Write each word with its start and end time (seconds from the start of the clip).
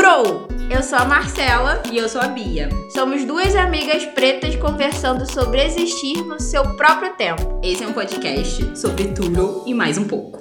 Turo! 0.00 0.48
Eu 0.70 0.82
sou 0.82 0.98
a 0.98 1.04
Marcela 1.04 1.82
e 1.92 1.98
eu 1.98 2.08
sou 2.08 2.22
a 2.22 2.28
Bia. 2.28 2.70
Somos 2.94 3.22
duas 3.26 3.54
amigas 3.54 4.06
pretas 4.06 4.56
conversando 4.56 5.30
sobre 5.30 5.62
existir 5.62 6.24
no 6.24 6.40
seu 6.40 6.74
próprio 6.74 7.14
tempo. 7.16 7.60
Esse 7.62 7.84
é 7.84 7.86
um 7.86 7.92
podcast 7.92 8.78
sobre 8.78 9.12
Turo 9.12 9.62
e 9.66 9.74
mais 9.74 9.98
um 9.98 10.08
pouco. 10.08 10.38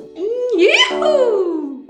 Uhul! 0.95 1.85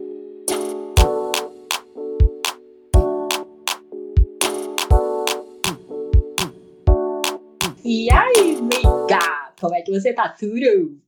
E 7.86 8.10
aí, 8.12 8.58
amiga? 8.58 9.54
Como 9.62 9.76
é 9.76 9.82
que 9.84 9.92
você 9.92 10.12
tá, 10.12 10.28
Turo? 10.30 11.00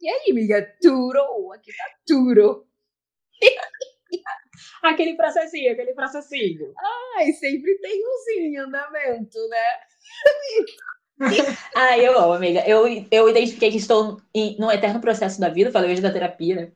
E 0.00 0.08
aí, 0.08 0.30
amiga? 0.30 0.66
Turo? 0.80 1.52
Aqui 1.52 1.72
tá 1.76 1.84
Turo. 2.06 2.64
aquele 4.82 5.14
processinho, 5.16 5.72
aquele 5.72 5.94
processinho. 5.94 6.72
Ai, 7.16 7.32
sempre 7.32 7.78
tem 7.78 8.02
um 8.04 8.40
em 8.40 8.58
andamento, 8.58 9.38
né? 9.48 9.66
Ai, 11.74 12.06
eu 12.06 12.18
amo, 12.18 12.34
amiga. 12.34 12.60
Eu, 12.66 12.86
eu 13.10 13.28
identifiquei 13.28 13.70
que 13.70 13.78
estou 13.78 14.20
em, 14.34 14.56
num 14.58 14.70
eterno 14.70 15.00
processo 15.00 15.40
da 15.40 15.48
vida, 15.48 15.72
falei 15.72 15.92
hoje 15.92 16.02
da 16.02 16.12
terapia, 16.12 16.56
né? 16.56 16.72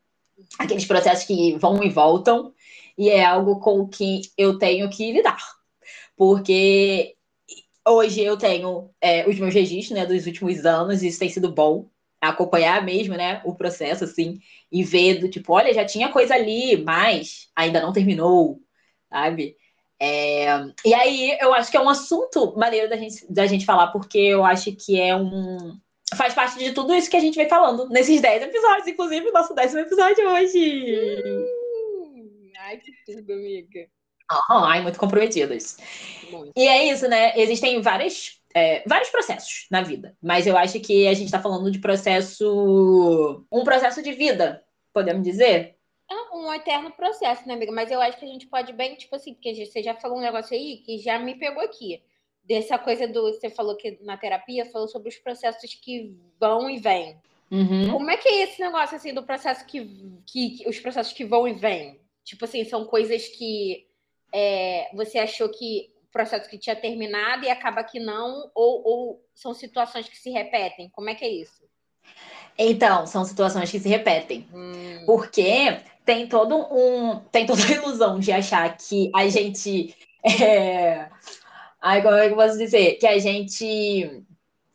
Aqueles 0.59 0.87
processos 0.87 1.27
que 1.27 1.57
vão 1.59 1.83
e 1.85 1.91
voltam, 1.91 2.55
e 2.97 3.09
é 3.11 3.25
algo 3.25 3.61
com 3.61 3.87
que 3.87 4.23
eu 4.37 4.59
tenho 4.59 4.89
que 4.89 5.13
lidar. 5.13 5.41
Porque 6.17 7.15
hoje 7.87 8.23
eu 8.23 8.37
tenho 8.37 8.91
é, 9.01 9.29
os 9.29 9.39
meus 9.39 9.55
registros 9.55 9.99
né, 9.99 10.07
dos 10.07 10.27
últimos 10.27 10.65
anos, 10.65 11.03
e 11.03 11.09
isso 11.09 11.19
tem 11.19 11.29
sido 11.29 11.53
bom 11.53 11.89
acompanhar 12.21 12.85
mesmo, 12.85 13.15
né, 13.15 13.41
o 13.45 13.55
processo, 13.55 14.05
assim, 14.05 14.39
e 14.71 14.85
ver 14.85 15.19
do 15.19 15.29
tipo, 15.29 15.53
olha, 15.53 15.73
já 15.73 15.85
tinha 15.85 16.11
coisa 16.11 16.35
ali, 16.35 16.77
mas 16.85 17.49
ainda 17.57 17.81
não 17.81 17.93
terminou, 17.93 18.61
sabe? 19.09 19.57
É... 19.99 20.47
E 20.85 20.95
aí 20.95 21.37
eu 21.41 21.53
acho 21.53 21.71
que 21.71 21.77
é 21.77 21.81
um 21.81 21.89
assunto 21.89 22.57
maneiro 22.57 22.89
da 22.89 22.97
gente, 22.97 23.31
da 23.31 23.47
gente 23.47 23.67
falar, 23.67 23.89
porque 23.89 24.19
eu 24.19 24.45
acho 24.45 24.75
que 24.75 24.99
é 24.99 25.15
um. 25.15 25.79
Faz 26.17 26.35
parte 26.35 26.59
de 26.59 26.73
tudo 26.73 26.95
isso 26.95 27.11
que 27.11 27.17
a 27.17 27.21
gente 27.21 27.37
vem 27.37 27.49
falando 27.49 27.89
nesses 27.89 28.21
10 28.21 28.43
episódios, 28.43 28.89
inclusive 28.89 29.29
o 29.29 29.33
nosso 29.33 29.55
décimo 29.55 29.81
episódio 29.81 30.29
hoje. 30.29 31.23
Hum, 31.25 32.51
ai, 32.59 32.79
que 32.79 32.93
tudo, 33.07 33.33
amiga. 33.33 33.87
ai, 34.51 34.81
muito 34.83 34.99
comprometidas. 34.99 35.77
Muito. 36.31 36.53
E 36.57 36.67
é 36.67 36.91
isso, 36.91 37.07
né? 37.07 37.39
Existem 37.39 37.81
várias 37.81 38.40
é, 38.55 38.83
vários 38.87 39.11
processos 39.11 39.67
na 39.71 39.83
vida, 39.83 40.17
mas 40.21 40.47
eu 40.47 40.57
acho 40.57 40.81
que 40.81 41.07
a 41.07 41.15
gente 41.15 41.27
está 41.27 41.41
falando 41.41 41.71
de 41.71 41.79
processo. 41.79 43.45
um 43.51 43.65
processo 43.65 44.03
de 44.03 44.13
vida, 44.13 44.65
podemos 44.93 45.23
dizer? 45.23 45.77
É 46.11 46.37
um 46.37 46.53
eterno 46.53 46.91
processo, 46.91 47.47
né, 47.47 47.55
amiga? 47.55 47.71
Mas 47.71 47.91
eu 47.91 48.01
acho 48.01 48.19
que 48.19 48.25
a 48.25 48.29
gente 48.29 48.47
pode 48.47 48.73
bem, 48.73 48.97
tipo 48.97 49.15
assim, 49.15 49.33
porque 49.33 49.65
você 49.65 49.83
já 49.83 49.95
falou 49.95 50.19
um 50.19 50.23
negócio 50.23 50.57
aí 50.57 50.79
que 50.79 50.99
já 50.99 51.19
me 51.19 51.37
pegou 51.37 51.63
aqui. 51.63 52.03
Dessa 52.43 52.79
coisa 52.79 53.07
do. 53.07 53.33
Você 53.33 53.49
falou 53.49 53.77
que 53.77 53.99
na 54.03 54.17
terapia 54.17 54.65
falou 54.67 54.89
sobre 54.89 55.09
os 55.09 55.17
processos 55.17 55.73
que 55.75 56.17
vão 56.41 56.69
e 56.69 56.79
vêm. 56.79 57.17
Uhum. 57.51 57.93
Como 57.93 58.11
é 58.11 58.17
que 58.17 58.29
é 58.29 58.43
esse 58.43 58.61
negócio 58.61 58.97
assim 58.97 59.15
do 59.15 59.23
processo 59.23 59.65
que, 59.67 59.85
que, 60.27 60.51
que 60.51 60.69
os 60.69 60.81
processos 60.81 61.13
que 61.13 61.25
vão 61.25 61.47
e 61.47 61.53
vêm? 61.53 62.01
Tipo 62.25 62.45
assim, 62.45 62.65
são 62.65 62.85
coisas 62.85 63.29
que 63.29 63.87
é, 64.33 64.89
você 64.95 65.19
achou 65.19 65.49
que 65.49 65.93
processo 66.13 66.49
que 66.49 66.59
tinha 66.59 66.77
terminado 66.77 67.45
e 67.45 67.51
acaba 67.51 67.85
que 67.85 68.01
não, 68.01 68.51
ou, 68.55 68.83
ou 68.85 69.25
são 69.35 69.55
situações 69.55 70.09
que 70.09 70.17
se 70.17 70.31
repetem? 70.31 70.89
Como 70.91 71.09
é 71.09 71.15
que 71.15 71.25
é 71.25 71.29
isso? 71.29 71.69
Então, 72.59 73.07
são 73.07 73.25
situações 73.25 73.71
que 73.71 73.81
se 73.81 73.89
repetem. 73.89 74.47
Hum. 74.53 75.05
Porque 75.07 75.81
tem 76.05 76.27
todo 76.27 76.57
um. 76.57 77.21
Tem 77.33 77.47
toda 77.47 77.65
a 77.65 77.71
ilusão 77.71 78.19
de 78.19 78.33
achar 78.33 78.77
que 78.77 79.11
a 79.15 79.29
gente. 79.29 79.95
É... 80.23 81.09
Ai, 81.81 82.03
como 82.03 82.15
é 82.15 82.27
que 82.27 82.35
eu 82.35 82.37
posso 82.37 82.59
dizer? 82.59 82.97
Que 82.97 83.07
a 83.07 83.19
gente 83.19 84.23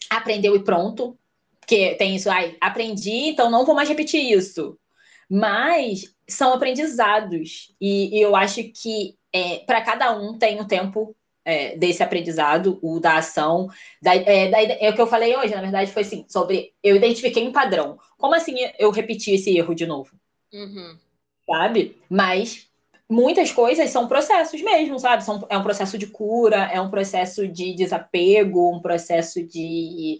aprendeu 0.09 0.55
e 0.55 0.63
pronto. 0.63 1.17
Porque 1.59 1.95
tem 1.95 2.15
isso, 2.15 2.29
ai, 2.29 2.55
aprendi, 2.61 3.29
então 3.29 3.49
não 3.49 3.65
vou 3.65 3.75
mais 3.75 3.89
repetir 3.89 4.31
isso. 4.31 4.77
Mas 5.29 6.15
são 6.27 6.53
aprendizados. 6.53 7.75
E, 7.81 8.17
e 8.17 8.21
eu 8.21 8.35
acho 8.35 8.63
que 8.63 9.15
é, 9.33 9.59
para 9.59 9.81
cada 9.81 10.15
um 10.15 10.37
tem 10.37 10.59
um 10.61 10.67
tempo 10.67 11.15
é, 11.45 11.77
desse 11.77 12.01
aprendizado, 12.01 12.79
o 12.81 12.99
da 12.99 13.17
ação. 13.17 13.69
Da, 14.01 14.15
é, 14.15 14.49
da, 14.49 14.61
é, 14.61 14.89
o 14.89 14.95
que 14.95 15.01
eu 15.01 15.07
falei 15.07 15.37
hoje, 15.37 15.53
na 15.53 15.61
verdade, 15.61 15.91
foi 15.91 16.01
assim, 16.01 16.25
sobre. 16.27 16.73
Eu 16.83 16.95
identifiquei 16.95 17.47
um 17.47 17.51
padrão. 17.51 17.99
Como 18.17 18.33
assim 18.33 18.55
eu 18.79 18.89
repeti 18.89 19.31
esse 19.31 19.55
erro 19.55 19.75
de 19.75 19.85
novo? 19.85 20.11
Uhum. 20.51 20.97
Sabe? 21.47 22.01
Mas 22.09 22.67
muitas 23.07 23.51
coisas 23.51 23.91
são 23.91 24.07
processos 24.07 24.59
mesmo, 24.61 24.97
sabe? 24.99 25.23
São, 25.23 25.45
é 25.47 25.57
um 25.57 25.63
processo 25.63 25.97
de 25.97 26.07
cura, 26.07 26.69
é 26.73 26.81
um 26.81 26.89
processo 26.89 27.47
de 27.47 27.75
desapego, 27.75 28.75
um 28.75 28.81
processo 28.81 29.43
de, 29.43 30.19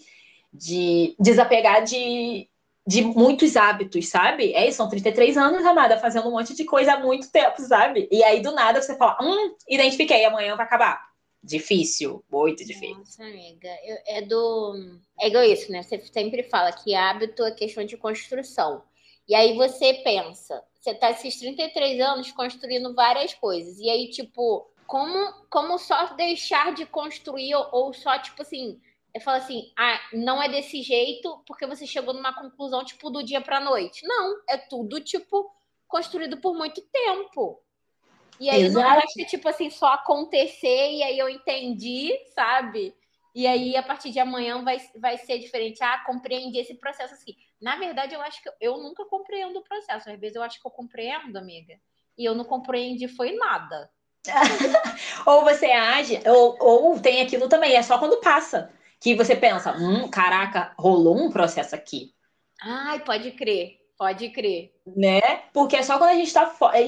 de 0.54 1.16
desapegar 1.20 1.84
de, 1.84 2.48
de 2.86 3.02
muitos 3.02 3.56
hábitos, 3.58 4.08
sabe? 4.08 4.54
É 4.54 4.68
isso, 4.68 4.78
são 4.78 4.88
33 4.88 5.36
anos, 5.38 5.66
amada, 5.66 5.98
fazendo 5.98 6.28
um 6.28 6.34
monte 6.34 6.54
de 6.54 6.64
coisa 6.64 6.94
há 6.94 7.00
muito 7.00 7.32
tempo, 7.32 7.60
sabe? 7.62 8.08
E 8.12 8.24
aí, 8.24 8.42
do 8.42 8.52
nada, 8.52 8.80
você 8.80 8.96
fala, 8.96 9.18
hum, 9.20 9.56
identifiquei, 9.68 10.24
amanhã 10.24 10.56
vai 10.56 10.66
acabar. 10.68 11.15
Difícil, 11.46 12.24
muito 12.32 12.66
difícil. 12.66 12.98
Nossa, 12.98 13.24
amiga, 13.24 13.70
eu, 13.84 13.98
é 14.08 14.22
do. 14.24 14.98
É 15.20 15.28
igual 15.28 15.44
isso, 15.44 15.72
né? 15.72 15.84
Você 15.84 16.00
sempre 16.00 16.42
fala 16.42 16.72
que 16.72 16.96
hábito 16.96 17.44
é 17.44 17.52
questão 17.52 17.86
de 17.86 17.96
construção. 17.96 18.84
E 19.28 19.36
aí 19.36 19.56
você 19.56 19.94
pensa, 20.04 20.64
você 20.80 20.96
tá 20.96 21.12
esses 21.12 21.38
33 21.38 22.02
anos 22.02 22.32
construindo 22.32 22.96
várias 22.96 23.36
coisas. 23.36 23.78
E 23.78 23.88
aí, 23.88 24.10
tipo, 24.10 24.68
como, 24.88 25.34
como 25.50 25.78
só 25.78 26.16
deixar 26.16 26.74
de 26.74 26.84
construir 26.86 27.54
ou, 27.54 27.70
ou 27.72 27.94
só, 27.94 28.18
tipo 28.18 28.42
assim, 28.42 28.82
eu 29.14 29.22
falo 29.22 29.38
assim, 29.38 29.72
ah, 29.78 30.00
não 30.14 30.42
é 30.42 30.50
desse 30.50 30.82
jeito 30.82 31.44
porque 31.46 31.68
você 31.68 31.86
chegou 31.86 32.14
numa 32.14 32.34
conclusão, 32.34 32.84
tipo, 32.84 33.12
do 33.12 33.24
dia 33.24 33.40
pra 33.40 33.60
noite. 33.60 34.06
Não, 34.06 34.42
é 34.50 34.58
tudo, 34.58 35.00
tipo, 35.00 35.52
construído 35.88 36.38
por 36.38 36.56
muito 36.56 36.82
tempo. 36.82 37.62
E 38.40 38.50
aí 38.50 38.64
Exato. 38.64 38.86
não 38.86 38.96
basta, 38.96 39.26
tipo 39.26 39.48
assim, 39.48 39.70
só 39.70 39.94
acontecer 39.94 40.92
e 40.92 41.04
aí 41.04 41.18
eu 41.18 41.30
entendi, 41.30 42.12
sabe? 42.34 42.94
E 43.34 43.46
aí, 43.46 43.76
a 43.76 43.84
partir 43.84 44.12
de 44.12 44.20
amanhã, 44.20 44.64
vai, 44.64 44.78
vai 44.98 45.18
ser 45.18 45.40
diferente. 45.40 45.84
Ah, 45.84 46.02
compreendi 46.06 46.58
esse 46.58 46.74
processo 46.76 47.14
assim. 47.14 47.36
Na 47.62 47.76
verdade, 47.76 48.16
eu 48.16 48.22
acho 48.22 48.42
que 48.42 48.48
eu, 48.48 48.54
eu 48.62 48.78
nunca 48.78 49.04
compreendo 49.06 49.60
o 49.60 49.64
processo. 49.64 50.10
Às 50.10 50.18
vezes 50.18 50.38
eu 50.38 50.44
acho 50.44 50.62
que 50.62 50.66
eu 50.66 50.72
compreendo, 50.72 51.36
amiga. 51.36 51.76
E 52.18 52.24
eu 52.24 52.34
não 52.34 52.46
compreendi 52.46 53.10
foi 53.10 53.34
nada. 53.34 53.90
ou 55.28 55.44
você 55.44 55.66
age, 55.66 56.22
ou, 56.26 56.56
ou 56.60 57.00
tem 57.00 57.22
aquilo 57.22 57.50
também, 57.50 57.76
é 57.76 57.84
só 57.84 57.98
quando 57.98 58.22
passa. 58.22 58.72
Que 59.02 59.14
você 59.14 59.36
pensa, 59.36 59.74
hum, 59.74 60.10
caraca, 60.10 60.74
rolou 60.78 61.18
um 61.18 61.30
processo 61.30 61.76
aqui. 61.76 62.14
Ai, 62.62 63.04
pode 63.04 63.32
crer, 63.32 63.78
pode 63.98 64.30
crer. 64.30 64.74
Né? 64.88 65.20
Porque 65.54 65.76
é 65.76 65.84
só 65.84 65.98
quando 65.98 66.12
a 66.12 66.16
gente 66.16 66.34
tá 66.34 66.48
fora 66.48 66.78
a 66.78 66.82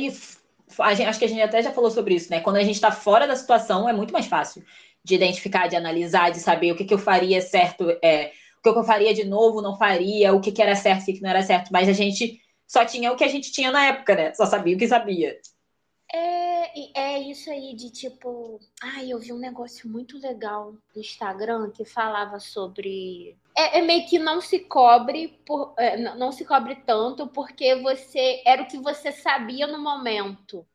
gente, 0.95 1.07
acho 1.07 1.19
que 1.19 1.25
a 1.25 1.29
gente 1.29 1.41
até 1.41 1.61
já 1.61 1.71
falou 1.71 1.89
sobre 1.89 2.15
isso, 2.15 2.29
né? 2.29 2.39
Quando 2.39 2.57
a 2.57 2.63
gente 2.63 2.75
está 2.75 2.91
fora 2.91 3.27
da 3.27 3.35
situação, 3.35 3.87
é 3.87 3.93
muito 3.93 4.13
mais 4.13 4.25
fácil 4.25 4.63
de 5.03 5.15
identificar, 5.15 5.67
de 5.67 5.75
analisar, 5.75 6.31
de 6.31 6.39
saber 6.39 6.71
o 6.71 6.75
que, 6.75 6.83
que 6.83 6.93
eu 6.93 6.97
faria 6.97 7.41
certo, 7.41 7.89
é, 8.03 8.31
o 8.59 8.61
que, 8.61 8.69
eu 8.69 8.83
faria 8.83 9.13
de 9.13 9.23
novo, 9.23 9.61
não 9.61 9.77
faria, 9.77 10.33
o 10.33 10.41
que, 10.41 10.51
que 10.51 10.61
era 10.61 10.75
certo, 10.75 11.03
o 11.03 11.05
que, 11.05 11.13
que 11.13 11.21
não 11.21 11.29
era 11.29 11.41
certo. 11.41 11.69
Mas 11.71 11.87
a 11.87 11.93
gente 11.93 12.41
só 12.67 12.83
tinha 12.83 13.11
o 13.11 13.15
que 13.15 13.23
a 13.23 13.29
gente 13.29 13.51
tinha 13.51 13.71
na 13.71 13.85
época, 13.85 14.15
né? 14.15 14.33
Só 14.33 14.45
sabia 14.45 14.75
o 14.75 14.79
que 14.79 14.87
sabia. 14.87 15.39
É, 16.13 17.15
é 17.15 17.19
isso 17.19 17.49
aí 17.49 17.73
de 17.73 17.89
tipo. 17.89 18.59
Ai, 18.81 19.11
eu 19.11 19.19
vi 19.19 19.33
um 19.33 19.39
negócio 19.39 19.89
muito 19.89 20.17
legal 20.19 20.73
no 20.93 21.01
Instagram 21.01 21.71
que 21.71 21.85
falava 21.85 22.39
sobre. 22.39 23.37
É, 23.57 23.79
é 23.79 23.81
meio 23.81 24.05
que 24.07 24.19
não 24.19 24.39
se 24.39 24.59
cobre, 24.59 25.39
por, 25.45 25.73
é, 25.77 25.97
não 25.97 26.31
se 26.31 26.45
cobre 26.45 26.75
tanto 26.85 27.27
porque 27.27 27.75
você. 27.75 28.41
Era 28.45 28.61
o 28.61 28.67
que 28.67 28.77
você 28.77 29.11
sabia 29.11 29.65
no 29.65 29.81
momento, 29.81 30.65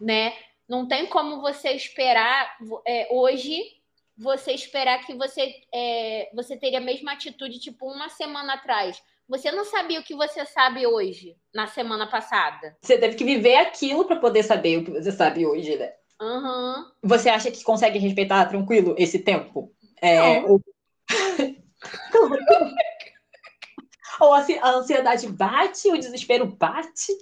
né? 0.00 0.32
Não 0.68 0.88
tem 0.88 1.06
como 1.06 1.40
você 1.40 1.70
esperar 1.70 2.56
é, 2.86 3.08
hoje 3.10 3.80
você 4.16 4.52
esperar 4.52 5.04
que 5.04 5.14
você, 5.14 5.54
é, 5.74 6.30
você 6.34 6.56
teria 6.56 6.78
a 6.78 6.82
mesma 6.82 7.12
atitude, 7.12 7.58
tipo, 7.58 7.86
uma 7.86 8.08
semana 8.08 8.54
atrás. 8.54 9.02
Você 9.28 9.50
não 9.50 9.64
sabia 9.64 10.00
o 10.00 10.02
que 10.02 10.14
você 10.14 10.44
sabe 10.44 10.86
hoje, 10.86 11.36
na 11.54 11.66
semana 11.66 12.06
passada. 12.06 12.76
Você 12.82 12.98
teve 12.98 13.16
que 13.16 13.24
viver 13.24 13.56
aquilo 13.56 14.04
para 14.04 14.16
poder 14.16 14.42
saber 14.42 14.78
o 14.78 14.84
que 14.84 14.90
você 14.90 15.10
sabe 15.10 15.46
hoje, 15.46 15.76
né? 15.76 15.92
Uhum. 16.20 16.84
Você 17.02 17.28
acha 17.28 17.50
que 17.50 17.64
consegue 17.64 17.98
respeitar 17.98 18.46
tranquilo 18.46 18.94
esse 18.98 19.18
tempo? 19.18 19.72
É, 20.00 20.40
ou... 20.42 20.60
ou 24.20 24.34
a 24.34 24.70
ansiedade 24.70 25.26
bate, 25.28 25.88
o 25.88 25.98
desespero 25.98 26.46
bate? 26.46 27.12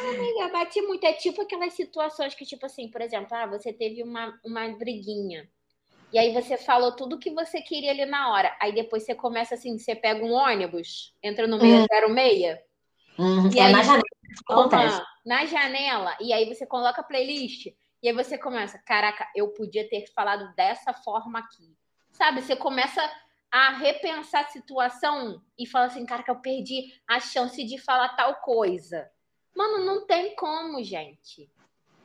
Amiga, 0.00 0.48
bate 0.52 0.80
muito. 0.82 1.04
É 1.04 1.12
tipo 1.12 1.42
aquelas 1.42 1.74
situações 1.74 2.34
que, 2.34 2.44
tipo 2.44 2.66
assim, 2.66 2.88
por 2.88 3.00
exemplo, 3.00 3.36
ah, 3.36 3.46
você 3.46 3.72
teve 3.72 4.02
uma, 4.02 4.36
uma 4.44 4.68
briguinha. 4.76 5.48
E 6.12 6.18
aí 6.18 6.32
você 6.32 6.56
falou 6.56 6.96
tudo 6.96 7.18
que 7.18 7.30
você 7.30 7.60
queria 7.60 7.90
ali 7.90 8.06
na 8.06 8.32
hora. 8.32 8.56
Aí 8.60 8.72
depois 8.72 9.04
você 9.04 9.14
começa 9.14 9.54
assim, 9.54 9.78
você 9.78 9.94
pega 9.94 10.24
um 10.24 10.32
ônibus, 10.32 11.14
entra 11.22 11.46
no 11.46 11.60
606. 11.60 12.58
Uhum. 13.18 13.50
E 13.52 13.58
é 13.58 13.64
aí, 13.64 13.72
na 13.72 13.82
janela. 13.82 14.02
Acontece. 14.48 15.02
na 15.26 15.46
janela. 15.46 16.16
E 16.20 16.32
aí 16.32 16.46
você 16.46 16.66
coloca 16.66 17.00
a 17.00 17.04
playlist. 17.04 17.66
E 18.02 18.08
aí 18.08 18.14
você 18.14 18.38
começa, 18.38 18.78
caraca, 18.78 19.26
eu 19.34 19.48
podia 19.48 19.88
ter 19.88 20.06
falado 20.14 20.54
dessa 20.54 20.92
forma 20.92 21.40
aqui. 21.40 21.76
Sabe? 22.12 22.40
Você 22.40 22.56
começa 22.56 23.02
a 23.50 23.70
repensar 23.70 24.44
a 24.44 24.48
situação 24.48 25.42
e 25.58 25.66
fala 25.66 25.86
assim, 25.86 26.04
cara, 26.04 26.22
que 26.22 26.30
eu 26.30 26.36
perdi 26.36 26.92
a 27.06 27.18
chance 27.20 27.62
de 27.64 27.78
falar 27.78 28.10
tal 28.10 28.36
coisa. 28.36 29.10
Mano, 29.56 29.84
não 29.84 30.06
tem 30.06 30.34
como, 30.36 30.82
gente. 30.82 31.50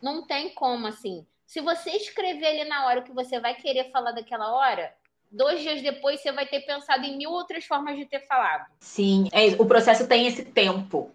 Não 0.01 0.25
tem 0.25 0.54
como, 0.54 0.88
assim. 0.88 1.25
Se 1.45 1.62
você 1.62 1.92
escrever 1.92 2.48
ali 2.48 2.63
na 2.66 2.86
hora 2.86 3.01
o 3.01 3.04
que 3.04 3.12
você 3.12 3.40
vai 3.40 3.56
querer 3.56 3.92
falar 3.92 4.12
daquela 4.12 4.54
hora, 4.54 4.94
dois 5.31 5.62
dias 5.62 5.81
depois 5.81 6.22
você 6.22 6.31
vai 6.31 6.48
ter 6.48 6.62
pensado 6.62 7.06
em 7.06 7.18
mil 7.18 7.31
outras 7.31 7.66
formas 7.66 7.98
de 7.98 8.06
ter 8.06 8.25
falado. 8.25 8.66
Sim, 8.80 9.30
é 9.31 9.48
o 9.62 9.66
processo 9.66 10.07
tem 10.07 10.25
esse 10.25 10.46
tempo 10.46 11.12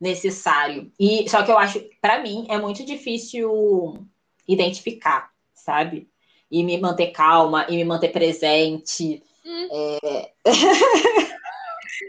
necessário. 0.00 0.92
E 0.98 1.28
só 1.28 1.42
que 1.42 1.50
eu 1.50 1.58
acho, 1.58 1.82
para 2.00 2.20
mim, 2.20 2.46
é 2.48 2.58
muito 2.58 2.84
difícil 2.84 4.06
identificar, 4.46 5.30
sabe? 5.52 6.08
E 6.50 6.62
me 6.62 6.78
manter 6.78 7.08
calma, 7.08 7.66
e 7.68 7.76
me 7.76 7.84
manter 7.84 8.10
presente. 8.10 9.22
Hum. 9.46 9.68
É... 10.02 10.32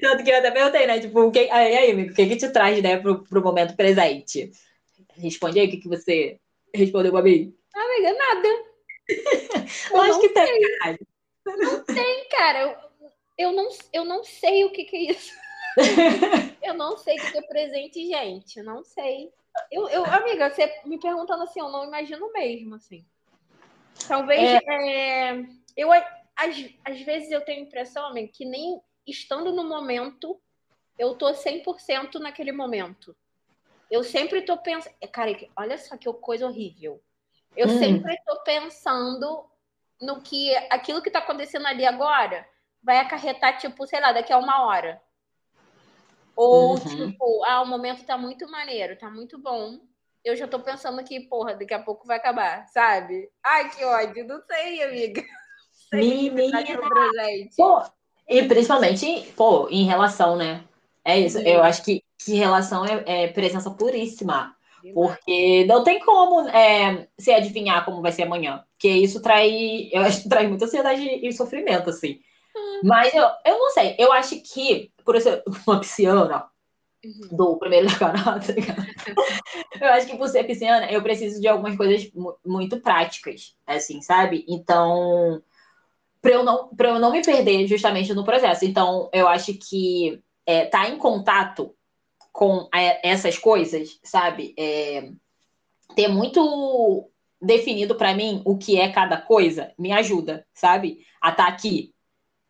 Tanto 0.02 0.24
que 0.24 0.32
eu 0.32 0.38
até 0.38 0.52
perguntei, 0.52 0.88
né? 0.88 1.00
Tipo, 1.00 1.32
que... 1.32 1.40
aí, 1.40 1.78
aí, 1.78 1.92
amigo, 1.92 2.12
o 2.12 2.16
que, 2.16 2.26
que 2.26 2.36
te 2.36 2.50
traz, 2.50 2.82
né, 2.82 2.98
pro, 2.98 3.24
pro 3.24 3.44
momento 3.44 3.76
presente? 3.76 4.52
Responde 5.16 5.60
aí 5.60 5.68
o 5.68 5.70
que, 5.70 5.78
que 5.78 5.88
você 5.88 6.40
respondeu 6.74 7.12
pra 7.12 7.22
mim. 7.22 7.56
Amiga, 7.74 8.14
nada. 8.14 8.48
eu 9.92 10.02
acho 10.02 10.20
que 10.20 10.30
tem, 10.30 10.62
cara. 10.80 11.00
Não 11.46 11.84
tem, 11.86 12.28
cara. 12.30 12.60
Eu, 12.60 12.76
eu, 13.38 13.52
não, 13.52 13.70
eu 13.94 14.04
não 14.04 14.24
sei 14.24 14.66
o 14.66 14.72
que, 14.72 14.84
que 14.84 14.96
é 14.96 15.12
isso. 15.12 15.34
eu 16.62 16.74
não 16.74 16.98
sei 16.98 17.16
o 17.16 17.32
que 17.32 17.38
é 17.38 17.42
presente, 17.44 18.08
gente. 18.08 18.60
Eu 18.60 18.66
não 18.66 18.84
sei. 18.84 19.32
Eu, 19.72 19.88
eu, 19.90 20.06
amiga, 20.06 20.50
você 20.50 20.82
me 20.86 21.00
perguntando 21.00 21.44
assim, 21.44 21.60
eu 21.60 21.70
não 21.70 21.86
imagino 21.86 22.32
mesmo, 22.34 22.76
assim. 22.76 23.06
Talvez. 24.08 24.42
É... 24.42 24.60
É, 24.68 25.46
eu, 25.76 25.90
às, 26.38 26.56
às 26.86 27.02
vezes 27.02 27.32
eu 27.32 27.42
tenho 27.42 27.64
a 27.64 27.66
impressão, 27.66 28.06
amiga, 28.06 28.32
que 28.32 28.46
nem 28.46 28.80
estando 29.06 29.52
no 29.52 29.64
momento, 29.64 30.40
eu 30.98 31.16
tô 31.16 31.34
100% 31.34 32.20
naquele 32.20 32.52
momento. 32.52 33.16
Eu 33.90 34.04
sempre 34.04 34.42
tô 34.44 34.58
pensando. 34.58 34.94
Cara, 35.12 35.32
olha 35.56 35.78
só 35.78 35.98
que 35.98 36.12
coisa 36.14 36.46
horrível. 36.46 37.02
Eu 37.56 37.68
hum. 37.68 37.80
sempre 37.80 38.16
tô 38.26 38.44
pensando 38.44 39.50
no 40.00 40.22
que 40.22 40.56
aquilo 40.70 41.02
que 41.02 41.10
tá 41.10 41.20
acontecendo 41.20 41.66
ali 41.66 41.86
agora 41.86 42.48
vai 42.84 43.00
acarretar, 43.00 43.58
tipo, 43.58 43.88
sei 43.88 44.00
lá, 44.00 44.12
daqui 44.12 44.32
a 44.32 44.38
uma 44.38 44.66
hora. 44.66 45.02
Ou, 46.36 46.74
uhum. 46.74 46.78
tipo, 46.78 47.44
ah, 47.46 47.62
o 47.62 47.66
momento 47.66 48.06
tá 48.06 48.16
muito 48.16 48.48
maneiro, 48.50 48.96
tá 48.96 49.10
muito 49.10 49.40
bom. 49.40 49.80
Eu 50.24 50.36
já 50.36 50.48
tô 50.48 50.60
pensando 50.60 51.04
que, 51.04 51.22
porra, 51.22 51.56
daqui 51.56 51.74
a 51.74 51.82
pouco 51.82 52.06
vai 52.06 52.18
acabar, 52.18 52.68
sabe? 52.68 53.32
Ai, 53.44 53.70
que 53.72 53.84
ódio, 53.84 54.28
não 54.28 54.40
sei, 54.46 54.84
amiga. 54.84 55.24
Menina! 55.94 56.64
Pô, 57.56 57.84
e 58.28 58.44
principalmente, 58.44 59.32
pô, 59.36 59.68
em 59.70 59.86
relação, 59.86 60.36
né? 60.36 60.64
É 61.04 61.20
isso. 61.20 61.40
Eu 61.40 61.64
acho 61.64 61.84
que, 61.84 62.04
que 62.20 62.34
relação 62.34 62.86
é, 62.86 63.04
é 63.06 63.28
presença 63.28 63.72
puríssima. 63.72 64.56
Porque 64.94 65.66
não 65.66 65.84
tem 65.84 66.00
como 66.00 66.48
é, 66.50 67.08
se 67.18 67.32
adivinhar 67.32 67.84
como 67.84 68.02
vai 68.02 68.12
ser 68.12 68.24
amanhã. 68.24 68.64
Porque 68.74 68.90
isso 68.90 69.22
trai, 69.22 69.90
eu 69.92 70.02
acho 70.02 70.24
que 70.24 70.30
traz 70.30 70.48
muita 70.48 70.66
ansiedade 70.66 71.04
e 71.04 71.32
sofrimento, 71.34 71.90
assim. 71.90 72.20
Hum. 72.56 72.82
Mas 72.84 73.14
eu, 73.14 73.26
eu 73.46 73.58
não 73.58 73.72
sei, 73.72 73.96
eu 73.98 74.12
acho 74.12 74.40
que, 74.42 74.92
por 75.04 75.20
ser 75.20 75.44
uma 75.66 75.80
pisciana, 75.80 76.46
uhum. 77.04 77.36
do 77.36 77.58
primeiro 77.58 77.88
decanato, 77.90 78.54
tá 78.54 78.86
eu 79.82 79.88
acho 79.94 80.08
que 80.08 80.18
por 80.18 80.28
ser 80.28 80.44
pisciana, 80.44 80.92
eu 80.92 81.02
preciso 81.02 81.42
de 81.42 81.48
algumas 81.48 81.76
coisas 81.76 82.10
muito 82.46 82.80
práticas, 82.80 83.56
assim, 83.66 84.02
sabe? 84.02 84.46
Então, 84.48 85.42
para 86.22 86.32
eu, 86.32 86.44
não, 86.44 86.70
eu 86.78 87.00
não 87.00 87.12
me 87.12 87.22
perder 87.22 87.68
justamente 87.68 88.14
no 88.14 88.26
processo. 88.26 88.66
Então, 88.66 89.10
eu 89.14 89.28
acho 89.28 89.54
que 89.54 90.22
é, 90.46 90.66
tá 90.66 90.90
em 90.90 90.98
contato 90.98 91.74
com 92.32 92.70
essas 93.04 93.38
coisas, 93.38 94.00
sabe? 94.04 94.54
É, 94.58 95.10
ter 95.96 96.08
muito 96.08 97.10
definido 97.42 97.96
para 97.96 98.14
mim 98.14 98.42
o 98.46 98.58
que 98.58 98.80
é 98.80 98.92
cada 98.92 99.18
coisa 99.18 99.72
me 99.78 99.92
ajuda, 99.92 100.46
sabe? 100.54 101.00
A 101.22 101.30
estar 101.30 101.46
tá 101.46 101.50
aqui. 101.50 101.94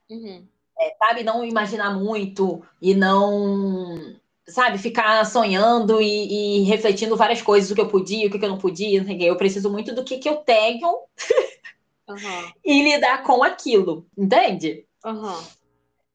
Uhum. 0.09 0.45
É, 0.79 0.95
sabe? 0.99 1.23
Não 1.23 1.43
imaginar 1.43 1.93
muito 1.93 2.61
e 2.81 2.93
não, 2.93 4.15
sabe, 4.47 4.77
ficar 4.77 5.25
sonhando 5.25 6.01
e, 6.01 6.61
e, 6.61 6.63
refletindo 6.63 7.17
várias 7.17 7.41
coisas, 7.41 7.69
o 7.69 7.75
que 7.75 7.81
eu 7.81 7.87
podia, 7.87 8.27
o 8.27 8.29
que 8.29 8.43
eu 8.43 8.49
não 8.49 8.57
podia. 8.57 9.03
Não 9.03 9.11
eu 9.13 9.35
preciso 9.35 9.69
muito 9.71 9.93
do 9.93 10.03
que, 10.03 10.17
que 10.17 10.29
eu 10.29 10.37
tenho 10.37 10.87
uhum. 12.07 12.51
e 12.63 12.83
lidar 12.83 13.23
com 13.23 13.43
aquilo, 13.43 14.07
entende? 14.17 14.85
Uhum. 15.05 15.39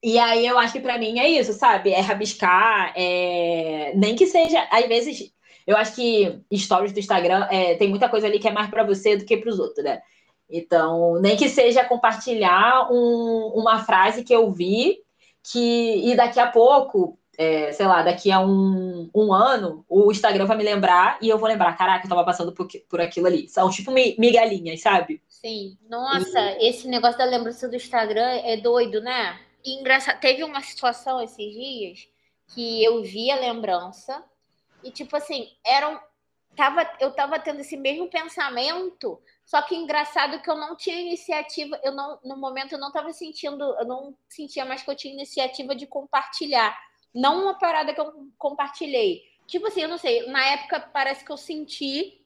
E 0.01 0.19
aí 0.19 0.45
eu 0.45 0.59
acho 0.59 0.73
que 0.73 0.81
para 0.81 0.97
mim 0.97 1.19
é 1.19 1.29
isso, 1.29 1.53
sabe? 1.53 1.91
É 1.91 1.99
rabiscar, 2.01 2.93
é... 2.95 3.93
nem 3.95 4.15
que 4.15 4.27
seja, 4.27 4.67
às 4.69 4.85
vezes, 4.87 5.31
eu 5.65 5.77
acho 5.77 5.95
que 5.95 6.41
stories 6.53 6.91
do 6.91 6.99
Instagram 6.99 7.47
é, 7.49 7.75
tem 7.75 7.89
muita 7.89 8.09
coisa 8.09 8.27
ali 8.27 8.37
que 8.37 8.47
é 8.47 8.51
mais 8.51 8.69
para 8.69 8.83
você 8.83 9.15
do 9.15 9.25
que 9.25 9.37
para 9.37 9.49
os 9.49 9.59
outros, 9.59 9.83
né? 9.83 10.01
Então, 10.49 11.19
nem 11.21 11.37
que 11.37 11.49
seja 11.49 11.85
compartilhar 11.85 12.91
um, 12.91 13.53
uma 13.55 13.83
frase 13.83 14.23
que 14.23 14.35
eu 14.35 14.51
vi 14.51 14.97
que 15.41 16.09
e 16.09 16.15
daqui 16.15 16.39
a 16.39 16.47
pouco, 16.47 17.17
é, 17.37 17.71
sei 17.71 17.85
lá, 17.85 18.01
daqui 18.01 18.31
a 18.31 18.39
um, 18.39 19.09
um 19.13 19.33
ano, 19.33 19.85
o 19.89 20.11
Instagram 20.11 20.45
vai 20.45 20.57
me 20.57 20.63
lembrar 20.63 21.17
e 21.21 21.29
eu 21.29 21.37
vou 21.37 21.47
lembrar, 21.47 21.77
caraca, 21.77 22.05
eu 22.05 22.09
tava 22.09 22.23
passando 22.23 22.53
por, 22.53 22.67
por 22.89 23.01
aquilo 23.01 23.27
ali. 23.27 23.47
São 23.49 23.69
tipo 23.69 23.91
migalhinhas, 23.91 24.81
sabe? 24.81 25.21
Sim. 25.45 25.77
Nossa, 25.89 26.39
e... 26.53 26.69
esse 26.69 26.87
negócio 26.87 27.17
da 27.17 27.25
lembrança 27.25 27.67
do 27.67 27.75
Instagram 27.75 28.39
é 28.43 28.55
doido, 28.55 29.01
né? 29.01 29.39
E 29.63 29.73
engraçado, 29.73 30.19
teve 30.19 30.43
uma 30.43 30.61
situação 30.61 31.21
esses 31.21 31.51
dias 31.53 32.07
que 32.53 32.83
eu 32.83 33.01
vi 33.03 33.29
a 33.29 33.35
lembrança 33.35 34.23
e, 34.83 34.91
tipo 34.91 35.15
assim, 35.15 35.49
eram. 35.65 35.99
Tava, 36.55 36.87
eu 36.99 37.11
tava 37.11 37.39
tendo 37.39 37.61
esse 37.61 37.75
mesmo 37.75 38.07
pensamento, 38.07 39.19
só 39.43 39.59
que 39.63 39.75
engraçado 39.75 40.39
que 40.39 40.47
eu 40.47 40.55
não 40.55 40.75
tinha 40.75 41.01
iniciativa, 41.01 41.79
eu 41.83 41.91
não, 41.91 42.19
no 42.23 42.37
momento 42.37 42.73
eu 42.73 42.79
não 42.79 42.91
tava 42.91 43.11
sentindo, 43.11 43.63
eu 43.79 43.85
não 43.85 44.15
sentia 44.29 44.63
mais 44.63 44.83
que 44.83 44.91
eu 44.91 44.95
tinha 44.95 45.15
iniciativa 45.15 45.75
de 45.75 45.87
compartilhar. 45.87 46.77
Não 47.11 47.41
uma 47.41 47.57
parada 47.57 47.91
que 47.91 47.99
eu 47.99 48.29
compartilhei. 48.37 49.23
Tipo 49.47 49.65
assim, 49.65 49.81
eu 49.81 49.89
não 49.89 49.97
sei, 49.97 50.27
na 50.27 50.45
época 50.45 50.79
parece 50.79 51.25
que 51.25 51.31
eu 51.31 51.37
senti 51.37 52.22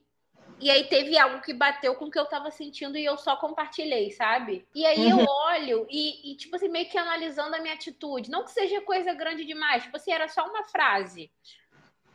e 0.60 0.72
aí 0.72 0.86
teve 0.86 1.18
algo 1.18 1.42
que 1.42 1.54
bateu 1.54 1.94
com 1.96 2.06
o 2.06 2.12
que 2.12 2.18
eu 2.18 2.26
tava 2.26 2.50
sentindo 2.50 2.98
e 2.98 3.06
eu 3.06 3.16
só 3.18 3.36
compartilhei, 3.36 4.12
sabe? 4.12 4.68
E 4.74 4.86
aí 4.86 5.14
uhum. 5.14 5.20
eu 5.20 5.26
olho 5.26 5.88
e, 5.90 6.32
e, 6.32 6.36
tipo 6.36 6.56
assim, 6.56 6.68
meio 6.68 6.90
que 6.90 6.98
analisando 6.98 7.56
a 7.56 7.60
minha 7.60 7.76
atitude. 7.76 8.32
Não 8.32 8.44
que 8.44 8.52
seja 8.52 8.82
coisa 8.82 9.14
grande 9.14 9.46
demais, 9.46 9.84
tipo 9.84 9.98
assim, 9.98 10.12
era 10.12 10.28
só 10.28 10.48
uma 10.48 10.64
frase. 10.64 11.32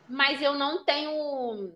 Mas 0.09 0.43
eu 0.43 0.55
não 0.55 0.85
tenho. 0.85 1.73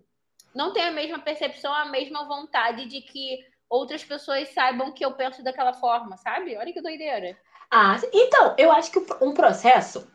Não 0.54 0.72
tenho 0.72 0.88
a 0.88 0.92
mesma 0.92 1.18
percepção, 1.18 1.72
a 1.72 1.84
mesma 1.84 2.24
vontade 2.24 2.86
de 2.86 3.00
que 3.00 3.44
outras 3.68 4.02
pessoas 4.02 4.48
saibam 4.48 4.92
que 4.92 5.04
eu 5.04 5.12
penso 5.12 5.44
daquela 5.44 5.72
forma, 5.72 6.16
sabe? 6.16 6.56
Olha 6.56 6.72
que 6.72 6.80
doideira. 6.80 7.36
Ah, 7.70 7.96
então, 8.12 8.54
eu 8.56 8.72
acho 8.72 8.90
que 8.90 8.98
um 9.20 9.34
processo 9.34 10.08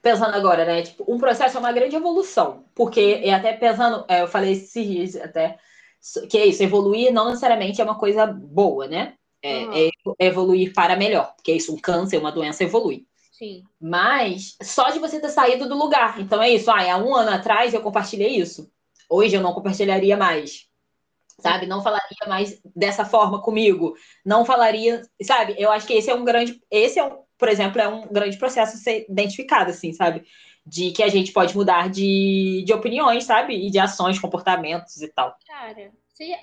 pensando 0.00 0.34
agora, 0.34 0.64
né? 0.64 0.82
Tipo, 0.82 1.04
um 1.12 1.18
processo 1.18 1.56
é 1.56 1.60
uma 1.60 1.72
grande 1.72 1.96
evolução. 1.96 2.64
Porque, 2.74 3.20
e 3.20 3.30
até 3.30 3.52
pensando, 3.52 4.04
é, 4.08 4.22
eu 4.22 4.28
falei 4.28 4.52
esses 4.52 4.86
dias 4.86 5.16
até, 5.16 5.58
que 6.30 6.38
é 6.38 6.46
isso, 6.46 6.62
evoluir 6.62 7.12
não 7.12 7.26
necessariamente 7.26 7.80
é 7.80 7.84
uma 7.84 7.98
coisa 7.98 8.26
boa, 8.26 8.86
né? 8.86 9.14
É, 9.42 9.64
uhum. 9.64 10.14
é 10.18 10.26
evoluir 10.26 10.72
para 10.72 10.96
melhor, 10.96 11.32
porque 11.36 11.52
é 11.52 11.56
isso, 11.56 11.72
um 11.72 11.78
câncer, 11.78 12.18
uma 12.18 12.32
doença 12.32 12.64
evolui. 12.64 13.06
Sim. 13.38 13.62
Mas 13.80 14.56
só 14.60 14.90
de 14.90 14.98
você 14.98 15.20
ter 15.20 15.28
saído 15.28 15.68
do 15.68 15.78
lugar. 15.78 16.20
Então 16.20 16.42
é 16.42 16.50
isso. 16.50 16.68
Ah, 16.70 16.92
há 16.92 16.96
um 16.98 17.14
ano 17.14 17.30
atrás 17.30 17.72
eu 17.72 17.80
compartilhei 17.80 18.36
isso. 18.36 18.68
Hoje 19.08 19.36
eu 19.36 19.40
não 19.40 19.52
compartilharia 19.52 20.16
mais. 20.16 20.66
Sabe? 21.38 21.66
Não 21.66 21.80
falaria 21.80 22.26
mais 22.26 22.60
dessa 22.74 23.04
forma 23.04 23.40
comigo. 23.40 23.94
Não 24.26 24.44
falaria. 24.44 25.02
Sabe? 25.22 25.54
Eu 25.56 25.70
acho 25.70 25.86
que 25.86 25.94
esse 25.94 26.10
é 26.10 26.14
um 26.14 26.24
grande. 26.24 26.60
Esse 26.68 26.98
é 26.98 27.04
um, 27.04 27.20
por 27.38 27.48
exemplo, 27.48 27.80
é 27.80 27.86
um 27.86 28.08
grande 28.08 28.36
processo 28.36 28.76
ser 28.76 29.06
identificado, 29.08 29.70
assim, 29.70 29.92
sabe? 29.92 30.24
De 30.68 30.90
que 30.90 31.02
a 31.02 31.08
gente 31.08 31.32
pode 31.32 31.56
mudar 31.56 31.88
de, 31.88 32.62
de 32.64 32.72
opiniões, 32.74 33.24
sabe? 33.24 33.54
E 33.54 33.70
de 33.70 33.78
ações, 33.78 34.18
comportamentos 34.18 35.00
e 35.00 35.08
tal. 35.08 35.34
Cara, 35.46 35.90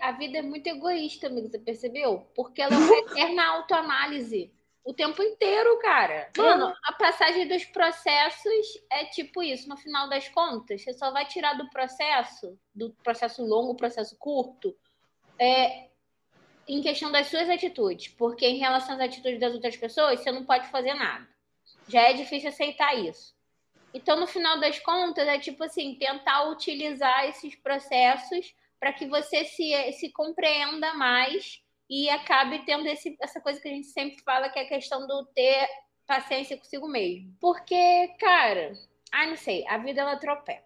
a 0.02 0.12
vida 0.14 0.40
é 0.40 0.42
muito 0.42 0.66
egoísta, 0.68 1.28
amigo, 1.28 1.48
você 1.48 1.60
percebeu? 1.60 2.28
Porque 2.34 2.62
ela 2.62 2.74
é 2.74 2.78
uma 2.78 2.98
eterna 3.00 3.46
autoanálise. 3.46 4.52
O 4.84 4.94
tempo 4.94 5.22
inteiro, 5.22 5.78
cara. 5.80 6.30
Mano, 6.38 6.74
a 6.84 6.94
passagem 6.94 7.48
dos 7.48 7.66
processos 7.66 8.84
é 8.92 9.06
tipo 9.06 9.44
isso. 9.44 9.68
No 9.68 9.78
final 9.78 10.10
das 10.10 10.28
contas, 10.30 10.84
você 10.84 10.94
só 10.94 11.12
vai 11.12 11.26
tirar 11.26 11.54
do 11.54 11.70
processo, 11.70 12.58
do 12.74 12.92
processo 13.04 13.44
longo, 13.44 13.76
processo 13.76 14.16
curto, 14.18 14.76
é, 15.40 15.88
em 16.68 16.82
questão 16.82 17.12
das 17.12 17.28
suas 17.28 17.50
atitudes. 17.50 18.08
Porque 18.10 18.46
em 18.46 18.58
relação 18.58 18.96
às 18.96 19.02
atitudes 19.02 19.40
das 19.40 19.54
outras 19.54 19.76
pessoas, 19.76 20.20
você 20.20 20.32
não 20.32 20.46
pode 20.46 20.68
fazer 20.68 20.94
nada. 20.94 21.28
Já 21.88 22.02
é 22.02 22.14
difícil 22.14 22.50
aceitar 22.50 22.96
isso. 22.96 23.35
Então, 23.96 24.20
no 24.20 24.28
final 24.28 24.60
das 24.60 24.78
contas, 24.80 25.26
é 25.26 25.40
tipo 25.40 25.64
assim, 25.64 25.96
tentar 25.96 26.50
utilizar 26.50 27.30
esses 27.30 27.56
processos 27.56 28.54
para 28.78 28.92
que 28.92 29.08
você 29.08 29.46
se, 29.46 29.94
se 29.94 30.12
compreenda 30.12 30.94
mais 30.96 31.62
e 31.90 32.10
acabe 32.10 32.66
tendo 32.66 32.86
esse, 32.88 33.16
essa 33.22 33.40
coisa 33.40 33.62
que 33.62 33.70
a 33.70 33.72
gente 33.72 33.88
sempre 33.88 34.22
fala, 34.22 34.50
que 34.50 34.60
é 34.60 34.64
a 34.64 34.68
questão 34.68 35.08
do 35.08 35.26
ter 35.28 35.66
paciência 36.06 36.58
consigo 36.58 36.90
mesmo. 36.90 37.34
Porque, 37.40 38.10
cara, 38.20 38.74
ai, 39.14 39.30
não 39.30 39.38
sei, 39.38 39.66
a 39.66 39.78
vida 39.78 40.02
ela 40.02 40.12
atropela. 40.12 40.60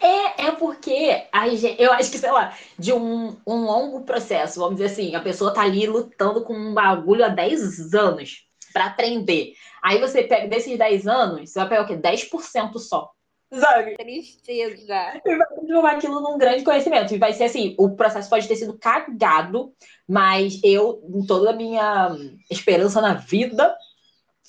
É, 0.00 0.46
é 0.46 0.52
porque 0.52 1.26
a 1.32 1.48
gente, 1.48 1.82
eu 1.82 1.92
acho 1.92 2.12
que, 2.12 2.18
sei 2.18 2.30
lá, 2.30 2.56
de 2.78 2.92
um, 2.92 3.36
um 3.44 3.64
longo 3.64 4.04
processo, 4.04 4.60
vamos 4.60 4.76
dizer 4.76 4.92
assim, 4.92 5.16
a 5.16 5.20
pessoa 5.20 5.52
tá 5.52 5.62
ali 5.62 5.88
lutando 5.88 6.44
com 6.44 6.54
um 6.54 6.72
bagulho 6.72 7.24
há 7.24 7.28
10 7.28 7.92
anos 7.94 8.47
para 8.72 8.86
aprender. 8.86 9.54
Aí 9.82 9.98
você 9.98 10.22
pega 10.22 10.48
desses 10.48 10.76
10 10.76 11.06
anos, 11.06 11.50
você 11.50 11.58
vai 11.58 11.68
pegar 11.68 11.82
o 11.82 11.86
quê? 11.86 11.96
10% 11.96 12.78
só. 12.78 13.10
Sabe? 13.52 13.96
Tristeza. 13.96 15.22
E 15.24 15.36
vai 15.36 15.46
transformar 15.46 15.92
aquilo 15.92 16.20
num 16.20 16.36
grande 16.36 16.62
conhecimento. 16.62 17.14
E 17.14 17.18
vai 17.18 17.32
ser 17.32 17.44
assim: 17.44 17.74
o 17.78 17.96
processo 17.96 18.28
pode 18.28 18.46
ter 18.46 18.56
sido 18.56 18.78
cagado, 18.78 19.72
mas 20.06 20.60
eu, 20.62 21.02
em 21.08 21.24
toda 21.24 21.50
a 21.50 21.56
minha 21.56 22.14
esperança 22.50 23.00
na 23.00 23.14
vida, 23.14 23.74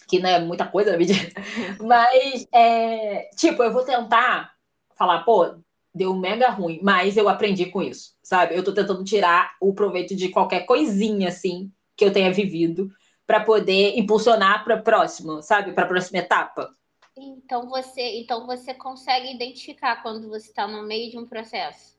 que 0.08 0.20
não 0.20 0.30
é 0.30 0.40
muita 0.40 0.68
coisa 0.68 0.92
na 0.92 0.98
vida, 0.98 1.14
mas, 1.80 2.46
é, 2.54 3.30
tipo, 3.38 3.64
eu 3.64 3.72
vou 3.72 3.84
tentar 3.84 4.52
falar, 4.98 5.20
pô, 5.20 5.56
deu 5.94 6.14
mega 6.14 6.50
ruim, 6.50 6.80
mas 6.84 7.16
eu 7.16 7.30
aprendi 7.30 7.68
com 7.68 7.82
isso, 7.82 8.14
sabe? 8.22 8.56
Eu 8.56 8.64
tô 8.64 8.74
tentando 8.74 9.04
tirar 9.04 9.52
o 9.62 9.74
proveito 9.74 10.16
de 10.16 10.30
qualquer 10.30 10.66
coisinha, 10.66 11.30
assim, 11.30 11.72
que 11.96 12.04
eu 12.04 12.12
tenha 12.12 12.34
vivido, 12.34 12.90
para 13.30 13.42
poder 13.42 13.96
impulsionar 13.96 14.64
para 14.64 14.82
próximo, 14.82 15.44
sabe? 15.44 15.72
Para 15.72 15.84
a 15.84 15.88
próxima 15.88 16.18
etapa. 16.18 16.74
Então 17.16 17.70
você, 17.70 18.20
então 18.20 18.48
você 18.48 18.74
consegue 18.74 19.32
identificar 19.32 20.02
quando 20.02 20.28
você 20.28 20.48
está 20.48 20.68
no 20.68 20.82
meio 20.82 21.12
de 21.12 21.18
um 21.20 21.28
processo? 21.28 21.96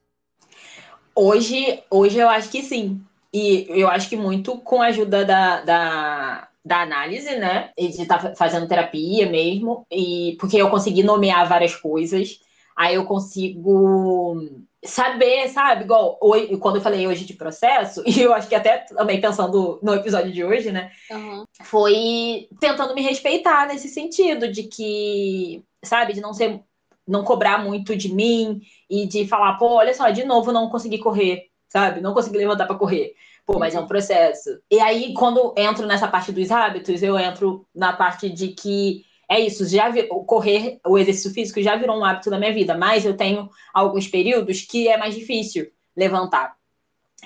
Hoje, 1.15 1.81
hoje 1.89 2.19
eu 2.19 2.27
acho 2.27 2.49
que 2.49 2.61
sim. 2.61 3.01
E 3.33 3.65
eu 3.69 3.87
acho 3.87 4.09
que 4.09 4.17
muito 4.17 4.57
com 4.57 4.81
a 4.81 4.87
ajuda 4.87 5.23
da, 5.23 5.61
da, 5.61 6.49
da 6.65 6.81
análise, 6.81 7.33
né? 7.37 7.71
E 7.77 7.87
de 7.87 8.01
estar 8.01 8.21
tá 8.21 8.35
fazendo 8.35 8.67
terapia 8.67 9.29
mesmo. 9.29 9.85
E 9.89 10.35
porque 10.37 10.57
eu 10.57 10.69
consegui 10.69 11.01
nomear 11.01 11.47
várias 11.47 11.73
coisas. 11.73 12.41
Aí 12.75 12.95
eu 12.95 13.05
consigo 13.05 14.35
saber, 14.83 15.47
sabe? 15.49 15.83
Igual 15.83 16.17
hoje, 16.21 16.57
quando 16.57 16.77
eu 16.77 16.81
falei 16.81 17.07
hoje 17.07 17.25
de 17.25 17.33
processo, 17.33 18.03
e 18.07 18.21
eu 18.21 18.33
acho 18.33 18.47
que 18.47 18.55
até 18.55 18.79
também 18.79 19.21
pensando 19.21 19.79
no 19.81 19.93
episódio 19.93 20.31
de 20.31 20.43
hoje, 20.43 20.71
né? 20.71 20.91
Uhum. 21.09 21.43
Foi 21.63 22.47
tentando 22.59 22.95
me 22.95 23.01
respeitar 23.01 23.67
nesse 23.67 23.87
sentido, 23.87 24.51
de 24.51 24.63
que, 24.63 25.63
sabe, 25.83 26.13
de 26.13 26.21
não 26.21 26.33
ser, 26.33 26.61
não 27.07 27.23
cobrar 27.23 27.63
muito 27.63 27.95
de 27.95 28.13
mim 28.13 28.61
e 28.89 29.05
de 29.05 29.27
falar, 29.27 29.57
pô, 29.57 29.75
olha 29.75 29.93
só, 29.93 30.09
de 30.09 30.23
novo 30.23 30.51
não 30.51 30.69
consegui 30.69 30.97
correr, 30.97 31.47
sabe? 31.67 32.01
Não 32.01 32.13
consegui 32.13 32.37
levantar 32.37 32.65
para 32.65 32.77
correr. 32.77 33.13
Pô, 33.45 33.59
mas 33.59 33.75
é 33.75 33.79
um 33.79 33.87
processo. 33.87 34.49
E 34.69 34.79
aí, 34.79 35.13
quando 35.13 35.53
entro 35.57 35.85
nessa 35.85 36.07
parte 36.07 36.31
dos 36.31 36.51
hábitos, 36.51 37.01
eu 37.01 37.17
entro 37.17 37.67
na 37.73 37.91
parte 37.91 38.29
de 38.29 38.49
que 38.49 39.03
é 39.31 39.39
isso, 39.39 39.65
já 39.65 39.87
vi, 39.87 40.03
correr, 40.07 40.77
o 40.85 40.97
exercício 40.97 41.31
físico 41.31 41.61
já 41.61 41.77
virou 41.77 41.97
um 41.97 42.03
hábito 42.03 42.29
da 42.29 42.37
minha 42.37 42.53
vida, 42.53 42.77
mas 42.77 43.05
eu 43.05 43.15
tenho 43.15 43.49
alguns 43.73 44.05
períodos 44.05 44.59
que 44.59 44.89
é 44.89 44.97
mais 44.97 45.15
difícil 45.15 45.71
levantar, 45.95 46.57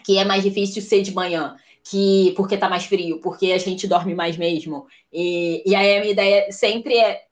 que 0.06 0.16
é 0.20 0.24
mais 0.24 0.44
difícil 0.44 0.84
ser 0.84 1.02
de 1.02 1.12
manhã, 1.12 1.56
que 1.84 2.32
porque 2.38 2.58
tá 2.58 2.70
mais 2.70 2.86
frio, 2.86 3.20
porque 3.22 3.52
a 3.52 3.58
gente 3.58 3.88
dorme 3.88 4.14
mais 4.14 4.38
mesmo. 4.38 4.86
E, 5.12 5.64
e 5.66 5.74
aí 5.74 5.98
a 5.98 6.00
minha 6.02 6.12
ideia 6.12 6.52
sempre 6.52 6.96
é, 6.96 7.24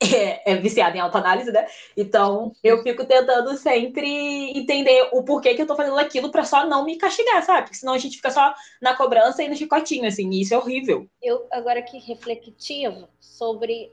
é, 0.00 0.52
é 0.52 0.56
viciada 0.56 0.96
em 0.96 1.00
autoanálise, 1.00 1.52
né? 1.52 1.66
Então 1.94 2.52
eu 2.64 2.82
fico 2.82 3.04
tentando 3.04 3.54
sempre 3.58 4.58
entender 4.58 5.10
o 5.12 5.22
porquê 5.22 5.52
que 5.52 5.60
eu 5.60 5.66
tô 5.66 5.76
fazendo 5.76 5.98
aquilo 5.98 6.30
para 6.30 6.44
só 6.44 6.66
não 6.66 6.86
me 6.86 6.96
castigar, 6.96 7.44
sabe? 7.44 7.64
Porque 7.64 7.76
senão 7.76 7.92
a 7.92 7.98
gente 7.98 8.16
fica 8.16 8.30
só 8.30 8.54
na 8.80 8.96
cobrança 8.96 9.42
e 9.42 9.48
no 9.48 9.56
chicotinho, 9.56 10.06
assim, 10.06 10.30
e 10.30 10.40
isso 10.40 10.54
é 10.54 10.56
horrível. 10.56 11.06
Eu, 11.22 11.46
agora 11.50 11.82
que 11.82 11.98
refletivo 11.98 13.10
sobre 13.20 13.92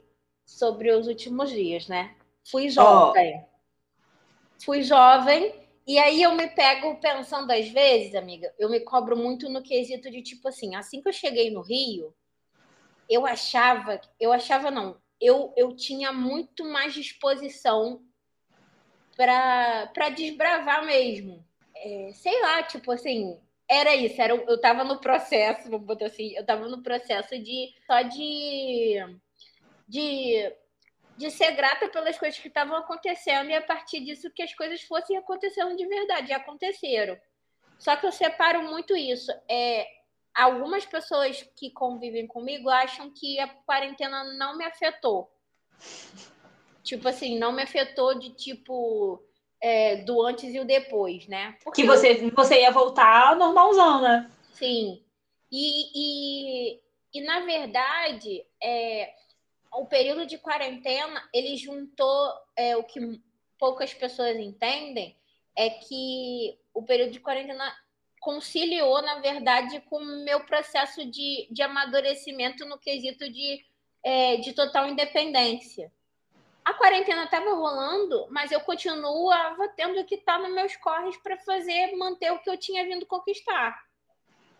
sobre 0.50 0.92
os 0.92 1.08
últimos 1.08 1.52
dias, 1.52 1.88
né? 1.88 2.16
Fui 2.44 2.70
jovem. 2.70 3.46
Oh. 3.46 4.64
Fui 4.66 4.82
jovem. 4.82 5.54
E 5.86 5.98
aí 6.00 6.22
eu 6.22 6.34
me 6.34 6.48
pego 6.48 7.00
pensando 7.00 7.52
às 7.52 7.70
vezes, 7.70 8.16
amiga, 8.16 8.54
eu 8.58 8.70
me 8.70 8.80
cobro 8.80 9.16
muito 9.16 9.48
no 9.48 9.62
quesito 9.62 10.10
de 10.10 10.22
tipo 10.22 10.48
assim, 10.48 10.76
assim 10.76 11.02
que 11.02 11.10
eu 11.10 11.14
cheguei 11.14 11.50
no 11.50 11.62
Rio, 11.62 12.14
eu 13.10 13.26
achava, 13.26 14.00
eu 14.20 14.32
achava 14.32 14.70
não, 14.70 15.00
eu, 15.20 15.52
eu 15.58 15.76
tinha 15.76 16.12
muito 16.12 16.64
mais 16.64 16.94
disposição 16.94 18.04
para 19.16 20.10
desbravar 20.16 20.86
mesmo. 20.86 21.44
É, 21.76 22.12
sei 22.14 22.40
lá, 22.42 22.62
tipo 22.62 22.92
assim, 22.92 23.40
era 23.68 23.96
isso, 23.96 24.22
era, 24.22 24.36
eu 24.36 24.62
tava 24.62 24.84
no 24.84 25.00
processo, 25.00 25.70
vou 25.70 25.80
botar 25.80 26.06
assim, 26.08 26.36
eu 26.36 26.46
tava 26.46 26.68
no 26.68 26.84
processo 26.84 27.38
de 27.40 27.74
só 27.88 28.02
de 28.04 28.98
de, 29.90 30.54
de 31.18 31.32
ser 31.32 31.52
grata 31.52 31.90
pelas 31.90 32.18
coisas 32.18 32.40
que 32.40 32.48
estavam 32.48 32.78
acontecendo 32.78 33.50
e 33.50 33.56
a 33.56 33.62
partir 33.62 34.02
disso 34.02 34.32
que 34.32 34.44
as 34.44 34.54
coisas 34.54 34.82
fossem 34.84 35.18
acontecendo 35.18 35.76
de 35.76 35.86
verdade, 35.88 36.30
e 36.30 36.34
aconteceram. 36.34 37.18
Só 37.80 37.96
que 37.96 38.06
eu 38.06 38.12
separo 38.12 38.62
muito 38.62 38.96
isso. 38.96 39.32
É, 39.50 39.88
algumas 40.36 40.86
pessoas 40.86 41.42
que 41.56 41.72
convivem 41.72 42.28
comigo 42.28 42.70
acham 42.70 43.12
que 43.12 43.40
a 43.40 43.48
quarentena 43.48 44.24
não 44.36 44.56
me 44.56 44.64
afetou. 44.64 45.32
Tipo 46.84 47.08
assim, 47.08 47.40
não 47.40 47.52
me 47.52 47.64
afetou 47.64 48.20
de 48.20 48.30
tipo 48.32 49.24
é, 49.62 49.98
do 49.98 50.22
antes 50.22 50.54
e 50.54 50.60
o 50.60 50.66
depois, 50.66 51.28
né? 51.28 51.58
Porque 51.64 51.82
que 51.82 51.88
você, 51.88 52.30
você 52.30 52.62
ia 52.62 52.72
voltar 52.72 53.36
normalzão, 53.36 54.02
né? 54.02 54.30
Sim. 54.52 55.04
E, 55.52 56.76
e, 56.76 56.80
e 57.14 57.22
na 57.22 57.40
verdade, 57.40 58.46
é, 58.62 59.14
o 59.72 59.86
período 59.86 60.26
de 60.26 60.38
quarentena 60.38 61.28
ele 61.34 61.56
juntou 61.58 62.34
é, 62.56 62.76
o 62.76 62.84
que 62.84 63.22
poucas 63.58 63.94
pessoas 63.94 64.38
entendem 64.38 65.16
é 65.56 65.70
que 65.70 66.58
o 66.74 66.84
período 66.84 67.12
de 67.12 67.20
quarentena 67.20 67.76
conciliou, 68.20 69.02
na 69.02 69.20
verdade, 69.20 69.82
com 69.82 69.98
o 69.98 70.24
meu 70.24 70.42
processo 70.42 71.06
de, 71.06 71.48
de 71.52 71.62
amadurecimento 71.62 72.66
no 72.66 72.78
quesito 72.78 73.30
de, 73.30 73.66
é, 74.04 74.38
de 74.38 74.54
total 74.54 74.88
independência. 74.88 75.92
A 76.64 76.74
quarentena 76.74 77.24
estava 77.24 77.52
rolando, 77.54 78.28
mas 78.30 78.52
eu 78.52 78.60
continuava 78.62 79.68
tendo 79.70 80.04
que 80.06 80.16
estar 80.16 80.38
nos 80.40 80.54
meus 80.54 80.76
corres 80.76 81.18
para 81.18 81.38
fazer, 81.38 81.96
manter 81.96 82.32
o 82.32 82.40
que 82.40 82.50
eu 82.50 82.58
tinha 82.58 82.84
vindo 82.84 83.06
conquistar. 83.06 83.89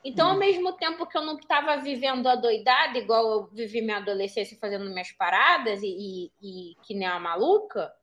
Então, 0.04 0.30
ao 0.30 0.36
hum. 0.36 0.40
mesmo 0.40 0.74
tempo 0.74 1.06
que 1.06 1.18
eu 1.18 1.22
não 1.22 1.38
estava 1.38 1.76
vivendo 1.78 2.28
a 2.28 2.36
doidada, 2.36 2.98
igual 2.98 3.32
eu 3.32 3.48
vivi 3.48 3.82
minha 3.82 3.98
adolescência 3.98 4.58
fazendo 4.60 4.90
minhas 4.90 5.12
paradas 5.12 5.82
e, 5.84 6.32
e, 6.42 6.72
e 6.72 6.76
que 6.84 6.94
nem 6.94 7.08
uma 7.08 7.20
maluca, 7.20 7.94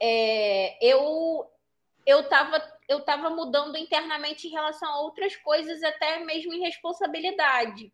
é, 0.00 0.76
eu 0.84 1.48
eu 2.06 2.20
estava 2.20 2.62
eu 2.86 3.00
tava 3.00 3.30
mudando 3.30 3.78
internamente 3.78 4.46
em 4.46 4.50
relação 4.50 4.88
a 4.88 5.00
outras 5.00 5.36
coisas, 5.36 5.82
até 5.82 6.18
mesmo 6.24 6.52
em 6.52 6.60
responsabilidade. 6.60 7.92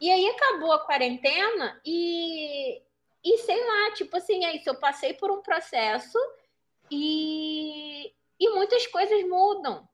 E 0.00 0.10
aí 0.10 0.28
acabou 0.28 0.72
a 0.72 0.84
quarentena 0.84 1.80
e, 1.84 2.80
e 3.24 3.38
sei 3.38 3.64
lá, 3.66 3.92
tipo 3.92 4.16
assim, 4.16 4.44
é 4.44 4.54
isso, 4.54 4.68
eu 4.68 4.78
passei 4.78 5.14
por 5.14 5.30
um 5.32 5.40
processo 5.40 6.18
e, 6.90 8.12
e 8.38 8.50
muitas 8.50 8.86
coisas 8.86 9.26
mudam 9.26 9.88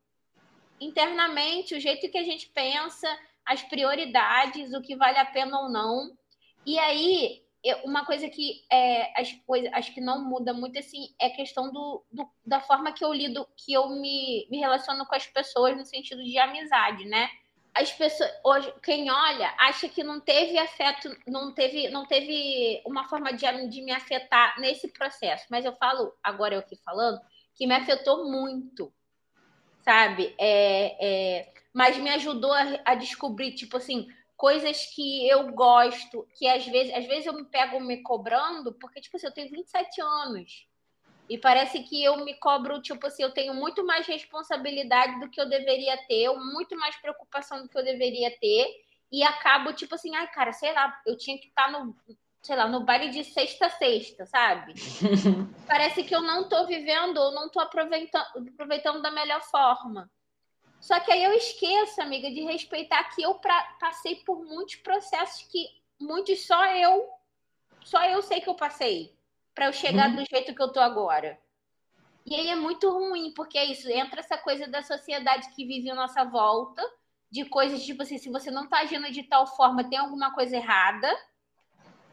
internamente, 0.81 1.75
o 1.75 1.81
jeito 1.81 2.11
que 2.11 2.19
a 2.19 2.25
gente 2.25 2.49
pensa, 2.49 3.09
as 3.45 3.63
prioridades, 3.63 4.73
o 4.73 4.81
que 4.81 4.97
vale 4.97 5.19
a 5.19 5.25
pena 5.25 5.61
ou 5.61 5.69
não. 5.69 6.17
E 6.65 6.79
aí, 6.79 7.43
uma 7.85 8.07
coisa 8.07 8.29
que 8.29 8.65
é, 8.71 9.21
as 9.21 9.33
coisas, 9.47 9.71
acho 9.75 9.93
que 9.93 10.01
não 10.01 10.25
muda 10.25 10.53
muito 10.53 10.79
assim 10.79 11.15
é 11.21 11.27
a 11.27 11.35
questão 11.35 11.71
do, 11.71 12.05
do, 12.11 12.29
da 12.45 12.61
forma 12.61 12.93
que 12.93 13.05
eu 13.05 13.13
lido, 13.13 13.47
que 13.57 13.73
eu 13.73 13.89
me, 13.91 14.47
me 14.51 14.59
relaciono 14.59 15.05
com 15.07 15.15
as 15.15 15.27
pessoas 15.27 15.77
no 15.77 15.85
sentido 15.85 16.23
de 16.25 16.39
amizade, 16.39 17.05
né? 17.05 17.29
As 17.73 17.93
pessoas 17.93 18.31
hoje, 18.45 18.73
quem 18.83 19.11
olha, 19.11 19.55
acha 19.59 19.89
que 19.89 20.03
não 20.03 20.21
teve 20.21 20.59
afeto, 20.59 21.17
não 21.27 21.55
teve, 21.55 21.89
não 21.89 22.05
teve 22.05 22.83
uma 22.85 23.09
forma 23.09 23.33
de, 23.33 23.47
de 23.69 23.83
me 23.83 23.93
afetar 23.93 24.59
nesse 24.59 24.89
processo. 24.89 25.47
Mas 25.51 25.65
eu 25.65 25.73
falo, 25.75 26.13
agora 26.23 26.55
eu 26.55 26.61
aqui 26.61 26.77
falando, 26.85 27.21
que 27.55 27.67
me 27.67 27.75
afetou 27.75 28.29
muito 28.29 28.93
sabe? 29.83 30.35
É, 30.39 30.97
é, 31.01 31.53
mas 31.73 31.97
me 31.99 32.11
ajudou 32.11 32.53
a, 32.53 32.63
a, 32.85 32.95
descobrir, 32.95 33.55
tipo 33.55 33.77
assim, 33.77 34.09
coisas 34.37 34.87
que 34.95 35.29
eu 35.29 35.53
gosto, 35.53 36.27
que 36.39 36.47
às 36.47 36.67
vezes, 36.67 36.95
às 36.95 37.07
vezes 37.07 37.27
eu 37.27 37.35
me 37.35 37.45
pego 37.45 37.81
me 37.81 38.03
cobrando, 38.03 38.73
porque, 38.75 39.01
tipo 39.01 39.17
assim, 39.17 39.27
eu 39.27 39.35
tenho 39.35 39.51
27 39.51 40.01
anos. 40.01 40.67
E 41.29 41.39
parece 41.39 41.81
que 41.85 42.03
eu 42.03 42.25
me 42.25 42.35
cobro, 42.35 42.83
tipo 42.83 43.07
assim, 43.07 43.23
eu 43.23 43.33
tenho 43.33 43.55
muito 43.55 43.87
mais 43.87 44.07
responsabilidade 44.07 45.21
do 45.21 45.31
que 45.31 45.41
eu 45.41 45.49
deveria 45.49 45.97
ter, 46.09 46.29
muito 46.33 46.77
mais 46.77 46.97
preocupação 46.97 47.63
do 47.63 47.69
que 47.69 47.79
eu 47.79 47.85
deveria 47.85 48.37
ter, 48.41 48.67
e 49.13 49.23
acabo, 49.23 49.73
tipo 49.73 49.95
assim, 49.95 50.15
ai, 50.15 50.29
cara, 50.29 50.53
sei 50.53 50.73
lá, 50.73 51.01
eu 51.07 51.17
tinha 51.17 51.39
que 51.39 51.49
estar 51.49 51.71
tá 51.71 51.73
no. 51.73 51.97
Sei 52.43 52.57
lá, 52.57 52.67
no 52.67 52.81
baile 52.81 53.11
de 53.11 53.23
sexta 53.25 53.67
a 53.67 53.71
sexta, 53.71 54.27
sabe? 54.27 54.75
Parece 55.67 56.03
que 56.05 56.15
eu 56.15 56.23
não 56.23 56.49
tô 56.49 56.67
vivendo 56.67 57.19
ou 57.19 57.33
não 57.33 57.49
tô 57.49 57.61
aproveitando, 57.61 58.49
aproveitando 58.53 59.03
da 59.03 59.11
melhor 59.11 59.43
forma. 59.43 60.11
Só 60.81 60.99
que 60.99 61.13
aí 61.13 61.23
eu 61.23 61.33
esqueço, 61.35 62.01
amiga, 62.01 62.31
de 62.31 62.41
respeitar 62.43 63.05
que 63.15 63.23
eu 63.23 63.35
pra, 63.35 63.63
passei 63.79 64.17
por 64.17 64.43
muitos 64.43 64.77
processos 64.77 65.43
que 65.49 65.67
muitos 66.01 66.47
só 66.47 66.65
eu, 66.75 67.07
só 67.85 68.03
eu 68.05 68.23
sei 68.23 68.41
que 68.41 68.49
eu 68.49 68.55
passei 68.55 69.15
para 69.55 69.67
eu 69.67 69.73
chegar 69.73 70.09
uhum. 70.09 70.17
do 70.17 70.25
jeito 70.25 70.55
que 70.55 70.63
eu 70.63 70.73
tô 70.73 70.81
agora. 70.81 71.39
E 72.25 72.35
aí 72.35 72.49
é 72.49 72.57
muito 72.57 72.91
ruim, 72.91 73.33
porque 73.35 73.59
é 73.59 73.65
isso, 73.67 73.91
entra 73.91 74.21
essa 74.21 74.39
coisa 74.39 74.67
da 74.67 74.83
sociedade 74.83 75.51
que 75.55 75.67
vive 75.67 75.91
à 75.91 75.95
nossa 75.95 76.25
volta, 76.25 76.83
de 77.31 77.45
coisas 77.45 77.85
tipo 77.85 78.03
assim, 78.03 78.17
se 78.17 78.31
você 78.31 78.51
não 78.51 78.67
tá 78.67 78.81
agindo 78.81 79.11
de 79.11 79.23
tal 79.25 79.47
forma, 79.47 79.89
tem 79.89 79.99
alguma 79.99 80.33
coisa 80.33 80.57
errada, 80.57 81.09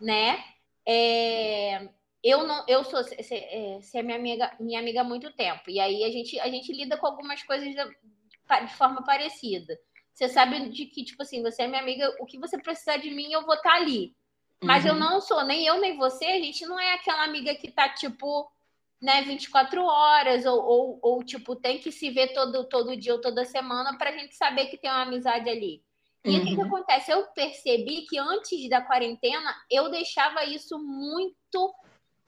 né? 0.02 0.44
É, 0.86 1.90
eu 2.24 2.46
não, 2.46 2.64
eu 2.68 2.84
sou, 2.84 3.04
você 3.04 3.36
é, 3.36 3.80
é 3.94 4.04
minha 4.04 4.18
amiga, 4.18 4.56
minha 4.60 4.80
amiga 4.80 5.02
há 5.02 5.04
muito 5.04 5.32
tempo, 5.34 5.70
e 5.70 5.80
aí 5.80 6.04
a 6.04 6.12
gente, 6.12 6.40
a 6.40 6.50
gente 6.50 6.72
lida 6.72 6.98
com 6.98 7.08
algumas 7.08 7.44
coisas 7.44 7.74
de 7.74 8.76
forma 8.78 9.04
parecida. 9.04 9.78
Você 10.14 10.28
sabe 10.30 10.70
de 10.70 10.86
que, 10.88 11.04
tipo 11.04 11.22
assim, 11.22 11.44
você 11.44 11.64
é 11.64 11.68
minha 11.68 11.82
amiga, 11.82 12.16
o 12.20 12.26
que 12.26 12.40
você 12.40 12.58
precisar 12.58 12.98
de 12.98 13.12
mim, 13.12 13.32
eu 13.32 13.46
vou 13.46 13.54
estar 13.54 13.70
tá 13.70 13.76
ali. 13.76 14.16
Mas 14.64 14.84
uhum. 14.84 14.92
eu 14.92 14.96
não 14.96 15.22
sou, 15.22 15.46
nem 15.46 15.66
eu, 15.66 15.80
nem 15.80 15.96
você, 15.96 16.26
a 16.26 16.40
gente 16.40 16.66
não 16.66 16.80
é 16.80 16.94
aquela 16.94 17.24
amiga 17.24 17.54
que 17.54 17.72
tá, 17.72 17.88
tipo, 17.90 18.52
né, 19.00 19.22
24 19.22 19.84
horas, 19.84 20.46
ou, 20.46 20.60
ou, 20.64 21.00
ou 21.04 21.24
tipo, 21.24 21.56
tem 21.56 21.78
que 21.78 21.92
se 21.92 22.10
ver 22.10 22.34
todo, 22.34 22.64
todo 22.68 22.98
dia 22.98 23.14
ou 23.14 23.22
toda 23.22 23.46
semana 23.46 23.96
pra 23.98 24.12
gente 24.12 24.36
saber 24.36 24.66
que 24.68 24.78
tem 24.78 24.90
uma 24.90 25.04
amizade 25.04 25.50
ali. 25.50 25.84
E 26.28 26.36
uhum. 26.36 26.42
o 26.42 26.46
que, 26.46 26.56
que 26.56 26.62
uhum. 26.62 26.68
acontece? 26.68 27.12
Eu 27.12 27.24
percebi 27.28 28.02
que 28.02 28.18
antes 28.18 28.70
da 28.70 28.82
quarentena 28.82 29.56
eu 29.72 29.90
deixava 29.90 30.44
isso 30.44 30.78
muito 30.78 31.74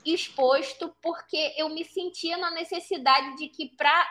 exposto, 0.05 0.95
porque 1.01 1.53
eu 1.57 1.69
me 1.69 1.83
sentia 1.83 2.37
na 2.37 2.51
necessidade 2.51 3.35
de 3.35 3.49
que 3.49 3.67
para 3.75 4.07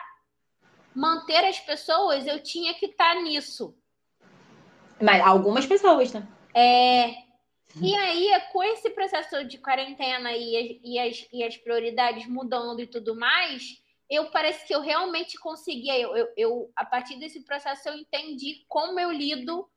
manter 0.95 1.45
as 1.45 1.59
pessoas, 1.59 2.27
eu 2.27 2.41
tinha 2.41 2.73
que 2.73 2.87
estar 2.87 3.15
tá 3.15 3.21
nisso. 3.21 3.75
Mas 5.01 5.21
algumas 5.21 5.65
pessoas, 5.65 6.13
né? 6.13 6.27
É. 6.53 7.29
E 7.81 7.95
aí, 7.95 8.29
com 8.51 8.63
esse 8.63 8.89
processo 8.89 9.45
de 9.45 9.57
quarentena 9.59 10.33
e 10.33 10.57
as, 10.57 10.79
e 10.83 10.99
as, 10.99 11.27
e 11.31 11.43
as 11.43 11.57
prioridades 11.57 12.27
mudando 12.27 12.81
e 12.81 12.87
tudo 12.87 13.15
mais, 13.15 13.79
eu 14.09 14.31
parece 14.31 14.65
que 14.65 14.73
eu 14.73 14.81
realmente 14.81 15.37
conseguia. 15.37 15.97
Eu, 15.97 16.17
eu, 16.17 16.27
eu, 16.35 16.71
a 16.75 16.83
partir 16.83 17.17
desse 17.19 17.41
processo, 17.41 17.87
eu 17.87 17.95
entendi 17.95 18.65
como 18.67 18.99
eu 18.99 19.11
lido, 19.11 19.69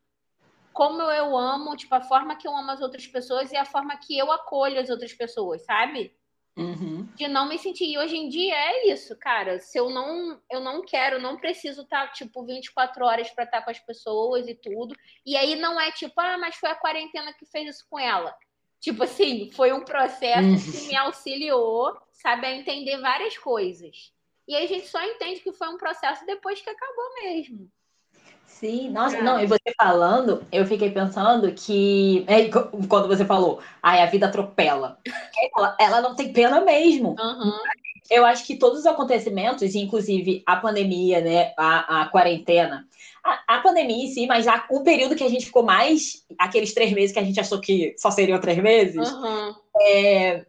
como 0.72 1.02
eu 1.02 1.36
amo, 1.36 1.76
tipo, 1.76 1.94
a 1.94 2.00
forma 2.00 2.36
que 2.36 2.46
eu 2.46 2.56
amo 2.56 2.70
as 2.70 2.80
outras 2.80 3.06
pessoas 3.06 3.52
e 3.52 3.56
a 3.56 3.64
forma 3.64 3.96
que 3.96 4.16
eu 4.16 4.30
acolho 4.32 4.80
as 4.80 4.90
outras 4.90 5.12
pessoas, 5.12 5.64
sabe? 5.64 6.14
Uhum. 6.56 7.08
De 7.14 7.28
não 7.28 7.48
me 7.48 7.58
sentir. 7.58 7.86
E 7.86 7.98
hoje 7.98 8.16
em 8.16 8.28
dia 8.28 8.54
é 8.54 8.92
isso, 8.92 9.16
cara. 9.18 9.58
Se 9.58 9.78
eu 9.78 9.88
não, 9.88 10.40
eu 10.50 10.60
não 10.60 10.82
quero, 10.82 11.20
não 11.20 11.36
preciso 11.36 11.82
estar, 11.82 12.08
tá, 12.08 12.12
tipo, 12.12 12.44
24 12.44 13.04
horas 13.04 13.30
para 13.30 13.44
estar 13.44 13.58
tá 13.58 13.64
com 13.64 13.70
as 13.70 13.78
pessoas 13.78 14.46
e 14.46 14.54
tudo. 14.54 14.94
E 15.24 15.36
aí 15.36 15.56
não 15.56 15.80
é 15.80 15.90
tipo, 15.92 16.20
ah, 16.20 16.36
mas 16.38 16.56
foi 16.56 16.70
a 16.70 16.74
quarentena 16.74 17.32
que 17.32 17.46
fez 17.46 17.76
isso 17.76 17.86
com 17.88 17.98
ela. 17.98 18.34
Tipo 18.80 19.04
assim, 19.04 19.50
foi 19.52 19.72
um 19.72 19.84
processo 19.84 20.48
uhum. 20.48 20.72
que 20.72 20.88
me 20.88 20.96
auxiliou, 20.96 21.96
sabe, 22.12 22.46
a 22.46 22.54
entender 22.54 22.98
várias 23.00 23.38
coisas. 23.38 24.12
E 24.46 24.56
a 24.56 24.66
gente 24.66 24.88
só 24.88 25.02
entende 25.04 25.40
que 25.40 25.52
foi 25.52 25.68
um 25.68 25.78
processo 25.78 26.26
depois 26.26 26.60
que 26.60 26.68
acabou 26.68 27.14
mesmo. 27.22 27.70
Sim, 28.58 28.90
nossa, 28.90 29.16
é. 29.16 29.22
não, 29.22 29.40
e 29.40 29.46
você 29.46 29.72
falando, 29.76 30.44
eu 30.52 30.64
fiquei 30.66 30.90
pensando 30.90 31.52
que. 31.52 32.24
É, 32.28 32.48
quando 32.88 33.08
você 33.08 33.24
falou, 33.24 33.60
ai, 33.82 34.00
a 34.00 34.06
vida 34.06 34.26
atropela. 34.26 34.98
Ela, 35.56 35.76
ela 35.80 36.00
não 36.00 36.14
tem 36.14 36.32
pena 36.32 36.60
mesmo. 36.60 37.16
Uhum. 37.18 37.52
Eu 38.10 38.24
acho 38.24 38.46
que 38.46 38.56
todos 38.56 38.80
os 38.80 38.86
acontecimentos, 38.86 39.74
inclusive 39.74 40.42
a 40.46 40.56
pandemia, 40.56 41.20
né, 41.20 41.52
a, 41.56 42.02
a 42.02 42.06
quarentena, 42.08 42.86
a, 43.24 43.56
a, 43.56 43.60
pandemia 43.60 44.04
em 44.04 44.08
si, 44.08 44.26
mas 44.26 44.44
já 44.44 44.66
o 44.70 44.82
período 44.82 45.16
que 45.16 45.24
a 45.24 45.28
gente 45.30 45.46
ficou 45.46 45.62
mais, 45.62 46.24
aqueles 46.38 46.74
três 46.74 46.92
meses 46.92 47.12
que 47.12 47.18
a 47.18 47.24
gente 47.24 47.40
achou 47.40 47.60
que 47.60 47.94
só 47.96 48.10
seriam 48.10 48.40
três 48.40 48.58
meses, 48.58 49.10
uhum. 49.10 49.54
é, 49.80 50.44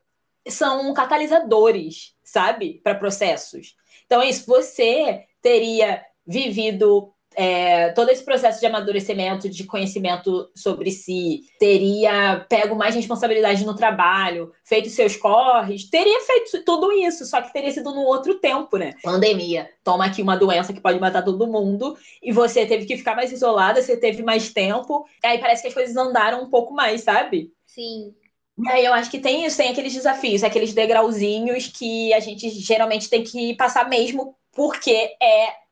são 0.47 0.93
catalisadores, 0.93 2.13
sabe, 2.23 2.81
para 2.83 2.95
processos. 2.95 3.75
Então 4.05 4.21
é 4.21 4.29
isso, 4.29 4.45
você 4.45 5.25
teria 5.41 6.03
vivido 6.27 7.13
é, 7.35 7.89
todo 7.89 8.09
esse 8.09 8.23
processo 8.23 8.59
de 8.59 8.65
amadurecimento, 8.65 9.49
de 9.49 9.63
conhecimento 9.63 10.49
sobre 10.55 10.91
si, 10.91 11.41
teria 11.59 12.45
pego 12.49 12.75
mais 12.75 12.95
responsabilidade 12.95 13.65
no 13.65 13.75
trabalho, 13.75 14.51
feito 14.63 14.89
seus 14.89 15.15
corres, 15.15 15.89
teria 15.89 16.19
feito 16.21 16.63
tudo 16.63 16.91
isso, 16.91 17.25
só 17.25 17.41
que 17.41 17.53
teria 17.53 17.71
sido 17.71 17.93
num 17.93 18.05
outro 18.05 18.35
tempo, 18.35 18.77
né? 18.77 18.93
Pandemia. 19.03 19.69
Toma 19.83 20.05
aqui 20.05 20.21
uma 20.21 20.37
doença 20.37 20.73
que 20.73 20.81
pode 20.81 20.99
matar 20.99 21.23
todo 21.23 21.47
mundo, 21.47 21.97
e 22.21 22.31
você 22.31 22.65
teve 22.65 22.85
que 22.85 22.97
ficar 22.97 23.15
mais 23.15 23.31
isolada, 23.31 23.81
você 23.81 23.97
teve 23.97 24.23
mais 24.23 24.53
tempo, 24.53 25.05
aí 25.23 25.37
parece 25.39 25.61
que 25.61 25.67
as 25.67 25.73
coisas 25.73 25.95
andaram 25.95 26.43
um 26.43 26.49
pouco 26.49 26.73
mais, 26.73 27.01
sabe? 27.01 27.51
Sim. 27.65 28.13
E 28.57 28.69
aí 28.69 28.85
eu 28.85 28.93
acho 28.93 29.09
que 29.09 29.19
tem 29.19 29.45
isso, 29.45 29.57
tem 29.57 29.69
aqueles 29.69 29.93
desafios, 29.93 30.43
aqueles 30.43 30.73
degrauzinhos 30.73 31.67
que 31.67 32.13
a 32.13 32.19
gente 32.19 32.49
geralmente 32.49 33.09
tem 33.09 33.23
que 33.23 33.55
passar 33.55 33.89
mesmo, 33.89 34.35
porque 34.51 35.15
é 35.21 35.62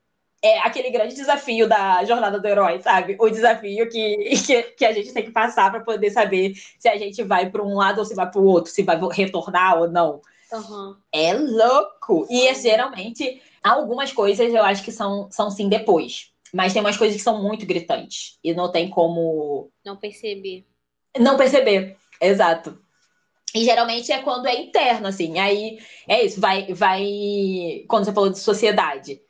é 0.42 0.60
aquele 0.60 0.90
grande 0.90 1.14
desafio 1.14 1.68
da 1.68 2.04
jornada 2.04 2.40
do 2.40 2.48
herói, 2.48 2.82
sabe? 2.82 3.16
O 3.20 3.30
desafio 3.30 3.88
que, 3.88 4.16
que, 4.46 4.64
que 4.64 4.86
a 4.86 4.92
gente 4.92 5.14
tem 5.14 5.24
que 5.24 5.32
passar 5.32 5.70
para 5.70 5.82
poder 5.82 6.10
saber 6.10 6.54
se 6.80 6.90
a 6.90 6.98
gente 6.98 7.22
vai 7.24 7.50
para 7.50 7.64
um 7.64 7.76
lado 7.76 8.00
ou 8.00 8.06
se 8.06 8.16
vai 8.16 8.30
para 8.30 8.42
o 8.42 8.46
outro, 8.46 8.72
se 8.72 8.82
vai 8.82 9.00
retornar 9.12 9.80
ou 9.80 9.90
não. 9.90 10.22
Uhum. 10.52 10.96
É 11.14 11.34
louco! 11.34 12.28
E 12.30 12.48
é, 12.48 12.56
geralmente, 12.56 13.42
algumas 13.64 14.12
coisas 14.12 14.52
eu 14.52 14.64
acho 14.64 14.84
que 14.84 14.92
são, 14.92 15.30
são 15.32 15.52
sim 15.52 15.70
depois. 15.70 16.32
Mas 16.54 16.74
tem 16.74 16.82
umas 16.82 16.98
coisas 16.98 17.16
que 17.16 17.24
são 17.24 17.42
muito 17.42 17.66
gritantes. 17.66 18.38
E 18.44 18.54
não 18.54 18.70
tem 18.70 18.90
como. 18.90 19.70
Não 19.86 19.96
perceber. 19.96 20.66
Não 21.18 21.38
perceber, 21.38 21.96
exato. 22.20 22.78
E 23.56 23.64
geralmente 23.64 24.12
é 24.12 24.22
quando 24.22 24.48
é 24.48 24.62
interno, 24.62 25.08
assim. 25.08 25.40
Aí 25.40 25.80
é 26.08 26.26
isso, 26.26 26.42
vai. 26.42 26.74
vai 26.74 27.86
Quando 27.88 28.06
você 28.06 28.12
falou 28.12 28.30
de 28.30 28.40
sociedade 28.40 29.22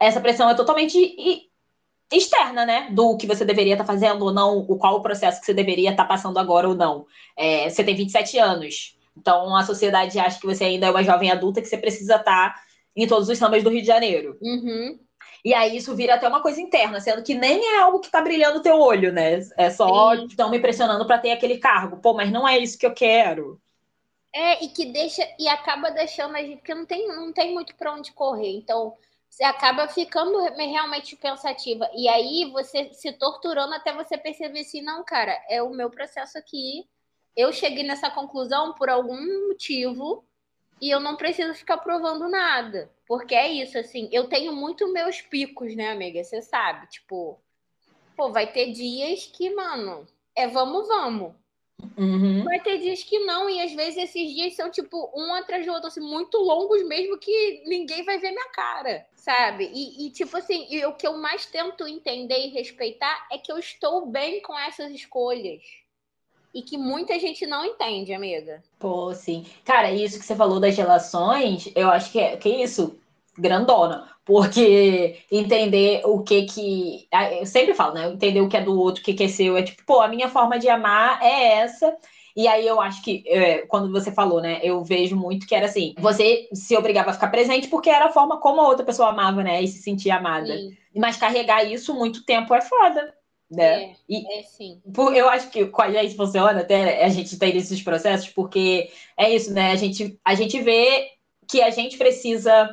essa 0.00 0.20
pressão 0.20 0.48
é 0.48 0.54
totalmente 0.54 1.50
externa, 2.12 2.64
né? 2.66 2.88
Do 2.90 3.16
que 3.16 3.26
você 3.26 3.44
deveria 3.44 3.74
estar 3.74 3.84
tá 3.84 3.92
fazendo 3.92 4.24
ou 4.24 4.32
não, 4.32 4.58
o 4.58 4.76
qual 4.76 4.96
o 4.96 5.02
processo 5.02 5.40
que 5.40 5.46
você 5.46 5.54
deveria 5.54 5.90
estar 5.90 6.04
tá 6.04 6.08
passando 6.08 6.38
agora 6.38 6.68
ou 6.68 6.74
não. 6.74 7.06
É, 7.36 7.68
você 7.68 7.82
tem 7.82 7.94
27 7.94 8.38
anos, 8.38 8.96
então 9.16 9.56
a 9.56 9.64
sociedade 9.64 10.18
acha 10.18 10.38
que 10.38 10.46
você 10.46 10.64
ainda 10.64 10.86
é 10.86 10.90
uma 10.90 11.02
jovem 11.02 11.30
adulta 11.30 11.60
que 11.60 11.68
você 11.68 11.78
precisa 11.78 12.16
estar 12.16 12.54
tá 12.54 12.60
em 12.96 13.06
todos 13.06 13.28
os 13.28 13.38
sambas 13.38 13.62
do 13.62 13.70
Rio 13.70 13.80
de 13.80 13.86
Janeiro. 13.86 14.36
Uhum. 14.40 14.98
E 15.44 15.52
aí 15.52 15.76
isso 15.76 15.94
vira 15.94 16.14
até 16.14 16.26
uma 16.26 16.40
coisa 16.40 16.60
interna, 16.60 17.00
sendo 17.00 17.22
que 17.22 17.34
nem 17.34 17.74
é 17.74 17.80
algo 17.80 18.00
que 18.00 18.10
tá 18.10 18.22
brilhando 18.22 18.58
o 18.58 18.62
teu 18.62 18.78
olho, 18.78 19.12
né? 19.12 19.40
É 19.58 19.70
só 19.70 20.14
estão 20.14 20.50
me 20.50 20.58
pressionando 20.58 21.06
para 21.06 21.18
ter 21.18 21.32
aquele 21.32 21.58
cargo. 21.58 21.98
Pô, 21.98 22.14
mas 22.14 22.30
não 22.32 22.48
é 22.48 22.58
isso 22.58 22.78
que 22.78 22.86
eu 22.86 22.94
quero. 22.94 23.60
É, 24.34 24.64
e 24.64 24.68
que 24.68 24.86
deixa 24.86 25.22
e 25.38 25.46
acaba 25.46 25.90
deixando 25.90 26.34
a 26.34 26.40
gente, 26.40 26.56
porque 26.56 26.74
não 26.74 26.86
tem, 26.86 27.06
não 27.08 27.32
tem 27.32 27.52
muito 27.52 27.74
para 27.76 27.92
onde 27.92 28.10
correr. 28.12 28.56
Então, 28.56 28.94
você 29.34 29.42
acaba 29.42 29.88
ficando 29.88 30.38
realmente 30.56 31.16
pensativa. 31.16 31.90
E 31.92 32.08
aí 32.08 32.48
você 32.52 32.94
se 32.94 33.12
torturando 33.14 33.74
até 33.74 33.92
você 33.92 34.16
perceber 34.16 34.60
assim, 34.60 34.80
não, 34.80 35.04
cara, 35.04 35.36
é 35.48 35.60
o 35.60 35.70
meu 35.70 35.90
processo 35.90 36.38
aqui. 36.38 36.88
Eu 37.36 37.52
cheguei 37.52 37.82
nessa 37.82 38.08
conclusão 38.08 38.74
por 38.74 38.88
algum 38.88 39.48
motivo 39.48 40.24
e 40.80 40.88
eu 40.88 41.00
não 41.00 41.16
preciso 41.16 41.52
ficar 41.52 41.78
provando 41.78 42.28
nada. 42.28 42.88
Porque 43.08 43.34
é 43.34 43.48
isso, 43.48 43.76
assim, 43.76 44.08
eu 44.12 44.28
tenho 44.28 44.52
muito 44.52 44.92
meus 44.92 45.20
picos, 45.20 45.74
né, 45.74 45.90
amiga? 45.90 46.22
Você 46.22 46.40
sabe, 46.40 46.86
tipo, 46.86 47.36
pô, 48.16 48.30
vai 48.30 48.52
ter 48.52 48.70
dias 48.70 49.26
que, 49.26 49.52
mano, 49.52 50.06
é 50.36 50.46
vamos, 50.46 50.86
vamos. 50.86 51.34
Uhum. 51.96 52.44
Vai 52.44 52.60
ter 52.60 52.78
dias 52.78 53.02
que 53.02 53.18
não, 53.20 53.48
e 53.48 53.60
às 53.60 53.72
vezes 53.72 53.96
esses 53.96 54.34
dias 54.34 54.54
são, 54.54 54.70
tipo, 54.70 55.10
um 55.14 55.34
atrás 55.34 55.64
do 55.64 55.72
outro, 55.72 55.88
assim, 55.88 56.00
muito 56.00 56.38
longos 56.38 56.86
mesmo, 56.86 57.18
que 57.18 57.62
ninguém 57.66 58.04
vai 58.04 58.18
ver 58.18 58.30
minha 58.30 58.48
cara, 58.50 59.06
sabe? 59.14 59.70
E, 59.72 60.06
e, 60.06 60.10
tipo 60.10 60.36
assim, 60.36 60.66
e 60.70 60.84
o 60.86 60.94
que 60.94 61.06
eu 61.06 61.16
mais 61.16 61.46
tento 61.46 61.86
entender 61.86 62.46
e 62.46 62.50
respeitar 62.50 63.26
é 63.30 63.38
que 63.38 63.50
eu 63.50 63.58
estou 63.58 64.06
bem 64.06 64.40
com 64.42 64.58
essas 64.58 64.92
escolhas. 64.92 65.62
E 66.52 66.62
que 66.62 66.78
muita 66.78 67.18
gente 67.18 67.44
não 67.46 67.64
entende, 67.64 68.14
amiga. 68.14 68.62
Pô, 68.78 69.12
sim. 69.12 69.44
Cara, 69.64 69.90
isso 69.90 70.20
que 70.20 70.24
você 70.24 70.36
falou 70.36 70.60
das 70.60 70.76
relações, 70.76 71.68
eu 71.74 71.90
acho 71.90 72.12
que 72.12 72.20
é, 72.20 72.36
que 72.36 72.48
é 72.48 72.62
isso 72.62 72.96
grandona, 73.38 74.08
porque 74.24 75.18
entender 75.30 76.02
o 76.04 76.22
que 76.22 76.44
que. 76.44 77.08
Eu 77.40 77.46
sempre 77.46 77.74
falo, 77.74 77.94
né? 77.94 78.08
Entender 78.08 78.40
o 78.40 78.48
que 78.48 78.56
é 78.56 78.62
do 78.62 78.78
outro, 78.78 79.02
o 79.02 79.04
que, 79.04 79.14
que 79.14 79.24
é 79.24 79.28
seu. 79.28 79.56
É 79.56 79.62
tipo, 79.62 79.82
pô, 79.84 80.00
a 80.00 80.08
minha 80.08 80.28
forma 80.28 80.58
de 80.58 80.68
amar 80.68 81.20
é 81.22 81.58
essa. 81.58 81.94
E 82.36 82.48
aí 82.48 82.66
eu 82.66 82.80
acho 82.80 83.00
que, 83.02 83.22
é, 83.28 83.58
quando 83.66 83.92
você 83.92 84.10
falou, 84.10 84.40
né, 84.40 84.58
eu 84.62 84.82
vejo 84.82 85.14
muito 85.16 85.46
que 85.46 85.54
era 85.54 85.66
assim, 85.66 85.94
você 85.98 86.48
se 86.52 86.76
obrigava 86.76 87.10
a 87.10 87.12
ficar 87.12 87.28
presente 87.28 87.68
porque 87.68 87.88
era 87.88 88.06
a 88.06 88.12
forma 88.12 88.40
como 88.40 88.60
a 88.60 88.66
outra 88.66 88.84
pessoa 88.84 89.10
amava, 89.10 89.44
né, 89.44 89.62
e 89.62 89.68
se 89.68 89.80
sentia 89.80 90.16
amada. 90.16 90.48
Sim. 90.48 90.76
Mas 90.96 91.16
carregar 91.16 91.64
isso 91.64 91.94
muito 91.94 92.24
tempo 92.24 92.52
é 92.52 92.60
foda. 92.60 93.14
né? 93.50 93.84
É, 93.84 93.94
e, 94.08 94.38
é 94.38 94.42
sim. 94.42 94.80
Por, 94.92 95.14
eu 95.14 95.28
acho 95.28 95.48
que 95.50 95.66
com 95.66 95.82
a 95.82 95.92
gente 95.92 96.16
funciona 96.16 96.60
até 96.60 97.04
a 97.04 97.08
gente 97.08 97.38
tem 97.38 97.56
esses 97.56 97.80
processos, 97.82 98.28
porque 98.30 98.90
é 99.16 99.30
isso, 99.32 99.52
né? 99.52 99.70
A 99.70 99.76
gente, 99.76 100.18
a 100.24 100.34
gente 100.34 100.60
vê 100.60 101.08
que 101.48 101.62
a 101.62 101.70
gente 101.70 101.96
precisa 101.96 102.68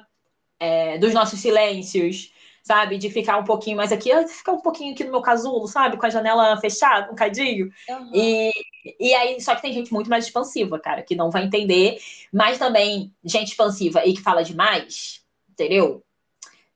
é, 0.61 0.99
dos 0.99 1.11
nossos 1.11 1.39
silêncios, 1.39 2.31
sabe? 2.61 2.99
De 2.99 3.09
ficar 3.09 3.37
um 3.39 3.43
pouquinho 3.43 3.77
mais 3.77 3.91
aqui, 3.91 4.11
ficar 4.27 4.51
um 4.53 4.61
pouquinho 4.61 4.93
aqui 4.93 5.03
no 5.03 5.11
meu 5.11 5.21
casulo, 5.21 5.67
sabe? 5.67 5.97
Com 5.97 6.05
a 6.05 6.09
janela 6.09 6.55
fechada, 6.57 7.11
um 7.11 7.15
cadinho. 7.15 7.71
Uhum. 7.89 8.11
E, 8.13 8.51
e 8.99 9.13
aí, 9.15 9.41
só 9.41 9.55
que 9.55 9.63
tem 9.63 9.73
gente 9.73 9.91
muito 9.91 10.09
mais 10.09 10.25
expansiva, 10.25 10.79
cara, 10.79 11.01
que 11.01 11.15
não 11.15 11.31
vai 11.31 11.45
entender, 11.45 11.97
mas 12.31 12.59
também 12.59 13.11
gente 13.25 13.49
expansiva 13.49 14.05
e 14.05 14.13
que 14.13 14.21
fala 14.21 14.43
demais, 14.43 15.25
entendeu? 15.49 16.03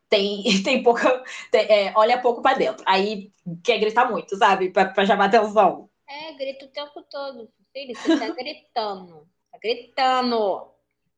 Tem, 0.09 0.43
tem 0.63 0.81
pouca. 0.81 1.23
Tem, 1.51 1.61
é, 1.69 1.93
olha 1.95 2.19
pouco 2.19 2.41
para 2.41 2.57
dentro. 2.57 2.83
Aí 2.87 3.31
quer 3.63 3.77
gritar 3.77 4.09
muito, 4.09 4.35
sabe? 4.35 4.71
Pra 4.71 5.05
chamar 5.05 5.25
atenção. 5.25 5.87
É, 6.09 6.33
grita 6.33 6.65
o 6.65 6.69
tempo 6.69 7.03
todo. 7.03 7.49
Filho, 7.71 7.95
você 7.95 8.17
tá 8.17 8.29
gritando. 8.33 9.27
Tá 9.51 9.59
gritando. 9.61 10.71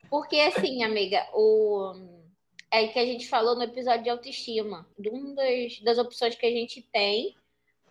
Porque 0.10 0.40
assim, 0.40 0.84
amiga, 0.84 1.26
o 1.34 2.17
é 2.72 2.88
que 2.88 3.00
a 3.00 3.06
gente 3.06 3.28
falou 3.28 3.56
no 3.56 3.64
episódio 3.64 4.04
de 4.04 4.10
autoestima, 4.10 4.88
de 4.98 5.10
uma 5.10 5.34
das, 5.34 5.80
das 5.82 5.98
opções 5.98 6.36
que 6.36 6.46
a 6.46 6.52
gente 6.52 6.82
tem 6.82 7.36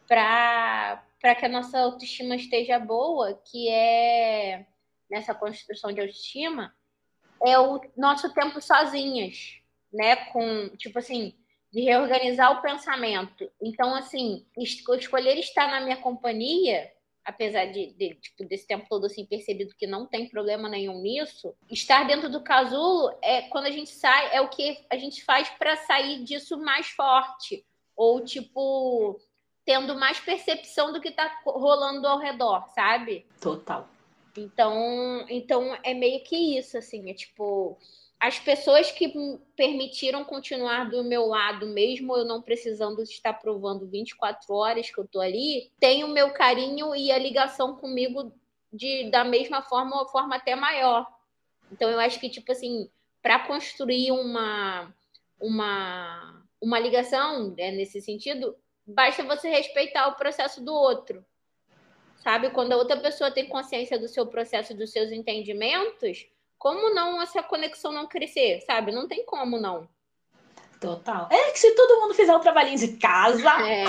para 0.07 1.03
que 1.39 1.47
a 1.47 1.49
nossa 1.49 1.79
autoestima 1.79 2.37
esteja 2.37 2.79
boa, 2.79 3.35
que 3.35 3.69
é 3.69 4.67
nessa 5.11 5.35
construção 5.35 5.93
de 5.93 6.01
autoestima, 6.01 6.75
é 7.45 7.59
o 7.59 7.81
nosso 7.97 8.33
tempo 8.33 8.61
sozinhas, 8.61 9.61
né? 9.93 10.17
Com, 10.27 10.69
tipo 10.77 10.99
assim, 10.99 11.35
de 11.73 11.81
reorganizar 11.81 12.53
o 12.53 12.63
pensamento. 12.63 13.51
Então, 13.61 13.95
assim, 13.95 14.47
escolher 14.57 15.39
estar 15.39 15.69
na 15.69 15.81
minha 15.81 15.97
companhia 15.97 16.91
apesar 17.27 17.67
de, 17.67 17.93
de 17.93 18.15
tipo, 18.15 18.45
desse 18.45 18.67
tempo 18.67 18.87
todo 18.89 19.07
assim 19.07 19.27
percebido 19.27 19.75
que 19.77 19.87
não 19.87 20.07
tem 20.07 20.29
problema 20.29 20.69
nenhum 20.69 21.01
nisso, 21.01 21.53
estar 21.69 22.07
dentro 22.07 22.31
do 22.31 22.41
casulo 22.41 23.13
é 23.21 23.43
quando 23.43 23.67
a 23.67 23.71
gente 23.71 23.91
sai 23.91 24.35
é 24.35 24.41
o 24.41 24.49
que 24.49 24.79
a 24.89 24.97
gente 24.97 25.25
faz 25.25 25.51
para 25.51 25.77
sair 25.77 26.23
disso 26.23 26.57
mais 26.57 26.87
forte 26.87 27.67
ou 27.97 28.25
tipo 28.25 29.21
tendo 29.65 29.99
mais 29.99 30.21
percepção 30.21 30.93
do 30.93 31.01
que 31.01 31.09
está 31.09 31.41
rolando 31.45 32.07
ao 32.07 32.21
redor, 32.21 32.69
sabe? 32.69 33.27
Total. 33.41 33.89
Então, 34.37 35.27
então 35.29 35.77
é 35.83 35.93
meio 35.93 36.23
que 36.23 36.57
isso 36.57 36.79
assim, 36.79 37.11
é 37.11 37.15
tipo 37.15 37.77
as 38.19 38.39
pessoas 38.39 38.91
que 38.91 39.13
permitiram 39.55 40.25
continuar 40.25 40.91
do 40.91 41.05
meu 41.05 41.27
lado, 41.27 41.67
mesmo 41.67 42.17
eu 42.17 42.25
não 42.25 42.41
precisando 42.41 43.03
estar 43.03 43.35
provando 43.35 43.87
24 43.87 44.55
horas 44.55 44.91
que 44.91 44.99
eu 44.99 45.07
tô 45.07 45.21
ali, 45.21 45.71
têm 45.79 46.03
o 46.03 46.09
meu 46.09 46.33
carinho 46.33 46.95
e 46.95 47.13
a 47.13 47.19
ligação 47.19 47.77
comigo 47.77 48.33
de 48.73 49.11
da 49.11 49.23
mesma 49.23 49.63
forma, 49.63 49.97
uma 49.97 50.09
forma 50.09 50.37
até 50.37 50.55
maior. 50.55 51.07
Então 51.71 51.91
eu 51.91 52.01
acho 52.01 52.19
que 52.19 52.31
tipo 52.31 52.51
assim, 52.53 52.91
para 53.23 53.47
construir 53.47 54.13
uma 54.13 54.95
uma 55.39 56.43
uma 56.61 56.79
ligação 56.79 57.55
né, 57.55 57.71
nesse 57.71 58.01
sentido, 58.01 58.57
basta 58.87 59.23
você 59.25 59.51
respeitar 59.51 60.09
o 60.09 60.17
processo 60.17 60.65
do 60.65 60.73
outro. 60.73 61.25
Sabe? 62.19 62.51
Quando 62.51 62.73
a 62.73 62.77
outra 62.77 62.99
pessoa 62.99 63.31
tem 63.31 63.47
consciência 63.47 63.99
do 63.99 64.09
seu 64.09 64.27
processo, 64.27 64.75
dos 64.75 64.91
seus 64.91 65.13
entendimentos, 65.13 66.27
como 66.59 66.95
não 66.95 67.21
essa 67.21 67.43
conexão 67.43 67.93
não 67.93 68.07
crescer, 68.07 68.61
sabe? 68.67 68.93
Não 68.93 69.07
tem 69.07 69.25
como 69.25 69.59
não. 69.59 69.89
Total. 70.81 71.29
É 71.31 71.51
que 71.53 71.59
se 71.59 71.75
todo 71.75 72.01
mundo 72.01 72.15
fizer 72.15 72.35
o 72.35 72.41
trabalhinho 72.41 72.79
de 72.79 72.89
casa, 72.97 73.51
é. 73.63 73.85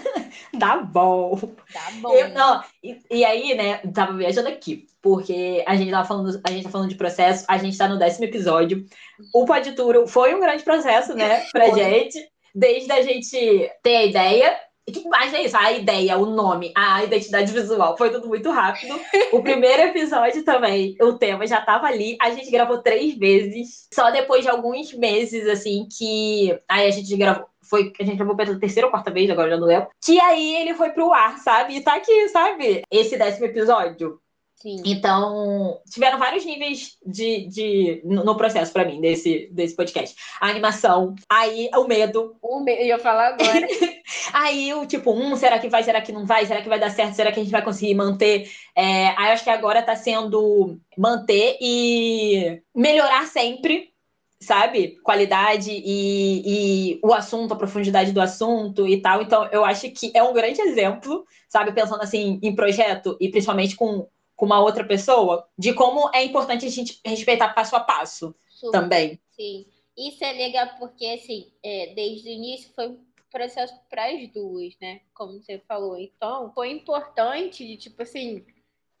dá 0.54 0.76
bom. 0.76 1.36
Dá 1.72 1.90
bom. 2.00 2.14
Eu, 2.14 2.28
não, 2.30 2.62
e, 2.82 3.00
e, 3.10 3.24
aí, 3.24 3.54
né, 3.54 3.78
tava 3.92 4.12
viajando 4.12 4.48
aqui, 4.48 4.86
porque 5.02 5.64
a 5.66 5.74
gente 5.74 5.90
tava 5.90 6.06
falando, 6.06 6.40
a 6.44 6.50
gente 6.50 6.64
tá 6.64 6.70
falando 6.70 6.88
de 6.88 6.94
processo, 6.94 7.44
a 7.48 7.58
gente 7.58 7.76
tá 7.76 7.88
no 7.88 7.98
décimo 7.98 8.24
episódio. 8.24 8.86
O 9.34 9.44
Podturo 9.44 10.06
foi 10.06 10.34
um 10.34 10.40
grande 10.40 10.62
processo, 10.62 11.14
né, 11.14 11.44
pra 11.50 11.66
foi. 11.66 11.78
gente. 11.78 12.18
Desde 12.54 12.90
a 12.92 13.02
gente 13.02 13.70
ter 13.82 13.96
a 13.96 14.04
ideia 14.04 14.67
mas 15.06 15.34
é 15.34 15.42
isso, 15.42 15.56
a 15.56 15.72
ideia, 15.72 16.16
o 16.16 16.26
nome, 16.26 16.72
a 16.76 17.02
identidade 17.04 17.52
visual, 17.52 17.96
foi 17.96 18.10
tudo 18.10 18.28
muito 18.28 18.50
rápido. 18.50 18.98
O 19.32 19.42
primeiro 19.42 19.82
episódio 19.82 20.44
também, 20.44 20.96
o 21.00 21.12
tema 21.14 21.46
já 21.46 21.60
tava 21.60 21.86
ali. 21.86 22.16
A 22.20 22.30
gente 22.30 22.50
gravou 22.50 22.78
três 22.78 23.14
vezes. 23.16 23.88
Só 23.92 24.10
depois 24.10 24.42
de 24.42 24.48
alguns 24.48 24.92
meses, 24.92 25.46
assim, 25.46 25.86
que. 25.90 26.58
Aí 26.68 26.86
a 26.86 26.90
gente 26.90 27.14
gravou. 27.16 27.46
Foi, 27.62 27.92
a 28.00 28.04
gente 28.04 28.16
gravou 28.16 28.34
pela 28.34 28.58
terceira 28.58 28.86
ou 28.86 28.90
quarta 28.90 29.10
vez, 29.10 29.28
agora 29.28 29.50
já 29.50 29.56
não 29.58 29.66
lembro. 29.66 29.88
Que 30.02 30.18
aí 30.18 30.56
ele 30.56 30.72
foi 30.72 30.90
pro 30.90 31.12
ar, 31.12 31.38
sabe? 31.38 31.76
E 31.76 31.82
tá 31.82 31.96
aqui, 31.96 32.28
sabe? 32.30 32.82
Esse 32.90 33.18
décimo 33.18 33.44
episódio. 33.44 34.18
Sim. 34.60 34.82
Então, 34.84 35.80
tiveram 35.88 36.18
vários 36.18 36.44
níveis 36.44 36.96
de, 37.06 37.46
de 37.46 38.02
no 38.04 38.36
processo 38.36 38.72
para 38.72 38.84
mim 38.84 39.00
desse, 39.00 39.48
desse 39.52 39.76
podcast. 39.76 40.16
A 40.40 40.48
animação, 40.48 41.14
aí 41.28 41.70
o 41.76 41.84
medo. 41.84 42.36
O 42.42 42.58
medo, 42.58 42.82
ia 42.82 42.98
falar 42.98 43.28
agora. 43.28 43.68
aí 44.34 44.74
o 44.74 44.84
tipo, 44.84 45.12
um, 45.12 45.36
será 45.36 45.60
que 45.60 45.68
vai, 45.68 45.84
será 45.84 46.00
que 46.00 46.10
não 46.10 46.26
vai? 46.26 46.44
Será 46.44 46.60
que 46.60 46.68
vai 46.68 46.80
dar 46.80 46.90
certo? 46.90 47.14
Será 47.14 47.30
que 47.30 47.38
a 47.38 47.42
gente 47.42 47.52
vai 47.52 47.62
conseguir 47.62 47.94
manter? 47.94 48.50
É, 48.74 49.10
aí 49.10 49.28
eu 49.28 49.32
acho 49.32 49.44
que 49.44 49.50
agora 49.50 49.80
tá 49.80 49.94
sendo 49.94 50.76
manter 50.96 51.56
e 51.60 52.60
melhorar 52.74 53.28
sempre, 53.28 53.92
sabe? 54.40 54.98
Qualidade 55.04 55.70
e, 55.70 56.94
e, 56.94 57.00
o 57.00 57.14
assunto, 57.14 57.54
a 57.54 57.56
profundidade 57.56 58.10
do 58.10 58.20
assunto 58.20 58.88
e 58.88 59.00
tal. 59.00 59.22
Então, 59.22 59.48
eu 59.52 59.64
acho 59.64 59.88
que 59.92 60.10
é 60.14 60.22
um 60.22 60.34
grande 60.34 60.60
exemplo, 60.60 61.24
sabe? 61.48 61.70
Pensando 61.70 62.02
assim 62.02 62.40
em 62.42 62.56
projeto 62.56 63.16
e 63.20 63.28
principalmente 63.28 63.76
com 63.76 64.08
com 64.38 64.46
uma 64.46 64.60
outra 64.60 64.84
pessoa, 64.84 65.48
de 65.58 65.74
como 65.74 66.08
é 66.14 66.24
importante 66.24 66.64
a 66.64 66.70
gente 66.70 67.00
respeitar 67.04 67.48
passo 67.48 67.74
a 67.74 67.80
passo 67.80 68.32
Super, 68.48 68.70
também. 68.70 69.20
Sim. 69.30 69.66
Isso 69.96 70.22
é 70.22 70.32
legal 70.32 70.68
porque, 70.78 71.06
assim, 71.06 71.50
é, 71.60 71.92
desde 71.92 72.28
o 72.28 72.32
início 72.32 72.72
foi 72.72 72.86
um 72.86 73.04
processo 73.32 73.74
para 73.90 74.06
as 74.06 74.28
duas, 74.28 74.74
né? 74.80 75.00
Como 75.12 75.42
você 75.42 75.58
falou. 75.66 75.98
Então, 75.98 76.52
foi 76.54 76.70
importante 76.70 77.66
de, 77.66 77.76
tipo 77.76 78.00
assim, 78.00 78.46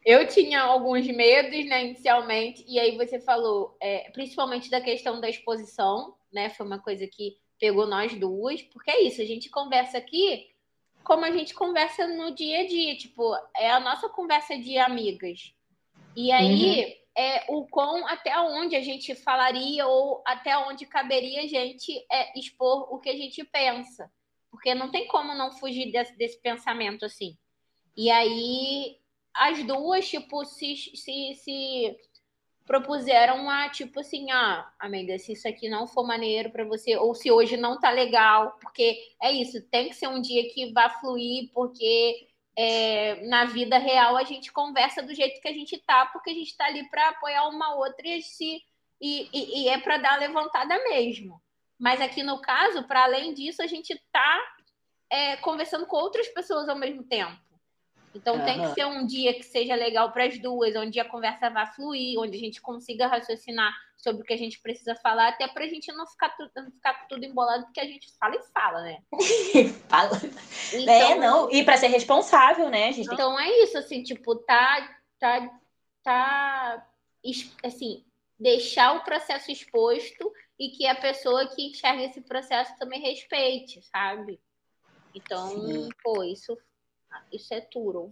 eu 0.04 0.26
tinha 0.26 0.60
alguns 0.60 1.06
medos, 1.06 1.64
né, 1.66 1.84
inicialmente, 1.86 2.64
e 2.66 2.80
aí 2.80 2.96
você 2.96 3.20
falou, 3.20 3.76
é, 3.80 4.10
principalmente 4.10 4.68
da 4.68 4.80
questão 4.80 5.20
da 5.20 5.30
exposição, 5.30 6.16
né? 6.32 6.50
Foi 6.50 6.66
uma 6.66 6.80
coisa 6.80 7.06
que 7.06 7.36
pegou 7.60 7.86
nós 7.86 8.12
duas, 8.18 8.60
porque 8.60 8.90
é 8.90 9.02
isso, 9.02 9.22
a 9.22 9.24
gente 9.24 9.48
conversa 9.48 9.98
aqui 9.98 10.48
como 11.04 11.24
a 11.24 11.30
gente 11.30 11.54
conversa 11.54 12.06
no 12.06 12.34
dia 12.34 12.60
a 12.60 12.66
dia, 12.66 12.96
tipo, 12.96 13.34
é 13.56 13.70
a 13.70 13.80
nossa 13.80 14.08
conversa 14.08 14.56
de 14.58 14.78
amigas. 14.78 15.54
E 16.16 16.30
aí 16.32 16.84
uhum. 16.84 16.92
é 17.16 17.44
o 17.48 17.66
quão 17.66 18.06
até 18.06 18.38
onde 18.40 18.76
a 18.76 18.80
gente 18.80 19.14
falaria 19.14 19.86
ou 19.86 20.22
até 20.26 20.56
onde 20.58 20.86
caberia 20.86 21.42
a 21.42 21.46
gente 21.46 22.04
é, 22.10 22.38
expor 22.38 22.92
o 22.92 22.98
que 22.98 23.08
a 23.08 23.16
gente 23.16 23.44
pensa. 23.44 24.10
Porque 24.50 24.74
não 24.74 24.90
tem 24.90 25.06
como 25.06 25.34
não 25.34 25.52
fugir 25.52 25.92
desse, 25.92 26.16
desse 26.16 26.40
pensamento 26.40 27.04
assim. 27.04 27.36
E 27.96 28.10
aí 28.10 28.98
as 29.34 29.64
duas, 29.64 30.08
tipo, 30.08 30.44
se, 30.44 30.74
se, 30.76 31.34
se 31.34 31.96
propuseram 32.68 33.48
a 33.48 33.70
tipo 33.70 34.00
assim, 34.00 34.30
ah, 34.30 34.70
amiga, 34.78 35.18
se 35.18 35.32
isso 35.32 35.48
aqui 35.48 35.70
não 35.70 35.86
for 35.86 36.06
maneiro 36.06 36.50
para 36.50 36.64
você, 36.64 36.98
ou 36.98 37.14
se 37.14 37.30
hoje 37.32 37.56
não 37.56 37.80
tá 37.80 37.90
legal, 37.90 38.58
porque 38.60 38.98
é 39.22 39.32
isso, 39.32 39.62
tem 39.70 39.88
que 39.88 39.96
ser 39.96 40.06
um 40.06 40.20
dia 40.20 40.46
que 40.52 40.70
vá 40.70 40.90
fluir, 40.90 41.50
porque 41.54 42.28
é, 42.54 43.26
na 43.26 43.46
vida 43.46 43.78
real 43.78 44.18
a 44.18 44.22
gente 44.22 44.52
conversa 44.52 45.02
do 45.02 45.14
jeito 45.14 45.40
que 45.40 45.48
a 45.48 45.52
gente 45.52 45.78
tá, 45.78 46.04
porque 46.12 46.28
a 46.28 46.34
gente 46.34 46.54
tá 46.58 46.66
ali 46.66 46.86
para 46.90 47.08
apoiar 47.08 47.48
uma 47.48 47.74
outra 47.74 48.06
e, 48.06 48.20
se, 48.20 48.62
e, 49.00 49.30
e, 49.32 49.62
e 49.62 49.68
é 49.68 49.78
para 49.78 49.96
dar 49.96 50.20
levantada 50.20 50.78
mesmo. 50.90 51.40
Mas 51.78 52.02
aqui 52.02 52.22
no 52.22 52.38
caso, 52.38 52.86
para 52.86 53.04
além 53.04 53.32
disso, 53.32 53.62
a 53.62 53.66
gente 53.66 53.98
tá 54.12 54.54
é, 55.08 55.36
conversando 55.36 55.86
com 55.86 55.96
outras 55.96 56.28
pessoas 56.28 56.68
ao 56.68 56.76
mesmo 56.76 57.02
tempo. 57.02 57.47
Então 58.14 58.36
uhum. 58.36 58.44
tem 58.44 58.60
que 58.60 58.74
ser 58.74 58.86
um 58.86 59.06
dia 59.06 59.34
que 59.34 59.42
seja 59.42 59.74
legal 59.74 60.12
para 60.12 60.24
as 60.24 60.38
duas, 60.38 60.74
onde 60.76 60.98
a 60.98 61.04
conversa 61.04 61.50
vá 61.50 61.66
fluir, 61.66 62.18
onde 62.18 62.36
a 62.36 62.40
gente 62.40 62.60
consiga 62.60 63.06
raciocinar 63.06 63.72
sobre 63.96 64.22
o 64.22 64.24
que 64.24 64.32
a 64.32 64.38
gente 64.38 64.60
precisa 64.60 64.94
falar, 64.94 65.28
até 65.28 65.46
para 65.48 65.64
a 65.64 65.68
gente 65.68 65.92
não 65.92 66.06
ficar, 66.06 66.30
tu, 66.30 66.48
não 66.54 66.70
ficar 66.70 67.06
tudo 67.08 67.24
embolado, 67.24 67.64
porque 67.64 67.80
a 67.80 67.84
gente 67.84 68.08
fala 68.18 68.36
e 68.36 68.42
fala, 68.52 68.82
né? 68.82 69.02
fala. 69.88 70.20
Então, 70.72 70.92
é, 70.92 71.14
não, 71.16 71.50
e 71.50 71.64
para 71.64 71.76
ser 71.76 71.88
responsável, 71.88 72.70
né? 72.70 72.90
então 72.90 73.36
tem... 73.36 73.46
é 73.46 73.64
isso, 73.64 73.76
assim, 73.76 74.02
tipo, 74.02 74.36
tá, 74.36 74.96
tá, 75.18 75.60
tá, 76.04 76.86
assim, 77.64 78.04
deixar 78.38 78.96
o 78.96 79.04
processo 79.04 79.50
exposto 79.50 80.32
e 80.58 80.70
que 80.70 80.86
a 80.86 80.94
pessoa 80.94 81.48
que 81.48 81.66
enxerga 81.66 82.04
esse 82.04 82.20
processo 82.20 82.76
também 82.78 83.00
respeite, 83.00 83.82
sabe? 83.82 84.40
Então, 85.12 85.48
Sim. 85.48 85.88
pô, 86.02 86.22
isso 86.22 86.56
isso 87.32 87.52
é 87.52 87.60
Turo. 87.60 88.10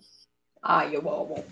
Ai, 0.63 0.97
eu 0.97 1.01
amo. 1.09 1.45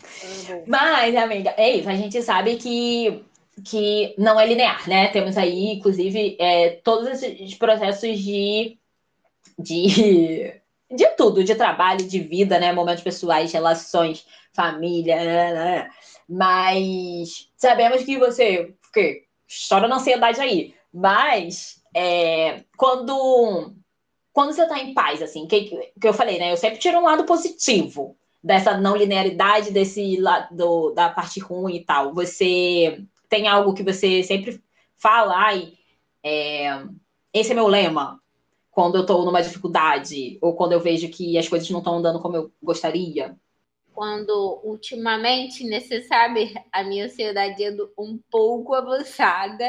Mas, 0.66 1.14
amiga, 1.14 1.54
é 1.56 1.76
isso. 1.76 1.88
A 1.88 1.94
gente 1.94 2.20
sabe 2.22 2.56
que, 2.56 3.24
que 3.64 4.14
não 4.18 4.38
é 4.38 4.46
linear, 4.46 4.88
né? 4.88 5.08
Temos 5.08 5.36
aí, 5.36 5.72
inclusive, 5.72 6.36
é, 6.40 6.70
todos 6.82 7.08
esses 7.08 7.54
processos 7.54 8.18
de, 8.18 8.78
de, 9.58 10.60
de 10.90 11.06
tudo, 11.16 11.44
de 11.44 11.54
trabalho, 11.54 12.08
de 12.08 12.18
vida, 12.18 12.58
né? 12.58 12.72
Momentos 12.72 13.04
pessoais, 13.04 13.52
relações, 13.52 14.26
família, 14.52 15.16
né? 15.16 15.24
né, 15.24 15.54
né. 15.54 15.90
mas 16.28 17.48
sabemos 17.56 18.04
que 18.04 18.18
você 18.18 18.74
que, 18.92 19.24
chora 19.68 19.88
na 19.88 19.96
ansiedade 19.96 20.40
aí. 20.40 20.74
Mas 20.92 21.82
é, 21.94 22.64
quando, 22.76 23.74
quando 24.34 24.52
você 24.52 24.64
está 24.64 24.80
em 24.80 24.92
paz, 24.92 25.22
assim, 25.22 25.46
que, 25.46 25.92
que 25.98 26.08
eu 26.08 26.12
falei, 26.12 26.40
né? 26.40 26.50
Eu 26.50 26.56
sempre 26.56 26.80
tiro 26.80 26.98
um 26.98 27.04
lado 27.04 27.24
positivo 27.24 28.16
dessa 28.42 28.76
não 28.76 28.96
linearidade, 28.96 29.70
desse 29.70 30.16
lado 30.16 30.90
da 30.90 31.08
parte 31.08 31.38
ruim 31.38 31.76
e 31.76 31.84
tal. 31.84 32.12
Você 32.12 33.00
tem 33.28 33.46
algo 33.46 33.72
que 33.72 33.84
você 33.84 34.24
sempre 34.24 34.60
fala, 34.96 35.34
ai, 35.36 35.74
é, 36.20 36.84
esse 37.32 37.52
é 37.52 37.54
meu 37.54 37.68
lema, 37.68 38.20
quando 38.72 38.96
eu 38.96 39.02
estou 39.02 39.24
numa 39.24 39.40
dificuldade, 39.40 40.36
ou 40.42 40.56
quando 40.56 40.72
eu 40.72 40.80
vejo 40.80 41.08
que 41.10 41.38
as 41.38 41.48
coisas 41.48 41.70
não 41.70 41.78
estão 41.78 41.98
andando 41.98 42.20
como 42.20 42.36
eu 42.36 42.52
gostaria? 42.60 43.36
Quando 43.94 44.60
ultimamente, 44.64 45.62
né, 45.62 45.78
você 45.78 46.02
sabe, 46.02 46.52
a 46.72 46.82
minha 46.82 47.04
ansiedade 47.04 47.62
é 47.62 47.70
um 47.96 48.18
pouco 48.28 48.74
avançada. 48.74 49.64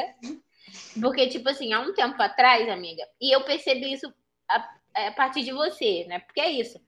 Porque, 1.00 1.28
tipo 1.28 1.48
assim, 1.48 1.72
há 1.72 1.80
um 1.80 1.94
tempo 1.94 2.20
atrás, 2.20 2.68
amiga, 2.68 3.04
e 3.20 3.32
eu 3.32 3.44
percebi 3.44 3.92
isso 3.92 4.12
a, 4.48 5.06
a 5.06 5.12
partir 5.12 5.42
de 5.44 5.52
você, 5.52 6.04
né? 6.06 6.20
Porque 6.20 6.40
é 6.40 6.50
isso. 6.50 6.80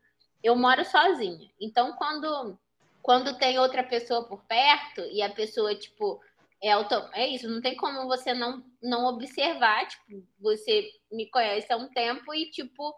Eu 0.43 0.55
moro 0.57 0.85
sozinha. 0.85 1.51
Então, 1.61 1.93
quando, 1.93 2.59
quando 3.03 3.37
tem 3.39 3.59
outra 3.59 3.83
pessoa 3.83 4.25
por 4.25 4.45
perto 4.45 5.01
e 5.11 5.23
a 5.23 5.31
pessoa, 5.31 5.75
tipo, 5.75 6.21
é, 6.63 6.73
auto... 6.73 6.95
é 7.13 7.27
isso, 7.27 7.49
não 7.49 7.61
tem 7.61 7.77
como 7.77 8.07
você 8.07 8.33
não, 8.35 8.65
não 8.83 9.07
observar, 9.07 9.87
tipo, 9.87 10.25
você 10.41 10.91
me 11.11 11.27
conhece 11.27 11.73
há 11.73 11.77
um 11.77 11.89
tempo 11.89 12.35
e, 12.35 12.51
tipo, 12.51 12.95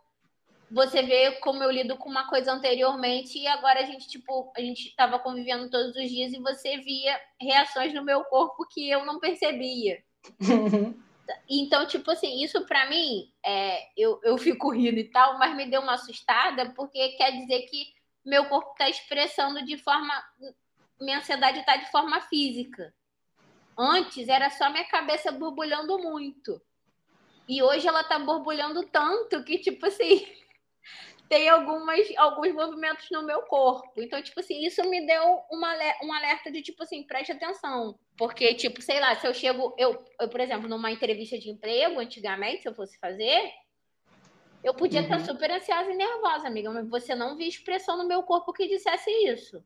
você 0.71 1.03
vê 1.03 1.33
como 1.41 1.63
eu 1.63 1.71
lido 1.71 1.97
com 1.97 2.09
uma 2.09 2.29
coisa 2.29 2.53
anteriormente 2.53 3.39
e 3.39 3.47
agora 3.47 3.81
a 3.81 3.85
gente, 3.85 4.07
tipo, 4.07 4.53
a 4.57 4.61
gente 4.61 4.89
estava 4.89 5.19
convivendo 5.19 5.69
todos 5.69 5.97
os 5.97 6.09
dias 6.09 6.33
e 6.33 6.39
você 6.39 6.79
via 6.79 7.21
reações 7.41 7.93
no 7.93 8.05
meu 8.05 8.23
corpo 8.25 8.67
que 8.69 8.89
eu 8.89 9.05
não 9.05 9.19
percebia. 9.19 10.03
então, 11.49 11.87
tipo 11.87 12.11
assim, 12.11 12.43
isso 12.43 12.67
para 12.67 12.89
mim, 12.89 13.33
é, 13.45 13.89
eu, 13.97 14.21
eu 14.23 14.39
fico 14.39 14.71
rindo 14.71 14.99
e 14.99 15.05
tal, 15.05 15.39
mas 15.39 15.55
me 15.57 15.67
deu 15.67 15.81
uma 15.81 15.95
assustada 15.95 16.71
porque 16.71 17.11
quer 17.11 17.33
dizer 17.33 17.63
que 17.63 17.93
meu 18.25 18.47
corpo 18.47 18.73
está 18.73 18.89
expressando 18.89 19.65
de 19.65 19.77
forma. 19.79 20.13
Minha 21.01 21.19
ansiedade 21.19 21.61
está 21.61 21.77
de 21.77 21.91
forma 21.91 22.21
física. 22.23 22.95
Antes 23.77 24.29
era 24.29 24.51
só 24.51 24.71
minha 24.71 24.85
cabeça 24.85 25.33
borbulhando 25.33 25.99
muito. 25.99 26.61
E 27.49 27.63
hoje 27.63 27.89
ela 27.89 28.05
tá 28.05 28.19
borbulhando 28.19 28.85
tanto 28.85 29.43
que, 29.43 29.59
tipo 29.59 29.87
assim, 29.87 30.27
tem 31.31 31.49
algumas, 31.49 32.01
alguns 32.17 32.53
movimentos 32.53 33.07
no 33.09 33.23
meu 33.23 33.43
corpo. 33.43 34.03
Então, 34.03 34.21
tipo 34.21 34.41
assim, 34.41 34.67
isso 34.67 34.83
me 34.91 35.07
deu 35.07 35.23
uma, 35.49 35.73
um 36.03 36.13
alerta 36.13 36.51
de, 36.51 36.61
tipo 36.61 36.83
assim, 36.83 37.05
preste 37.05 37.31
atenção. 37.31 37.97
Porque, 38.19 38.53
tipo, 38.55 38.83
sei 38.83 38.99
lá, 38.99 39.15
se 39.15 39.29
eu 39.29 39.33
chego, 39.33 39.73
eu, 39.79 40.05
eu 40.19 40.29
por 40.29 40.41
exemplo, 40.41 40.69
numa 40.69 40.91
entrevista 40.91 41.39
de 41.39 41.49
emprego, 41.49 42.01
antigamente, 42.01 42.63
se 42.63 42.69
eu 42.69 42.75
fosse 42.75 42.99
fazer, 42.99 43.49
eu 44.65 44.75
podia 44.75 45.03
uhum. 45.03 45.07
estar 45.07 45.21
super 45.21 45.53
ansiosa 45.53 45.93
e 45.93 45.97
nervosa, 45.97 46.49
amiga, 46.49 46.69
mas 46.69 46.89
você 46.89 47.15
não 47.15 47.37
via 47.37 47.47
expressão 47.47 47.97
no 47.97 48.09
meu 48.09 48.25
corpo 48.25 48.53
que 48.53 48.67
dissesse 48.67 49.09
isso. 49.29 49.65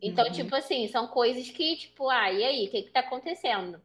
Então, 0.00 0.26
uhum. 0.26 0.32
tipo 0.32 0.54
assim, 0.54 0.86
são 0.86 1.08
coisas 1.08 1.50
que, 1.50 1.76
tipo, 1.76 2.08
ah, 2.08 2.30
e 2.30 2.44
aí, 2.44 2.68
o 2.68 2.70
que 2.70 2.82
que 2.82 2.90
tá 2.92 3.00
acontecendo? 3.00 3.82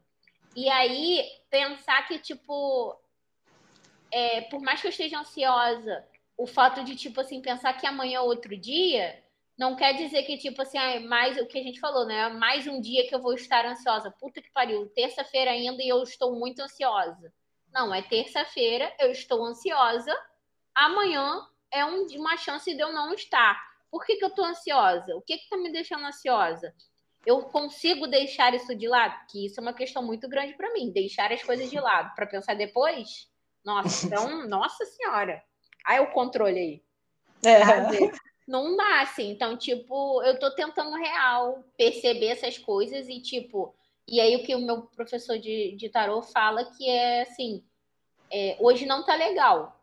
E 0.56 0.70
aí, 0.70 1.28
pensar 1.50 2.08
que, 2.08 2.20
tipo, 2.20 2.96
é, 4.12 4.42
por 4.42 4.62
mais 4.62 4.80
que 4.80 4.86
eu 4.86 4.92
esteja 4.92 5.20
ansiosa, 5.20 6.06
o 6.38 6.46
fato 6.46 6.84
de, 6.84 6.96
tipo 6.96 7.22
assim, 7.22 7.42
pensar 7.42 7.74
que 7.74 7.88
amanhã 7.88 8.18
é 8.18 8.22
outro 8.22 8.58
dia, 8.58 9.24
não 9.58 9.76
quer 9.76 9.94
dizer 9.94 10.24
que, 10.24 10.38
tipo 10.38 10.62
assim, 10.62 10.78
ah, 10.78 10.96
é 10.96 11.00
mais 11.00 11.38
o 11.38 11.46
que 11.46 11.58
a 11.58 11.64
gente 11.64 11.80
falou, 11.80 12.06
né? 12.06 12.28
Mais 12.30 12.68
um 12.68 12.82
dia 12.82 13.08
que 13.08 13.16
eu 13.16 13.22
vou 13.22 13.34
estar 13.34 13.66
ansiosa. 13.66 14.12
Puta 14.12 14.42
que 14.42 14.52
pariu, 14.52 14.88
terça-feira 14.90 15.52
ainda 15.52 15.82
e 15.82 15.88
eu 15.88 16.04
estou 16.04 16.38
muito 16.38 16.62
ansiosa. 16.62 17.34
Não, 17.72 17.94
é 17.94 18.02
terça-feira, 18.02 18.94
eu 19.00 19.12
estou 19.12 19.46
ansiosa, 19.46 20.14
amanhã 20.74 21.46
é 21.72 21.86
um, 21.86 22.06
uma 22.18 22.38
chance 22.38 22.74
de 22.74 22.82
eu 22.82 22.92
não 22.92 23.14
estar. 23.14 23.62
Por 23.90 24.06
que, 24.06 24.18
que 24.18 24.26
eu 24.26 24.30
tô 24.30 24.44
ansiosa? 24.44 25.16
O 25.16 25.22
que 25.22 25.38
que 25.38 25.50
tá 25.50 25.58
me 25.58 25.72
deixando 25.72 26.06
ansiosa? 26.06 26.74
Eu 27.26 27.42
consigo 27.44 28.08
deixar 28.08 28.54
isso 28.54 28.76
de 28.76 28.88
lado? 28.88 29.26
Que 29.30 29.46
isso 29.46 29.60
é 29.60 29.64
uma 29.64 29.74
questão 29.74 30.04
muito 30.04 30.28
grande 30.30 30.54
para 30.54 30.72
mim, 30.74 30.92
deixar 30.92 31.32
as 31.32 31.42
coisas 31.44 31.70
de 31.70 31.80
lado 31.80 32.14
para 32.14 32.28
pensar 32.28 32.56
depois. 32.56 33.30
Nossa, 33.64 34.06
então, 34.08 34.48
nossa 34.48 34.86
senhora. 34.86 35.42
Aí 35.86 36.00
o 36.00 36.12
controle 36.12 36.60
aí. 36.60 36.82
É. 37.44 38.12
Não 38.48 38.76
dá, 38.76 39.02
assim. 39.02 39.32
Então, 39.32 39.58
tipo, 39.58 40.22
eu 40.24 40.40
tô 40.40 40.52
tentando 40.52 40.96
real 40.96 41.64
perceber 41.78 42.28
essas 42.28 42.58
coisas 42.58 43.08
e, 43.08 43.20
tipo, 43.20 43.74
e 44.08 44.20
aí 44.20 44.36
o 44.36 44.44
que 44.44 44.56
o 44.56 44.62
meu 44.62 44.84
professor 44.84 45.38
de, 45.38 45.76
de 45.76 45.90
tarô 45.90 46.22
fala 46.22 46.66
que 46.66 46.90
é 46.90 47.24
assim, 47.24 47.64
é, 48.32 48.56
hoje 48.60 48.86
não 48.86 49.04
tá 49.04 49.16
legal 49.16 49.76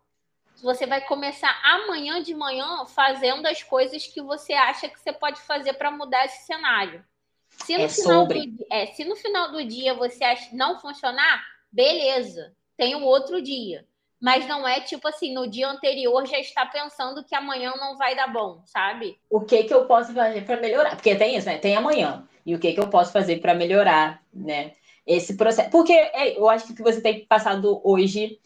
você 0.62 0.86
vai 0.86 1.00
começar 1.00 1.60
amanhã 1.64 2.22
de 2.22 2.34
manhã 2.34 2.84
fazendo 2.86 3.46
as 3.46 3.62
coisas 3.62 4.06
que 4.06 4.22
você 4.22 4.52
acha 4.52 4.88
que 4.88 4.98
você 4.98 5.12
pode 5.12 5.40
fazer 5.40 5.74
para 5.74 5.90
mudar 5.90 6.24
esse 6.24 6.46
cenário. 6.46 7.04
Se 7.50 7.76
no, 7.76 7.84
é 7.84 7.88
final 7.88 8.20
sobre... 8.20 8.46
do, 8.46 8.66
é, 8.70 8.86
se 8.86 9.04
no 9.04 9.16
final 9.16 9.50
do 9.50 9.64
dia 9.64 9.92
você 9.94 10.24
acha 10.24 10.54
não 10.54 10.78
funcionar, 10.78 11.44
beleza, 11.70 12.54
tem 12.76 12.94
o 12.94 13.02
outro 13.02 13.42
dia. 13.42 13.86
Mas 14.22 14.46
não 14.46 14.66
é 14.66 14.80
tipo 14.80 15.08
assim, 15.08 15.34
no 15.34 15.48
dia 15.48 15.68
anterior 15.68 16.24
já 16.26 16.38
está 16.38 16.64
pensando 16.64 17.24
que 17.24 17.34
amanhã 17.34 17.74
não 17.76 17.96
vai 17.98 18.14
dar 18.14 18.32
bom, 18.32 18.62
sabe? 18.64 19.18
O 19.28 19.40
que 19.40 19.64
que 19.64 19.74
eu 19.74 19.84
posso 19.84 20.14
fazer 20.14 20.44
para 20.44 20.60
melhorar? 20.60 20.94
Porque 20.94 21.16
tem 21.16 21.36
isso, 21.36 21.46
né? 21.46 21.58
Tem 21.58 21.74
amanhã. 21.74 22.24
E 22.46 22.54
o 22.54 22.58
que 22.58 22.72
que 22.72 22.78
eu 22.78 22.88
posso 22.88 23.12
fazer 23.12 23.40
para 23.40 23.52
melhorar, 23.52 24.22
né? 24.32 24.72
Esse 25.04 25.36
processo. 25.36 25.70
Porque 25.70 25.92
é, 25.92 26.38
eu 26.38 26.48
acho 26.48 26.72
que 26.72 26.82
você 26.82 27.00
tem 27.00 27.26
passado 27.26 27.80
hoje 27.82 28.38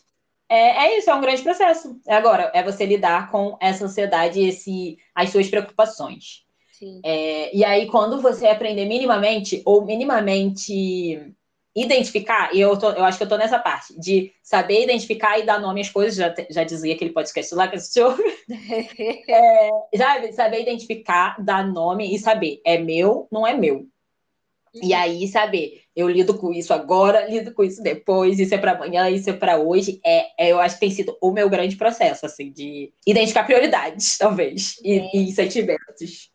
é, 0.48 0.86
é 0.86 0.98
isso, 0.98 1.10
é 1.10 1.14
um 1.14 1.20
grande 1.20 1.42
processo. 1.42 2.00
É 2.06 2.14
agora, 2.14 2.50
é 2.54 2.62
você 2.62 2.86
lidar 2.86 3.30
com 3.30 3.58
essa 3.60 3.84
ansiedade 3.84 4.40
e 4.40 4.48
esse, 4.48 4.98
as 5.14 5.30
suas 5.30 5.48
preocupações. 5.48 6.46
É, 7.04 7.56
e 7.56 7.64
aí, 7.64 7.86
quando 7.86 8.20
você 8.20 8.46
aprender 8.46 8.86
minimamente, 8.86 9.62
ou 9.64 9.84
minimamente 9.84 11.34
identificar, 11.76 12.54
e 12.54 12.60
eu, 12.60 12.78
tô, 12.78 12.90
eu 12.90 13.04
acho 13.04 13.18
que 13.18 13.24
eu 13.24 13.28
tô 13.28 13.36
nessa 13.36 13.58
parte, 13.58 13.98
de 14.00 14.32
saber 14.42 14.84
identificar 14.84 15.38
e 15.38 15.44
dar 15.44 15.60
nome 15.60 15.82
às 15.82 15.90
coisas, 15.90 16.16
já, 16.16 16.34
já 16.48 16.64
dizia 16.64 16.94
aquele 16.94 17.12
podcast 17.12 17.54
lá 17.54 17.68
que 17.68 17.76
assistiu. 17.76 18.08
é, 19.28 19.70
já 19.94 20.32
saber 20.32 20.62
identificar, 20.62 21.36
dar 21.38 21.66
nome 21.66 22.14
e 22.14 22.18
saber, 22.18 22.62
é 22.64 22.78
meu, 22.78 23.28
não 23.30 23.46
é 23.46 23.54
meu. 23.54 23.86
E 24.82 24.92
aí, 24.92 25.26
saber, 25.28 25.82
eu 25.94 26.08
lido 26.08 26.36
com 26.36 26.52
isso 26.52 26.72
agora, 26.72 27.26
lido 27.26 27.52
com 27.54 27.64
isso 27.64 27.82
depois, 27.82 28.38
isso 28.38 28.54
é 28.54 28.58
para 28.58 28.72
amanhã, 28.72 29.08
isso 29.08 29.30
é 29.30 29.32
para 29.32 29.58
hoje. 29.58 30.00
É, 30.04 30.46
é, 30.46 30.52
eu 30.52 30.60
acho 30.60 30.74
que 30.74 30.80
tem 30.80 30.90
sido 30.90 31.16
o 31.20 31.30
meu 31.30 31.48
grande 31.48 31.76
processo, 31.76 32.26
assim, 32.26 32.52
de 32.52 32.92
identificar 33.06 33.44
prioridades, 33.44 34.18
talvez, 34.18 34.76
e, 34.82 34.98
é. 34.98 35.16
e 35.16 35.32
sentimentos. 35.32 36.30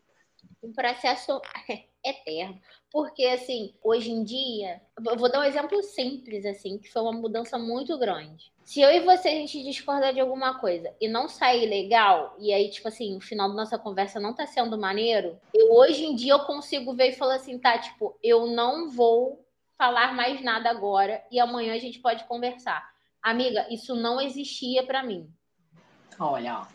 Um 0.62 0.72
processo 0.72 1.40
eterno. 2.04 2.60
Porque, 2.92 3.24
assim, 3.24 3.74
hoje 3.82 4.10
em 4.10 4.22
dia, 4.22 4.82
eu 5.06 5.16
vou 5.16 5.32
dar 5.32 5.40
um 5.40 5.44
exemplo 5.44 5.82
simples, 5.82 6.44
assim, 6.44 6.76
que 6.76 6.92
foi 6.92 7.00
uma 7.00 7.12
mudança 7.12 7.58
muito 7.58 7.98
grande. 7.98 8.52
Se 8.64 8.82
eu 8.82 8.90
e 8.90 9.00
você 9.00 9.28
a 9.28 9.32
gente 9.32 9.64
discordar 9.64 10.12
de 10.12 10.20
alguma 10.20 10.58
coisa 10.60 10.94
e 11.00 11.08
não 11.08 11.26
sair 11.26 11.66
legal, 11.66 12.36
e 12.38 12.52
aí, 12.52 12.70
tipo 12.70 12.88
assim, 12.88 13.16
o 13.16 13.20
final 13.20 13.48
da 13.48 13.54
nossa 13.54 13.78
conversa 13.78 14.20
não 14.20 14.34
tá 14.34 14.46
sendo 14.46 14.76
maneiro, 14.76 15.40
eu 15.54 15.72
hoje 15.72 16.04
em 16.04 16.14
dia 16.14 16.34
eu 16.34 16.44
consigo 16.44 16.92
ver 16.94 17.08
e 17.08 17.16
falar 17.16 17.36
assim, 17.36 17.58
tá, 17.58 17.78
tipo, 17.78 18.14
eu 18.22 18.46
não 18.46 18.90
vou 18.90 19.42
falar 19.78 20.14
mais 20.14 20.42
nada 20.42 20.68
agora 20.68 21.24
e 21.30 21.40
amanhã 21.40 21.74
a 21.74 21.78
gente 21.78 21.98
pode 21.98 22.24
conversar. 22.24 22.86
Amiga, 23.22 23.66
isso 23.70 23.96
não 23.96 24.20
existia 24.20 24.82
para 24.84 25.02
mim. 25.02 25.32
Olha, 26.20 26.68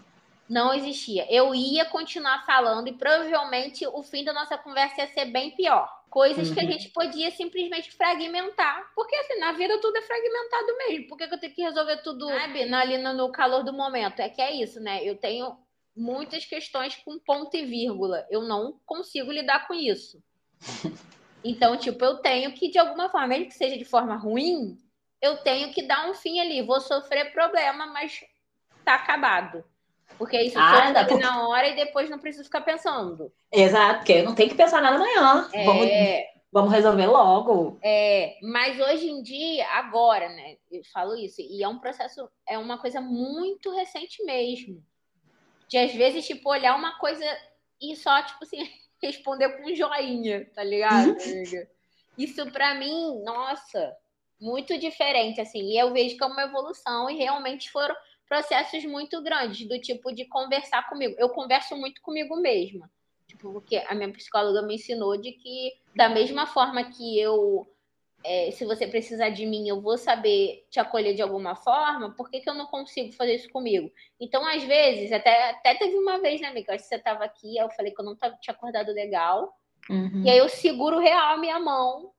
não 0.49 0.73
existia. 0.73 1.27
Eu 1.29 1.53
ia 1.53 1.85
continuar 1.85 2.45
falando 2.45 2.87
e 2.87 2.93
provavelmente 2.93 3.85
o 3.85 4.01
fim 4.01 4.23
da 4.23 4.33
nossa 4.33 4.57
conversa 4.57 5.01
ia 5.01 5.07
ser 5.07 5.25
bem 5.25 5.51
pior. 5.51 5.96
Coisas 6.09 6.49
uhum. 6.49 6.53
que 6.53 6.59
a 6.59 6.63
uhum. 6.63 6.71
gente 6.71 6.89
podia 6.89 7.29
simplesmente 7.31 7.91
fragmentar. 7.91 8.91
Porque 8.95 9.15
assim, 9.15 9.39
na 9.39 9.51
vida 9.51 9.79
tudo 9.79 9.97
é 9.97 10.01
fragmentado 10.01 10.77
mesmo. 10.77 11.07
Por 11.07 11.17
que, 11.17 11.23
eu 11.25 11.39
tenho 11.39 11.53
que 11.53 11.61
resolver 11.61 11.97
tudo 11.97 12.27
sabe, 12.27 12.73
ali 12.73 12.97
no, 12.97 13.13
no 13.13 13.31
calor 13.31 13.63
do 13.63 13.73
momento? 13.73 14.19
É 14.21 14.29
que 14.29 14.41
é 14.41 14.53
isso, 14.53 14.79
né? 14.79 15.03
Eu 15.03 15.17
tenho 15.17 15.57
muitas 15.95 16.45
questões 16.45 16.95
com 16.95 17.19
ponto 17.19 17.55
e 17.57 17.65
vírgula. 17.65 18.25
Eu 18.29 18.41
não 18.41 18.79
consigo 18.85 19.31
lidar 19.31 19.67
com 19.67 19.73
isso. 19.73 20.23
Então, 21.43 21.77
tipo, 21.77 22.03
eu 22.03 22.17
tenho 22.17 22.51
que, 22.53 22.67
de 22.69 22.77
alguma 22.77 23.09
forma, 23.09 23.27
mesmo 23.27 23.45
que 23.45 23.53
seja 23.53 23.77
de 23.77 23.85
forma 23.85 24.17
ruim, 24.17 24.77
eu 25.21 25.37
tenho 25.37 25.71
que 25.71 25.81
dar 25.81 26.09
um 26.09 26.13
fim 26.13 26.39
ali. 26.39 26.61
Vou 26.61 26.81
sofrer 26.81 27.31
problema, 27.31 27.85
mas 27.87 28.19
tá 28.83 28.95
acabado. 28.95 29.63
Porque 30.17 30.41
isso 30.41 30.57
ah, 30.57 30.93
porque... 31.07 31.23
na 31.23 31.47
hora 31.47 31.67
e 31.67 31.75
depois 31.75 32.09
não 32.09 32.19
preciso 32.19 32.45
ficar 32.45 32.61
pensando. 32.61 33.31
Exato, 33.51 33.99
porque 33.99 34.21
não 34.23 34.33
tenho 34.33 34.49
que 34.49 34.55
pensar 34.55 34.81
nada 34.81 34.95
amanhã. 34.95 35.49
É... 35.53 35.65
Vamos, 35.65 35.87
vamos 36.51 36.71
resolver 36.71 37.05
logo. 37.05 37.77
É, 37.83 38.37
mas 38.41 38.79
hoje 38.79 39.09
em 39.09 39.21
dia, 39.21 39.67
agora, 39.69 40.27
né? 40.29 40.57
Eu 40.71 40.81
falo 40.91 41.15
isso, 41.15 41.41
e 41.41 41.61
é 41.61 41.67
um 41.67 41.79
processo, 41.79 42.29
é 42.47 42.57
uma 42.57 42.77
coisa 42.77 42.99
muito 42.99 43.71
recente 43.71 44.23
mesmo. 44.23 44.83
De 45.67 45.77
às 45.77 45.93
vezes, 45.93 46.25
tipo, 46.25 46.49
olhar 46.49 46.75
uma 46.75 46.97
coisa 46.97 47.25
e 47.81 47.95
só, 47.95 48.21
tipo 48.23 48.43
assim, 48.43 48.57
responder 49.01 49.49
com 49.49 49.69
um 49.69 49.75
joinha, 49.75 50.49
tá 50.55 50.63
ligado, 50.63 51.09
uhum. 51.09 51.31
amiga? 51.31 51.69
Isso 52.17 52.49
para 52.51 52.73
mim, 52.73 53.21
nossa, 53.23 53.95
muito 54.39 54.77
diferente, 54.79 55.39
assim. 55.39 55.61
E 55.61 55.77
eu 55.77 55.93
vejo 55.93 56.17
como 56.17 56.33
uma 56.33 56.43
evolução 56.43 57.09
e 57.09 57.17
realmente 57.17 57.69
foram 57.69 57.95
processos 58.27 58.83
muito 58.85 59.21
grandes, 59.23 59.67
do 59.67 59.79
tipo 59.79 60.11
de 60.13 60.25
conversar 60.25 60.87
comigo. 60.89 61.15
Eu 61.17 61.29
converso 61.29 61.75
muito 61.75 62.01
comigo 62.01 62.35
mesma. 62.37 62.89
Tipo, 63.27 63.53
porque 63.53 63.77
a 63.87 63.93
minha 63.93 64.11
psicóloga 64.11 64.61
me 64.61 64.75
ensinou 64.75 65.17
de 65.17 65.31
que, 65.31 65.73
da 65.95 66.09
mesma 66.09 66.45
forma 66.45 66.83
que 66.85 67.19
eu 67.19 67.67
é, 68.23 68.51
se 68.51 68.65
você 68.65 68.87
precisar 68.87 69.29
de 69.29 69.45
mim, 69.45 69.67
eu 69.67 69.79
vou 69.79 69.97
saber 69.97 70.65
te 70.69 70.79
acolher 70.79 71.13
de 71.13 71.21
alguma 71.21 71.55
forma, 71.55 72.11
por 72.11 72.29
que, 72.29 72.41
que 72.41 72.49
eu 72.49 72.53
não 72.53 72.65
consigo 72.65 73.11
fazer 73.13 73.35
isso 73.35 73.49
comigo? 73.49 73.91
Então, 74.19 74.45
às 74.45 74.63
vezes, 74.63 75.11
até, 75.11 75.51
até 75.51 75.75
teve 75.75 75.95
uma 75.95 76.19
vez, 76.19 76.41
né, 76.41 76.47
amiga? 76.47 76.73
Acho 76.73 76.83
que 76.83 76.89
você 76.89 76.95
estava 76.95 77.23
aqui, 77.23 77.57
eu 77.57 77.69
falei 77.71 77.93
que 77.93 78.01
eu 78.01 78.05
não 78.05 78.15
tava, 78.15 78.35
tinha 78.41 78.53
acordado 78.53 78.91
legal. 78.91 79.53
Uhum. 79.89 80.23
E 80.25 80.29
aí 80.29 80.37
eu 80.37 80.49
seguro 80.49 80.99
real 80.99 81.35
a 81.35 81.37
minha 81.37 81.59
mão, 81.59 82.11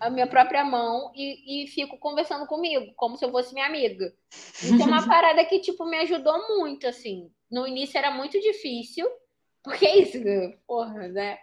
a 0.00 0.10
minha 0.10 0.26
própria 0.26 0.64
mão, 0.64 1.10
e, 1.14 1.64
e 1.64 1.66
fico 1.68 1.98
conversando 1.98 2.46
comigo, 2.46 2.92
como 2.96 3.16
se 3.16 3.24
eu 3.24 3.30
fosse 3.30 3.54
minha 3.54 3.66
amiga. 3.66 4.12
Isso 4.30 4.82
é 4.82 4.86
uma 4.86 5.06
parada 5.08 5.44
que, 5.44 5.60
tipo, 5.60 5.84
me 5.86 5.98
ajudou 5.98 6.48
muito, 6.56 6.86
assim. 6.86 7.30
No 7.50 7.66
início 7.66 7.98
era 7.98 8.10
muito 8.10 8.40
difícil, 8.40 9.06
porque 9.62 9.86
é 9.86 9.98
isso, 9.98 10.18
porra, 10.66 11.08
né? 11.08 11.38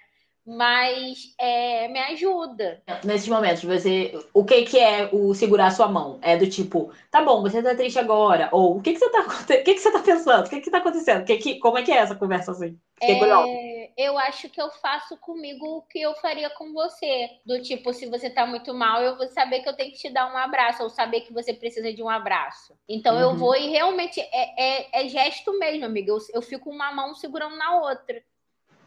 mas 0.45 1.33
é, 1.39 1.87
me 1.87 1.99
ajuda. 1.99 2.81
Nesses 3.03 3.27
momentos, 3.27 3.63
você, 3.63 4.11
o 4.33 4.43
que 4.43 4.63
que 4.63 4.79
é 4.79 5.09
o 5.11 5.33
segurar 5.33 5.67
a 5.67 5.71
sua 5.71 5.87
mão? 5.87 6.19
É 6.21 6.35
do 6.35 6.49
tipo, 6.49 6.91
tá 7.11 7.21
bom, 7.23 7.41
você 7.41 7.61
tá 7.61 7.75
triste 7.75 7.99
agora, 7.99 8.49
ou 8.51 8.77
o 8.77 8.81
que 8.81 8.93
que 8.93 8.99
você 8.99 9.09
tá, 9.09 9.21
o 9.43 9.45
que 9.45 9.73
que 9.73 9.77
você 9.77 9.91
tá 9.91 9.99
pensando? 9.99 10.45
O 10.45 10.49
que 10.49 10.61
que 10.61 10.71
tá 10.71 10.79
acontecendo? 10.79 11.23
Que 11.25 11.37
que, 11.37 11.59
como 11.59 11.77
é 11.77 11.83
que 11.83 11.91
é 11.91 11.97
essa 11.97 12.15
conversa 12.15 12.51
assim? 12.51 12.77
É, 13.01 13.80
eu 13.97 14.17
acho 14.17 14.49
que 14.49 14.61
eu 14.61 14.69
faço 14.71 15.17
comigo 15.17 15.65
o 15.65 15.81
que 15.83 16.01
eu 16.01 16.13
faria 16.15 16.49
com 16.49 16.73
você. 16.73 17.29
Do 17.45 17.61
tipo, 17.61 17.93
se 17.93 18.05
você 18.07 18.29
tá 18.29 18.45
muito 18.45 18.73
mal, 18.73 19.01
eu 19.01 19.17
vou 19.17 19.27
saber 19.27 19.61
que 19.61 19.69
eu 19.69 19.75
tenho 19.75 19.91
que 19.91 19.97
te 19.97 20.09
dar 20.09 20.31
um 20.31 20.37
abraço, 20.37 20.83
ou 20.83 20.89
saber 20.89 21.21
que 21.21 21.33
você 21.33 21.53
precisa 21.53 21.93
de 21.93 22.01
um 22.01 22.09
abraço. 22.09 22.77
Então 22.87 23.15
uhum. 23.15 23.21
eu 23.21 23.35
vou 23.35 23.55
e 23.55 23.69
realmente 23.69 24.19
é, 24.19 24.89
é, 25.01 25.03
é 25.03 25.07
gesto 25.07 25.57
mesmo, 25.57 25.85
amiga. 25.85 26.11
Eu, 26.11 26.17
eu 26.33 26.41
fico 26.41 26.69
uma 26.69 26.91
mão 26.91 27.13
segurando 27.15 27.55
na 27.55 27.79
outra 27.81 28.21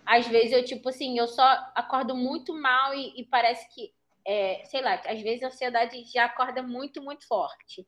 às 0.06 0.26
vezes 0.26 0.52
eu, 0.52 0.64
tipo 0.64 0.88
assim, 0.88 1.18
eu 1.18 1.26
só 1.26 1.44
acordo 1.74 2.14
muito 2.14 2.52
mal 2.52 2.94
e, 2.94 3.20
e 3.20 3.24
parece 3.24 3.66
que, 3.74 3.92
é, 4.26 4.62
sei 4.66 4.82
lá, 4.82 5.00
às 5.06 5.20
vezes 5.22 5.42
a 5.42 5.46
ansiedade 5.46 6.04
já 6.04 6.26
acorda 6.26 6.62
muito, 6.62 7.02
muito 7.02 7.26
forte. 7.26 7.86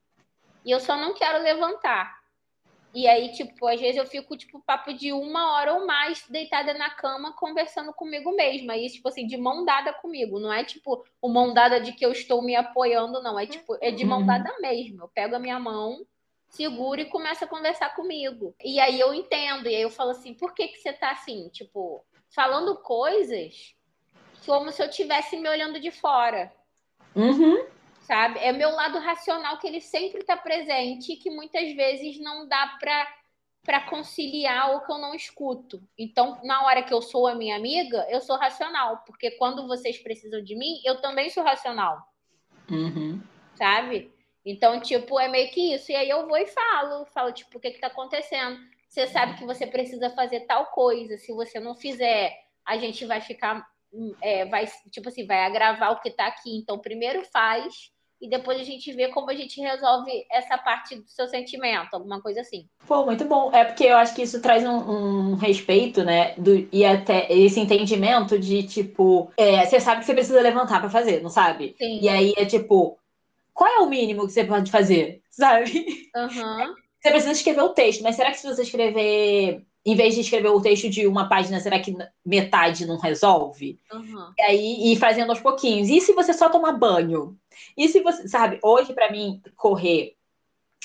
E 0.64 0.70
eu 0.70 0.80
só 0.80 0.96
não 0.96 1.14
quero 1.14 1.42
levantar. 1.42 2.15
E 2.96 3.06
aí, 3.06 3.30
tipo, 3.32 3.68
às 3.68 3.78
vezes 3.78 3.98
eu 3.98 4.06
fico, 4.06 4.34
tipo, 4.38 4.58
papo 4.58 4.90
de 4.94 5.12
uma 5.12 5.52
hora 5.52 5.74
ou 5.74 5.86
mais 5.86 6.24
deitada 6.30 6.72
na 6.72 6.88
cama 6.88 7.30
conversando 7.36 7.92
comigo 7.92 8.34
mesma. 8.34 8.74
E, 8.74 8.88
tipo 8.88 9.06
assim, 9.06 9.26
de 9.26 9.36
mão 9.36 9.66
dada 9.66 9.92
comigo. 9.92 10.40
Não 10.40 10.50
é, 10.50 10.64
tipo, 10.64 11.04
o 11.20 11.28
mão 11.28 11.52
dada 11.52 11.78
de 11.78 11.92
que 11.92 12.06
eu 12.06 12.10
estou 12.10 12.40
me 12.40 12.56
apoiando, 12.56 13.22
não. 13.22 13.38
É, 13.38 13.46
tipo, 13.46 13.76
é 13.82 13.90
de 13.90 14.02
mão 14.02 14.20
uhum. 14.20 14.26
dada 14.26 14.50
mesmo. 14.60 15.02
Eu 15.02 15.08
pego 15.08 15.36
a 15.36 15.38
minha 15.38 15.60
mão 15.60 16.06
seguro 16.48 16.98
e 16.98 17.04
começa 17.04 17.44
a 17.44 17.48
conversar 17.48 17.94
comigo. 17.94 18.54
E 18.64 18.80
aí 18.80 18.98
eu 18.98 19.12
entendo, 19.12 19.68
e 19.68 19.76
aí 19.76 19.82
eu 19.82 19.90
falo 19.90 20.12
assim, 20.12 20.32
por 20.32 20.54
que 20.54 20.66
que 20.68 20.78
você 20.78 20.90
tá 20.90 21.10
assim, 21.10 21.50
tipo, 21.50 22.02
falando 22.30 22.76
coisas 22.76 23.74
como 24.46 24.72
se 24.72 24.82
eu 24.82 24.88
estivesse 24.88 25.36
me 25.36 25.50
olhando 25.50 25.78
de 25.78 25.90
fora. 25.90 26.50
Uhum. 27.14 27.66
Sabe? 28.06 28.38
É 28.38 28.52
meu 28.52 28.70
lado 28.70 29.00
racional 29.00 29.58
que 29.58 29.66
ele 29.66 29.80
sempre 29.80 30.20
está 30.20 30.36
presente 30.36 31.12
e 31.12 31.16
que 31.16 31.28
muitas 31.28 31.72
vezes 31.74 32.20
não 32.20 32.46
dá 32.46 32.76
para 32.78 33.16
para 33.64 33.80
conciliar 33.80 34.76
o 34.76 34.86
que 34.86 34.92
eu 34.92 34.98
não 34.98 35.12
escuto. 35.12 35.82
Então, 35.98 36.38
na 36.44 36.64
hora 36.64 36.84
que 36.84 36.94
eu 36.94 37.02
sou 37.02 37.26
a 37.26 37.34
minha 37.34 37.56
amiga, 37.56 38.06
eu 38.08 38.20
sou 38.20 38.36
racional, 38.36 39.02
porque 39.04 39.32
quando 39.32 39.66
vocês 39.66 39.98
precisam 39.98 40.40
de 40.40 40.54
mim, 40.54 40.80
eu 40.84 41.00
também 41.00 41.28
sou 41.30 41.42
racional. 41.42 42.00
Uhum. 42.70 43.20
Sabe? 43.56 44.12
Então, 44.44 44.80
tipo, 44.80 45.18
é 45.18 45.26
meio 45.26 45.50
que 45.50 45.74
isso. 45.74 45.90
E 45.90 45.96
aí 45.96 46.08
eu 46.08 46.28
vou 46.28 46.36
e 46.36 46.46
falo, 46.46 47.06
falo, 47.06 47.32
tipo, 47.32 47.58
o 47.58 47.60
que 47.60 47.72
que 47.72 47.80
tá 47.80 47.88
acontecendo? 47.88 48.56
Você 48.88 49.08
sabe 49.08 49.36
que 49.36 49.44
você 49.44 49.66
precisa 49.66 50.10
fazer 50.10 50.46
tal 50.46 50.66
coisa. 50.66 51.18
Se 51.18 51.32
você 51.32 51.58
não 51.58 51.74
fizer, 51.74 52.38
a 52.64 52.78
gente 52.78 53.04
vai 53.04 53.20
ficar, 53.20 53.66
é, 54.22 54.44
vai, 54.44 54.68
tipo 54.92 55.08
assim, 55.08 55.26
vai 55.26 55.44
agravar 55.44 55.90
o 55.90 56.00
que 56.00 56.12
tá 56.12 56.28
aqui. 56.28 56.56
Então, 56.56 56.78
primeiro 56.78 57.24
faz 57.24 57.90
e 58.26 58.28
depois 58.28 58.60
a 58.60 58.64
gente 58.64 58.92
vê 58.92 59.08
como 59.08 59.30
a 59.30 59.34
gente 59.34 59.60
resolve 59.60 60.10
essa 60.30 60.58
parte 60.58 60.96
do 60.96 61.08
seu 61.08 61.28
sentimento, 61.28 61.94
alguma 61.94 62.20
coisa 62.20 62.40
assim. 62.40 62.68
Pô, 62.86 63.04
muito 63.04 63.24
bom. 63.24 63.52
É 63.52 63.64
porque 63.64 63.84
eu 63.84 63.96
acho 63.96 64.14
que 64.14 64.22
isso 64.22 64.42
traz 64.42 64.64
um, 64.64 65.32
um 65.32 65.34
respeito, 65.36 66.02
né? 66.02 66.34
Do, 66.36 66.68
e 66.72 66.84
até 66.84 67.32
esse 67.32 67.60
entendimento 67.60 68.38
de 68.38 68.64
tipo, 68.64 69.30
é, 69.36 69.64
você 69.64 69.78
sabe 69.78 70.00
que 70.00 70.06
você 70.06 70.14
precisa 70.14 70.40
levantar 70.40 70.80
para 70.80 70.90
fazer, 70.90 71.22
não 71.22 71.30
sabe? 71.30 71.74
Sim. 71.78 72.00
E 72.02 72.08
aí 72.08 72.34
é 72.36 72.44
tipo, 72.44 72.98
qual 73.54 73.70
é 73.70 73.78
o 73.78 73.88
mínimo 73.88 74.26
que 74.26 74.32
você 74.32 74.44
pode 74.44 74.70
fazer? 74.70 75.22
Sabe? 75.30 75.70
Uhum. 76.16 76.74
Você 76.98 77.10
precisa 77.10 77.32
escrever 77.32 77.60
o 77.60 77.68
texto, 77.68 78.02
mas 78.02 78.16
será 78.16 78.30
que 78.30 78.38
se 78.38 78.46
você 78.46 78.62
escrever, 78.62 79.62
em 79.86 79.94
vez 79.94 80.16
de 80.16 80.20
escrever 80.20 80.48
o 80.48 80.60
texto 80.60 80.90
de 80.90 81.06
uma 81.06 81.28
página, 81.28 81.60
será 81.60 81.78
que 81.78 81.96
metade 82.24 82.84
não 82.84 82.98
resolve? 82.98 83.78
Uhum. 83.92 84.32
E 84.36 84.42
aí, 84.42 84.92
ir 84.92 84.96
fazendo 84.96 85.30
aos 85.30 85.38
pouquinhos. 85.38 85.88
E 85.88 86.00
se 86.00 86.12
você 86.12 86.34
só 86.34 86.50
tomar 86.50 86.72
banho? 86.72 87.38
E 87.76 87.88
se 87.88 88.00
você, 88.00 88.26
sabe, 88.26 88.58
hoje 88.64 88.92
para 88.92 89.12
mim, 89.12 89.40
correr, 89.54 90.16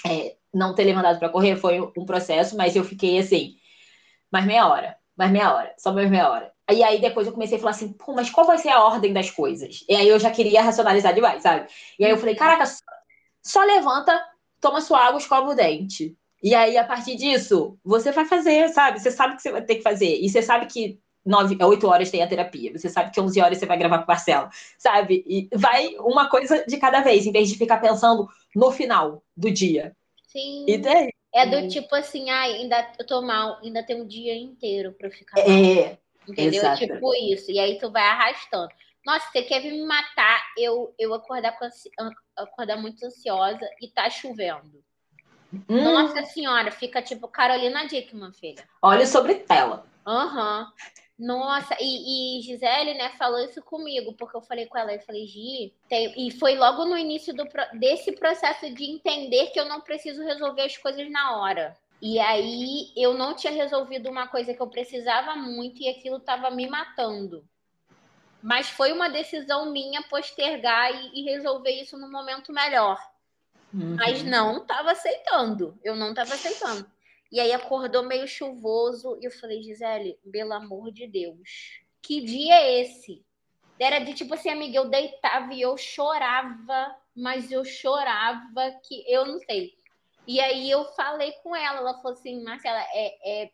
é, 0.05 0.35
não 0.53 0.75
ter 0.75 0.83
levantado 0.83 1.17
para 1.17 1.29
correr 1.29 1.55
foi 1.55 1.81
um 1.97 2.05
processo, 2.05 2.55
mas 2.55 2.75
eu 2.75 2.83
fiquei 2.83 3.17
assim, 3.17 3.55
mais 4.31 4.45
meia 4.45 4.67
hora, 4.67 4.95
mais 5.17 5.31
meia 5.31 5.51
hora, 5.51 5.73
só 5.79 5.91
mais 5.91 6.09
meia 6.09 6.29
hora. 6.29 6.53
E 6.71 6.83
aí 6.83 7.01
depois 7.01 7.25
eu 7.25 7.33
comecei 7.33 7.57
a 7.57 7.59
falar 7.59 7.71
assim, 7.71 7.91
pô, 7.93 8.13
mas 8.13 8.29
qual 8.29 8.45
vai 8.45 8.59
ser 8.59 8.69
a 8.69 8.83
ordem 8.83 9.11
das 9.11 9.31
coisas? 9.31 9.83
E 9.89 9.95
aí 9.95 10.07
eu 10.07 10.19
já 10.19 10.29
queria 10.29 10.61
racionalizar 10.61 11.11
demais, 11.13 11.41
sabe? 11.41 11.67
E 11.97 12.05
aí 12.05 12.11
eu 12.11 12.17
falei, 12.17 12.35
caraca, 12.35 12.65
só 13.43 13.63
levanta, 13.63 14.23
toma 14.59 14.79
sua 14.79 14.99
água, 14.99 15.19
escova 15.19 15.49
o 15.49 15.55
dente. 15.55 16.15
E 16.41 16.56
aí, 16.56 16.77
a 16.77 16.84
partir 16.84 17.15
disso, 17.15 17.77
você 17.84 18.12
vai 18.12 18.25
fazer, 18.25 18.69
sabe? 18.69 18.99
Você 18.99 19.12
sabe 19.12 19.36
que 19.36 19.41
você 19.41 19.51
vai 19.51 19.62
ter 19.62 19.75
que 19.75 19.84
fazer. 19.84 20.19
E 20.19 20.27
você 20.30 20.41
sabe 20.41 20.65
que 20.65 20.99
nove, 21.25 21.58
oito 21.63 21.88
horas 21.88 22.10
tem 22.10 22.23
a 22.23 22.27
terapia. 22.27 22.71
Você 22.77 22.89
sabe 22.89 23.12
que 23.12 23.21
11 23.21 23.41
horas 23.41 23.58
você 23.58 23.65
vai 23.65 23.77
gravar 23.77 23.99
com 23.99 24.06
o 24.06 24.08
Marcelo, 24.08 24.49
sabe? 24.77 25.23
E 25.27 25.49
vai 25.54 25.95
uma 25.99 26.30
coisa 26.30 26.65
de 26.65 26.77
cada 26.77 27.01
vez, 27.01 27.25
em 27.25 27.32
vez 27.32 27.49
de 27.49 27.58
ficar 27.58 27.77
pensando 27.77 28.27
no 28.56 28.71
final 28.71 29.23
do 29.38 29.51
dia. 29.51 29.95
Sim. 30.27 30.65
E 30.67 30.77
daí? 30.77 31.10
É 31.34 31.45
do 31.45 31.69
tipo 31.69 31.95
assim, 31.95 32.30
ah, 32.30 32.41
ainda 32.41 32.91
eu 32.99 33.06
tô 33.06 33.21
mal, 33.21 33.58
ainda 33.63 33.86
tem 33.86 34.01
um 34.01 34.06
dia 34.06 34.36
inteiro 34.36 34.91
pra 34.93 35.08
eu 35.08 35.12
ficar 35.12 35.38
mal. 35.38 35.49
É, 35.49 35.97
Entendeu? 36.27 36.60
Exato. 36.60 36.80
Tipo 36.80 37.13
isso. 37.15 37.51
E 37.51 37.60
aí 37.60 37.77
tu 37.77 37.89
vai 37.91 38.04
arrastando. 38.04 38.69
Nossa, 39.06 39.27
você 39.32 39.41
quer 39.43 39.62
vir 39.62 39.71
me 39.71 39.86
matar? 39.86 40.41
Eu, 40.58 40.93
eu 40.99 41.13
acordar, 41.13 41.58
com, 41.58 41.67
acordar 42.38 42.77
muito 42.77 43.04
ansiosa 43.06 43.67
e 43.82 43.88
tá 43.88 44.10
chovendo. 44.10 44.84
Hum. 45.53 45.83
Nossa 45.83 46.23
senhora, 46.25 46.71
fica 46.71 47.01
tipo 47.01 47.27
Carolina 47.27 47.85
Dickman, 47.85 48.31
filha. 48.33 48.63
Olha 48.81 49.05
sobre 49.05 49.35
tela. 49.35 49.85
Aham. 50.05 50.61
Uhum. 50.61 50.91
Nossa, 51.21 51.77
e, 51.79 52.39
e, 52.39 52.41
Gisele, 52.41 52.95
né, 52.95 53.09
falou 53.11 53.39
isso 53.41 53.61
comigo, 53.61 54.13
porque 54.13 54.35
eu 54.35 54.41
falei 54.41 54.65
com 54.65 54.75
ela, 54.75 54.91
eu 54.91 55.01
falei, 55.01 55.27
Gi, 55.27 55.71
tem... 55.87 56.11
e 56.17 56.31
foi 56.31 56.55
logo 56.55 56.83
no 56.85 56.97
início 56.97 57.31
do, 57.31 57.43
desse 57.73 58.13
processo 58.13 58.73
de 58.73 58.85
entender 58.85 59.51
que 59.51 59.59
eu 59.59 59.65
não 59.65 59.81
preciso 59.81 60.23
resolver 60.23 60.63
as 60.63 60.75
coisas 60.77 61.07
na 61.11 61.37
hora. 61.37 61.77
E 62.01 62.17
aí 62.19 62.91
eu 62.97 63.13
não 63.13 63.35
tinha 63.35 63.53
resolvido 63.53 64.09
uma 64.09 64.27
coisa 64.27 64.51
que 64.51 64.59
eu 64.59 64.65
precisava 64.65 65.35
muito 65.35 65.83
e 65.83 65.89
aquilo 65.89 66.17
estava 66.17 66.49
me 66.49 66.67
matando. 66.67 67.45
Mas 68.41 68.67
foi 68.69 68.91
uma 68.91 69.07
decisão 69.07 69.71
minha 69.71 70.01
postergar 70.01 70.91
e, 70.91 71.19
e 71.19 71.23
resolver 71.25 71.69
isso 71.69 71.99
no 71.99 72.09
momento 72.09 72.51
melhor. 72.51 72.99
Uhum. 73.73 73.95
Mas 73.95 74.23
não 74.23 74.57
estava 74.57 74.91
aceitando. 74.91 75.77
Eu 75.84 75.95
não 75.95 76.10
estava 76.10 76.34
aceitando. 76.34 76.89
E 77.31 77.39
aí 77.39 77.53
acordou 77.53 78.03
meio 78.03 78.27
chuvoso 78.27 79.17
e 79.21 79.25
eu 79.25 79.31
falei, 79.31 79.63
Gisele, 79.63 80.19
pelo 80.32 80.53
amor 80.53 80.91
de 80.91 81.07
Deus, 81.07 81.80
que 82.01 82.19
dia 82.22 82.55
é 82.55 82.82
esse? 82.82 83.24
Era 83.80 83.99
de 83.99 84.13
tipo 84.13 84.34
assim, 84.34 84.49
amiga, 84.49 84.78
eu 84.78 84.89
deitava 84.89 85.53
e 85.53 85.61
eu 85.61 85.78
chorava, 85.78 86.95
mas 87.15 87.51
eu 87.51 87.63
chorava 87.63 88.72
que 88.84 89.03
eu 89.07 89.26
não 89.26 89.39
sei. 89.39 89.74
E 90.28 90.39
aí 90.39 90.69
eu 90.69 90.84
falei 90.93 91.32
com 91.43 91.55
ela, 91.55 91.78
ela 91.78 91.95
falou 91.95 92.11
assim, 92.11 92.43
Marcela, 92.43 92.80
é, 92.93 93.43
é, 93.43 93.51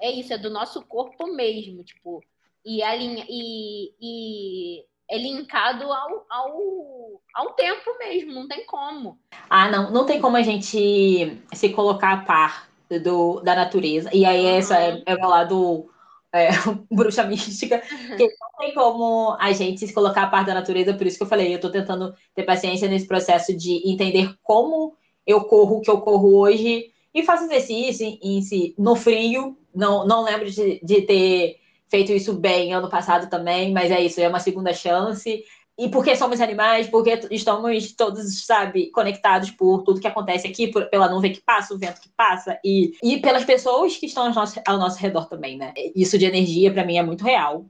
é 0.00 0.10
isso, 0.10 0.32
é 0.32 0.38
do 0.38 0.50
nosso 0.50 0.82
corpo 0.84 1.26
mesmo, 1.28 1.84
tipo, 1.84 2.24
e, 2.64 2.82
a 2.82 2.94
linha, 2.94 3.24
e, 3.28 3.94
e 4.00 4.84
é 5.08 5.18
linkado 5.18 5.84
ao, 5.92 6.26
ao, 6.28 7.20
ao 7.34 7.52
tempo 7.52 7.96
mesmo, 7.98 8.32
não 8.32 8.48
tem 8.48 8.64
como. 8.66 9.18
Ah, 9.48 9.70
não, 9.70 9.90
não 9.90 10.06
tem 10.06 10.20
como 10.20 10.36
a 10.36 10.42
gente 10.42 11.40
se 11.52 11.68
colocar 11.70 12.12
a 12.12 12.16
par 12.18 12.68
do, 13.02 13.40
da 13.40 13.54
natureza. 13.54 14.10
E 14.12 14.24
aí, 14.24 14.44
uhum. 14.44 14.56
essa 14.56 14.78
é, 14.78 15.02
é 15.06 15.14
o 15.14 15.28
lado 15.28 15.90
é, 16.32 16.48
bruxa 16.90 17.24
mística, 17.24 17.78
que 17.78 18.26
não 18.40 18.58
tem 18.58 18.74
como 18.74 19.36
a 19.38 19.52
gente 19.52 19.86
se 19.86 19.92
colocar 19.92 20.24
a 20.24 20.28
par 20.28 20.44
da 20.44 20.54
natureza, 20.54 20.94
por 20.94 21.06
isso 21.06 21.16
que 21.16 21.22
eu 21.22 21.28
falei, 21.28 21.54
eu 21.54 21.60
tô 21.60 21.70
tentando 21.70 22.14
ter 22.34 22.42
paciência 22.42 22.88
nesse 22.88 23.06
processo 23.06 23.56
de 23.56 23.88
entender 23.88 24.34
como 24.42 24.94
eu 25.26 25.44
corro 25.44 25.78
o 25.78 25.80
que 25.80 25.90
eu 25.90 26.00
corro 26.00 26.36
hoje 26.36 26.90
e 27.12 27.22
faço 27.22 27.44
exercício 27.44 28.06
em, 28.06 28.18
em 28.22 28.42
si, 28.42 28.74
no 28.78 28.94
frio. 28.94 29.56
Não, 29.74 30.06
não 30.06 30.22
lembro 30.22 30.50
de, 30.50 30.80
de 30.82 31.02
ter 31.02 31.56
feito 31.90 32.12
isso 32.12 32.32
bem 32.34 32.72
ano 32.72 32.88
passado 32.88 33.28
também, 33.28 33.72
mas 33.72 33.90
é 33.90 34.00
isso, 34.00 34.20
é 34.20 34.28
uma 34.28 34.40
segunda 34.40 34.72
chance. 34.72 35.44
E 35.78 35.90
porque 35.90 36.16
somos 36.16 36.40
animais, 36.40 36.88
porque 36.88 37.20
estamos 37.30 37.92
todos, 37.94 38.46
sabe, 38.46 38.90
conectados 38.90 39.50
por 39.50 39.82
tudo 39.82 40.00
que 40.00 40.06
acontece 40.06 40.46
aqui, 40.46 40.68
por, 40.68 40.88
pela 40.88 41.08
nuvem 41.08 41.32
que 41.32 41.42
passa, 41.42 41.74
o 41.74 41.78
vento 41.78 42.00
que 42.00 42.08
passa, 42.16 42.58
e, 42.64 42.92
e 43.02 43.20
pelas 43.20 43.44
pessoas 43.44 43.94
que 43.96 44.06
estão 44.06 44.26
ao 44.26 44.32
nosso, 44.32 44.58
ao 44.66 44.78
nosso 44.78 44.98
redor 44.98 45.28
também, 45.28 45.58
né? 45.58 45.74
Isso 45.94 46.16
de 46.16 46.24
energia, 46.24 46.72
para 46.72 46.84
mim, 46.84 46.96
é 46.96 47.02
muito 47.02 47.22
real. 47.22 47.66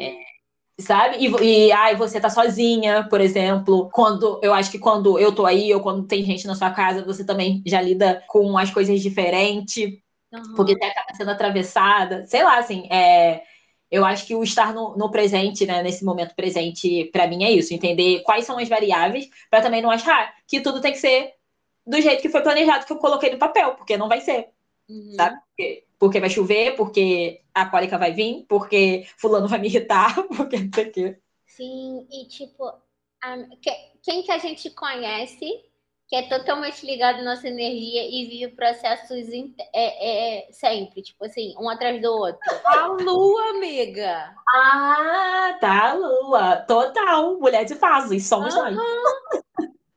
É, 0.00 0.14
sabe? 0.80 1.18
E, 1.18 1.66
e 1.66 1.72
ai, 1.72 1.96
você 1.96 2.18
tá 2.18 2.30
sozinha, 2.30 3.06
por 3.10 3.20
exemplo. 3.20 3.90
Quando 3.92 4.40
eu 4.42 4.54
acho 4.54 4.70
que 4.70 4.78
quando 4.78 5.18
eu 5.18 5.30
tô 5.34 5.44
aí, 5.44 5.72
ou 5.74 5.80
quando 5.80 6.06
tem 6.06 6.24
gente 6.24 6.46
na 6.46 6.54
sua 6.54 6.70
casa, 6.70 7.04
você 7.04 7.24
também 7.24 7.62
já 7.66 7.80
lida 7.80 8.22
com 8.26 8.56
as 8.56 8.70
coisas 8.70 9.02
diferentes. 9.02 9.92
Uhum. 10.34 10.54
Porque 10.54 10.76
você 10.76 10.84
acaba 10.84 11.14
sendo 11.14 11.30
atravessada. 11.30 12.26
Sei 12.26 12.42
lá, 12.42 12.58
assim, 12.58 12.88
é 12.90 13.42
eu 13.94 14.04
acho 14.04 14.26
que 14.26 14.34
o 14.34 14.42
estar 14.42 14.74
no, 14.74 14.96
no 14.96 15.08
presente, 15.08 15.64
né, 15.64 15.80
nesse 15.80 16.04
momento 16.04 16.34
presente, 16.34 17.04
para 17.12 17.28
mim 17.28 17.44
é 17.44 17.52
isso, 17.52 17.72
entender 17.72 18.22
quais 18.22 18.44
são 18.44 18.58
as 18.58 18.68
variáveis, 18.68 19.28
para 19.48 19.62
também 19.62 19.80
não 19.80 19.90
achar 19.90 20.34
que 20.48 20.60
tudo 20.60 20.80
tem 20.80 20.90
que 20.90 20.98
ser 20.98 21.32
do 21.86 22.00
jeito 22.00 22.20
que 22.20 22.28
foi 22.28 22.40
planejado, 22.40 22.86
que 22.86 22.92
eu 22.92 22.98
coloquei 22.98 23.30
no 23.30 23.38
papel, 23.38 23.74
porque 23.76 23.96
não 23.96 24.08
vai 24.08 24.20
ser. 24.20 24.48
Uhum. 24.88 25.14
Sabe? 25.14 25.38
Porque, 25.46 25.84
porque 25.96 26.20
vai 26.20 26.30
chover, 26.30 26.74
porque 26.74 27.42
a 27.54 27.66
cólica 27.66 27.96
vai 27.96 28.12
vir, 28.12 28.44
porque 28.48 29.06
fulano 29.16 29.46
vai 29.46 29.60
me 29.60 29.68
irritar, 29.68 30.14
porque 30.36 30.58
não 30.58 30.70
sei 30.74 30.88
o 30.88 30.92
quê. 30.92 31.18
Sim, 31.46 32.06
e 32.10 32.26
tipo, 32.26 32.66
a, 32.66 33.36
quem 34.02 34.24
que 34.24 34.32
a 34.32 34.38
gente 34.38 34.70
conhece 34.70 35.46
que 36.08 36.16
é 36.16 36.22
totalmente 36.28 36.84
ligado 36.84 37.20
à 37.20 37.22
nossa 37.22 37.48
energia 37.48 38.06
e 38.06 38.26
vive 38.26 38.54
processos 38.54 39.28
é, 39.74 40.46
é, 40.46 40.52
sempre, 40.52 41.02
tipo 41.02 41.24
assim, 41.24 41.54
um 41.58 41.68
atrás 41.68 42.00
do 42.00 42.10
outro. 42.12 42.40
A 42.66 42.86
lua, 42.86 43.50
amiga. 43.50 44.34
Ah, 44.54 45.56
tá, 45.60 45.90
a 45.90 45.94
lua. 45.94 46.56
Total, 46.68 47.38
mulher 47.38 47.64
de 47.64 47.74
fases, 47.74 48.26
somos 48.26 48.54
uhum. 48.54 48.70
nós. 48.70 48.78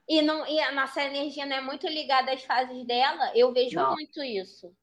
E, 0.09 0.21
não, 0.21 0.47
e 0.47 0.59
a 0.61 0.71
nossa 0.71 1.03
energia 1.03 1.45
não 1.45 1.57
é 1.57 1.61
muito 1.61 1.85
ligada 1.85 2.31
às 2.31 2.41
fases 2.43 2.85
dela, 2.85 3.31
eu 3.35 3.51
vejo 3.51 3.75
não. 3.75 3.91
muito 3.91 4.23
isso. 4.23 4.73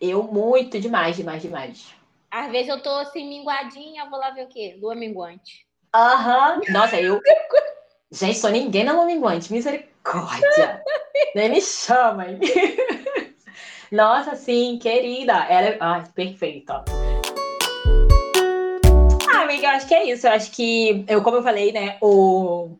Eu 0.00 0.24
muito, 0.24 0.80
demais, 0.80 1.16
demais, 1.16 1.42
demais. 1.42 1.94
Às 2.30 2.50
vezes 2.50 2.68
eu 2.68 2.82
tô 2.82 2.90
assim, 2.90 3.28
minguadinha, 3.28 4.08
vou 4.10 4.18
lá 4.18 4.30
ver 4.30 4.44
o 4.44 4.48
quê? 4.48 4.76
Lua 4.80 4.94
minguante. 4.94 5.66
Aham. 5.94 6.56
Uhum. 6.56 6.72
Nossa, 6.72 7.00
eu. 7.00 7.20
Gente, 8.10 8.38
sou 8.38 8.50
ninguém 8.50 8.84
na 8.84 8.94
lua 8.94 9.04
minguante, 9.04 9.52
misericórdia 9.52 9.98
misericórdia! 10.08 10.82
Nem 11.34 11.50
me 11.50 11.60
chamem! 11.60 12.38
Nossa, 13.92 14.34
sim, 14.34 14.78
querida! 14.80 15.34
Ela 15.48 15.66
é. 15.68 15.78
Ai, 15.80 16.04
perfeita! 16.14 16.84
Ah, 19.30 19.42
amiga, 19.42 19.66
eu 19.66 19.70
acho 19.70 19.86
que 19.86 19.94
é 19.94 20.10
isso. 20.10 20.26
Eu 20.26 20.32
acho 20.32 20.50
que, 20.52 21.04
eu, 21.06 21.22
como 21.22 21.36
eu 21.36 21.42
falei, 21.42 21.72
né, 21.72 21.98
o, 22.00 22.78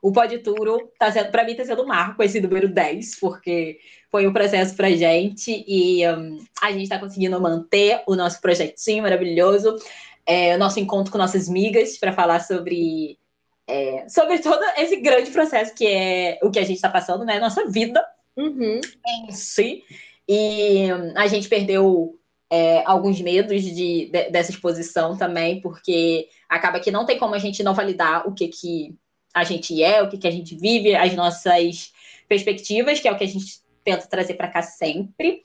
o 0.00 0.12
Pode 0.12 0.38
Turo 0.38 0.90
tá 0.98 1.12
sendo, 1.12 1.30
pra 1.30 1.44
mim, 1.44 1.54
tá 1.54 1.64
sendo 1.64 1.82
um 1.82 1.86
marco 1.86 2.22
esse 2.22 2.40
número 2.40 2.68
10, 2.68 3.20
porque 3.20 3.78
foi 4.10 4.26
um 4.26 4.32
processo 4.32 4.74
pra 4.74 4.90
gente 4.90 5.64
e 5.68 6.08
um, 6.08 6.38
a 6.62 6.72
gente 6.72 6.88
tá 6.88 6.98
conseguindo 6.98 7.40
manter 7.40 8.02
o 8.06 8.16
nosso 8.16 8.40
projetinho 8.40 9.02
maravilhoso, 9.02 9.76
é, 10.26 10.54
o 10.56 10.58
nosso 10.58 10.80
encontro 10.80 11.12
com 11.12 11.18
nossas 11.18 11.48
migas 11.48 11.98
para 11.98 12.12
falar 12.12 12.40
sobre 12.40 13.19
é, 13.70 14.08
sobre 14.08 14.40
todo 14.40 14.62
esse 14.76 14.96
grande 14.96 15.30
processo 15.30 15.74
que 15.74 15.86
é 15.86 16.38
o 16.42 16.50
que 16.50 16.58
a 16.58 16.64
gente 16.64 16.76
está 16.76 16.88
passando, 16.88 17.24
né? 17.24 17.38
Nossa 17.38 17.66
vida 17.66 18.04
uhum. 18.36 18.80
em 19.06 19.30
si. 19.30 19.84
E 20.28 20.88
a 21.16 21.26
gente 21.28 21.48
perdeu 21.48 22.18
é, 22.50 22.82
alguns 22.84 23.20
medos 23.20 23.62
de, 23.62 24.10
de, 24.10 24.30
dessa 24.30 24.50
exposição 24.50 25.16
também, 25.16 25.60
porque 25.60 26.28
acaba 26.48 26.80
que 26.80 26.90
não 26.90 27.06
tem 27.06 27.18
como 27.18 27.34
a 27.34 27.38
gente 27.38 27.62
não 27.62 27.74
validar 27.74 28.26
o 28.26 28.34
que, 28.34 28.48
que 28.48 28.96
a 29.32 29.44
gente 29.44 29.80
é, 29.82 30.02
o 30.02 30.08
que, 30.08 30.18
que 30.18 30.26
a 30.26 30.32
gente 30.32 30.56
vive, 30.56 30.96
as 30.96 31.14
nossas 31.14 31.92
perspectivas, 32.28 32.98
que 32.98 33.06
é 33.06 33.12
o 33.12 33.16
que 33.16 33.24
a 33.24 33.28
gente 33.28 33.60
tenta 33.84 34.06
trazer 34.06 34.34
para 34.34 34.48
cá 34.48 34.62
sempre. 34.62 35.42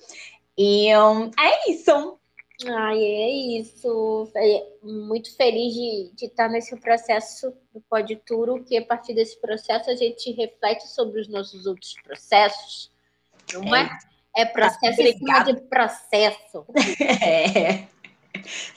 E 0.58 0.96
um, 0.98 1.30
é 1.40 1.72
isso. 1.72 2.18
Ai, 2.64 3.04
é 3.04 3.30
isso. 3.60 4.32
É 4.36 4.66
muito 4.82 5.36
feliz 5.36 5.74
de, 5.74 6.12
de 6.16 6.26
estar 6.26 6.48
nesse 6.48 6.76
processo 6.78 7.54
do 7.74 7.82
Pode 7.90 8.16
Turo, 8.18 8.64
que 8.64 8.78
a 8.78 8.86
partir 8.86 9.14
desse 9.14 9.40
processo 9.42 9.90
a 9.90 9.96
gente 9.96 10.32
reflete 10.32 10.88
sobre 10.88 11.20
os 11.20 11.28
nossos 11.28 11.66
outros 11.66 11.94
processos. 12.04 12.92
Não 13.54 13.76
é? 13.76 13.90
É, 14.36 14.44
é 14.44 14.46
processo 14.46 15.02
em 15.02 15.18
cima 15.18 15.44
de 15.44 15.62
processo. 15.62 16.66
É. 17.22 17.88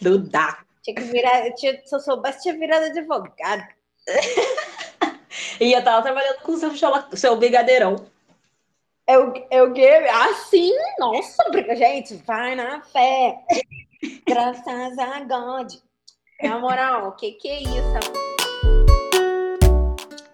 Não 0.00 0.24
dá. 0.24 0.64
Tinha 0.82 0.94
que 0.94 1.02
virar, 1.02 1.52
tinha, 1.54 1.82
se 1.84 1.94
eu 1.94 2.00
soubesse, 2.00 2.42
tinha 2.42 2.56
virado 2.56 2.86
advogado. 2.86 3.66
e 5.60 5.72
eu 5.72 5.82
tava 5.82 6.02
trabalhando 6.02 6.40
com 6.42 6.52
o 6.52 6.56
seu, 6.56 6.72
seu 7.16 7.36
brigadeirão. 7.36 8.06
É 9.08 9.18
o, 9.18 9.32
é 9.50 9.62
o 9.62 9.72
quê? 9.72 9.88
Ah! 10.12 10.28
Nossa, 10.98 11.42
gente, 11.74 12.14
vai 12.26 12.54
na 12.54 12.82
fé. 12.82 13.38
Graças 14.28 14.98
a 14.98 15.20
God. 15.20 15.72
Na 16.42 16.58
moral, 16.58 17.08
o 17.08 17.12
que, 17.12 17.32
que 17.32 17.48
é 17.48 17.62
isso? 17.62 18.12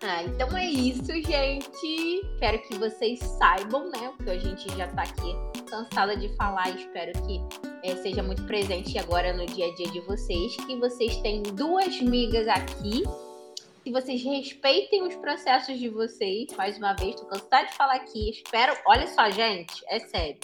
Ah, 0.03 0.25
então 0.25 0.59
é 0.59 0.67
isso, 0.67 1.07
gente. 1.07 2.27
Espero 2.33 2.59
que 2.63 2.75
vocês 2.77 3.21
saibam, 3.39 3.89
né? 3.91 4.13
Porque 4.17 4.31
a 4.31 4.39
gente 4.39 4.69
já 4.77 4.89
tá 4.89 5.03
aqui 5.03 5.37
cansada 5.71 6.17
de 6.17 6.29
falar. 6.37 6.69
Espero 6.71 7.13
que 7.23 7.41
é, 7.85 7.95
seja 7.95 8.25
muito 8.25 8.43
presente 8.43 8.99
agora 8.99 9.33
no 9.33 9.47
dia 9.47 9.69
a 9.69 9.75
dia 9.77 9.91
de 9.93 10.01
vocês. 10.01 10.57
Que 10.67 10.77
vocês 10.81 11.17
têm 11.19 11.45
duas 11.45 12.01
migas 12.01 12.49
aqui 12.49 13.05
que 13.85 13.93
vocês 13.93 14.25
respeitem 14.25 15.03
os 15.03 15.15
processos 15.17 15.79
de 15.79 15.91
vocês. 15.91 16.51
Mais 16.57 16.79
uma 16.79 16.95
vez, 16.95 17.17
tô 17.17 17.27
cansada 17.27 17.67
de 17.67 17.75
falar 17.75 17.97
aqui. 17.97 18.31
Espero. 18.31 18.75
Olha 18.87 19.07
só, 19.07 19.31
gente, 19.31 19.85
é 19.89 20.01
sério. 20.01 20.39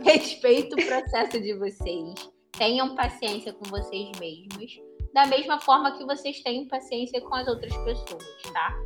Respeito 0.00 0.74
o 0.74 0.86
processo 0.86 1.40
de 1.40 1.54
vocês. 1.54 2.30
Tenham 2.52 2.94
paciência 2.94 3.54
com 3.54 3.64
vocês 3.64 4.10
mesmos. 4.20 4.78
Da 5.14 5.24
mesma 5.24 5.58
forma 5.58 5.96
que 5.96 6.04
vocês 6.04 6.42
têm 6.42 6.68
paciência 6.68 7.18
com 7.22 7.34
as 7.34 7.48
outras 7.48 7.74
pessoas, 7.78 8.42
tá? 8.52 8.78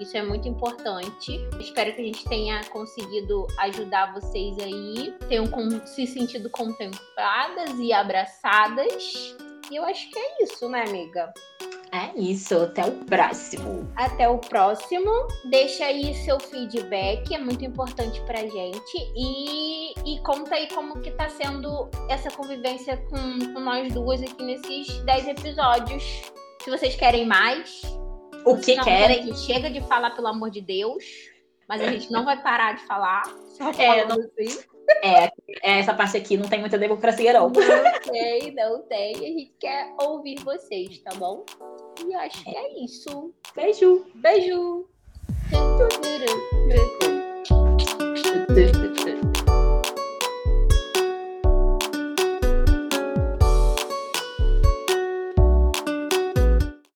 Isso 0.00 0.16
é 0.16 0.22
muito 0.22 0.48
importante. 0.48 1.38
Espero 1.60 1.94
que 1.94 2.00
a 2.00 2.04
gente 2.04 2.28
tenha 2.28 2.64
conseguido 2.70 3.46
ajudar 3.58 4.12
vocês 4.12 4.58
aí, 4.58 5.14
tenham 5.28 5.46
se 5.86 6.08
sentido 6.08 6.50
contempladas 6.50 7.78
e 7.78 7.92
abraçadas. 7.92 9.36
E 9.70 9.76
eu 9.76 9.84
acho 9.84 10.10
que 10.10 10.18
é 10.18 10.42
isso, 10.42 10.68
né, 10.68 10.82
amiga? 10.82 11.32
É 11.92 12.18
isso, 12.18 12.54
até 12.56 12.84
o 12.84 12.92
próximo. 13.04 13.90
Até 13.96 14.28
o 14.28 14.38
próximo. 14.38 15.10
Deixa 15.50 15.84
aí 15.84 16.14
seu 16.14 16.38
feedback, 16.38 17.34
é 17.34 17.38
muito 17.38 17.64
importante 17.64 18.20
pra 18.22 18.38
gente. 18.40 19.12
E, 19.16 19.94
e 20.04 20.18
conta 20.20 20.54
aí 20.54 20.68
como 20.68 21.00
que 21.00 21.10
tá 21.12 21.28
sendo 21.28 21.88
essa 22.08 22.30
convivência 22.30 22.96
com, 23.08 23.54
com 23.54 23.60
nós 23.60 23.92
duas 23.92 24.22
aqui 24.22 24.42
nesses 24.42 24.98
10 25.04 25.28
episódios. 25.28 26.02
Se 26.62 26.70
vocês 26.70 26.94
querem 26.94 27.26
mais. 27.26 27.82
O 28.44 28.56
que 28.56 28.76
querem? 28.82 29.26
Que 29.26 29.36
chega 29.36 29.70
de 29.70 29.80
falar, 29.82 30.10
pelo 30.10 30.28
amor 30.28 30.50
de 30.50 30.60
Deus. 30.60 31.04
Mas 31.68 31.82
a 31.82 31.86
gente 31.86 32.10
não 32.10 32.24
vai 32.24 32.40
parar 32.42 32.72
de 32.72 32.82
falar. 32.86 33.22
Só 33.56 33.70
é, 33.70 34.04
não... 34.06 34.16
assim. 34.16 34.58
É, 35.02 35.24
é, 35.24 35.78
essa 35.80 35.94
parte 35.94 36.16
aqui 36.16 36.36
não 36.36 36.48
tem 36.48 36.60
muita 36.60 36.78
democracia, 36.78 37.32
não. 37.32 37.50
Não 37.50 38.00
tem, 38.10 38.54
não 38.54 38.82
tem. 38.82 39.14
A 39.14 39.18
gente 39.18 39.52
quer 39.60 39.94
ouvir 40.00 40.38
vocês, 40.42 40.98
tá 41.00 41.14
bom? 41.16 41.44
E 42.06 42.14
acho 42.14 42.42
que 42.42 42.56
é 42.56 42.84
isso. 42.84 43.34
Beijo. 43.54 44.06
Beijo. 44.14 44.86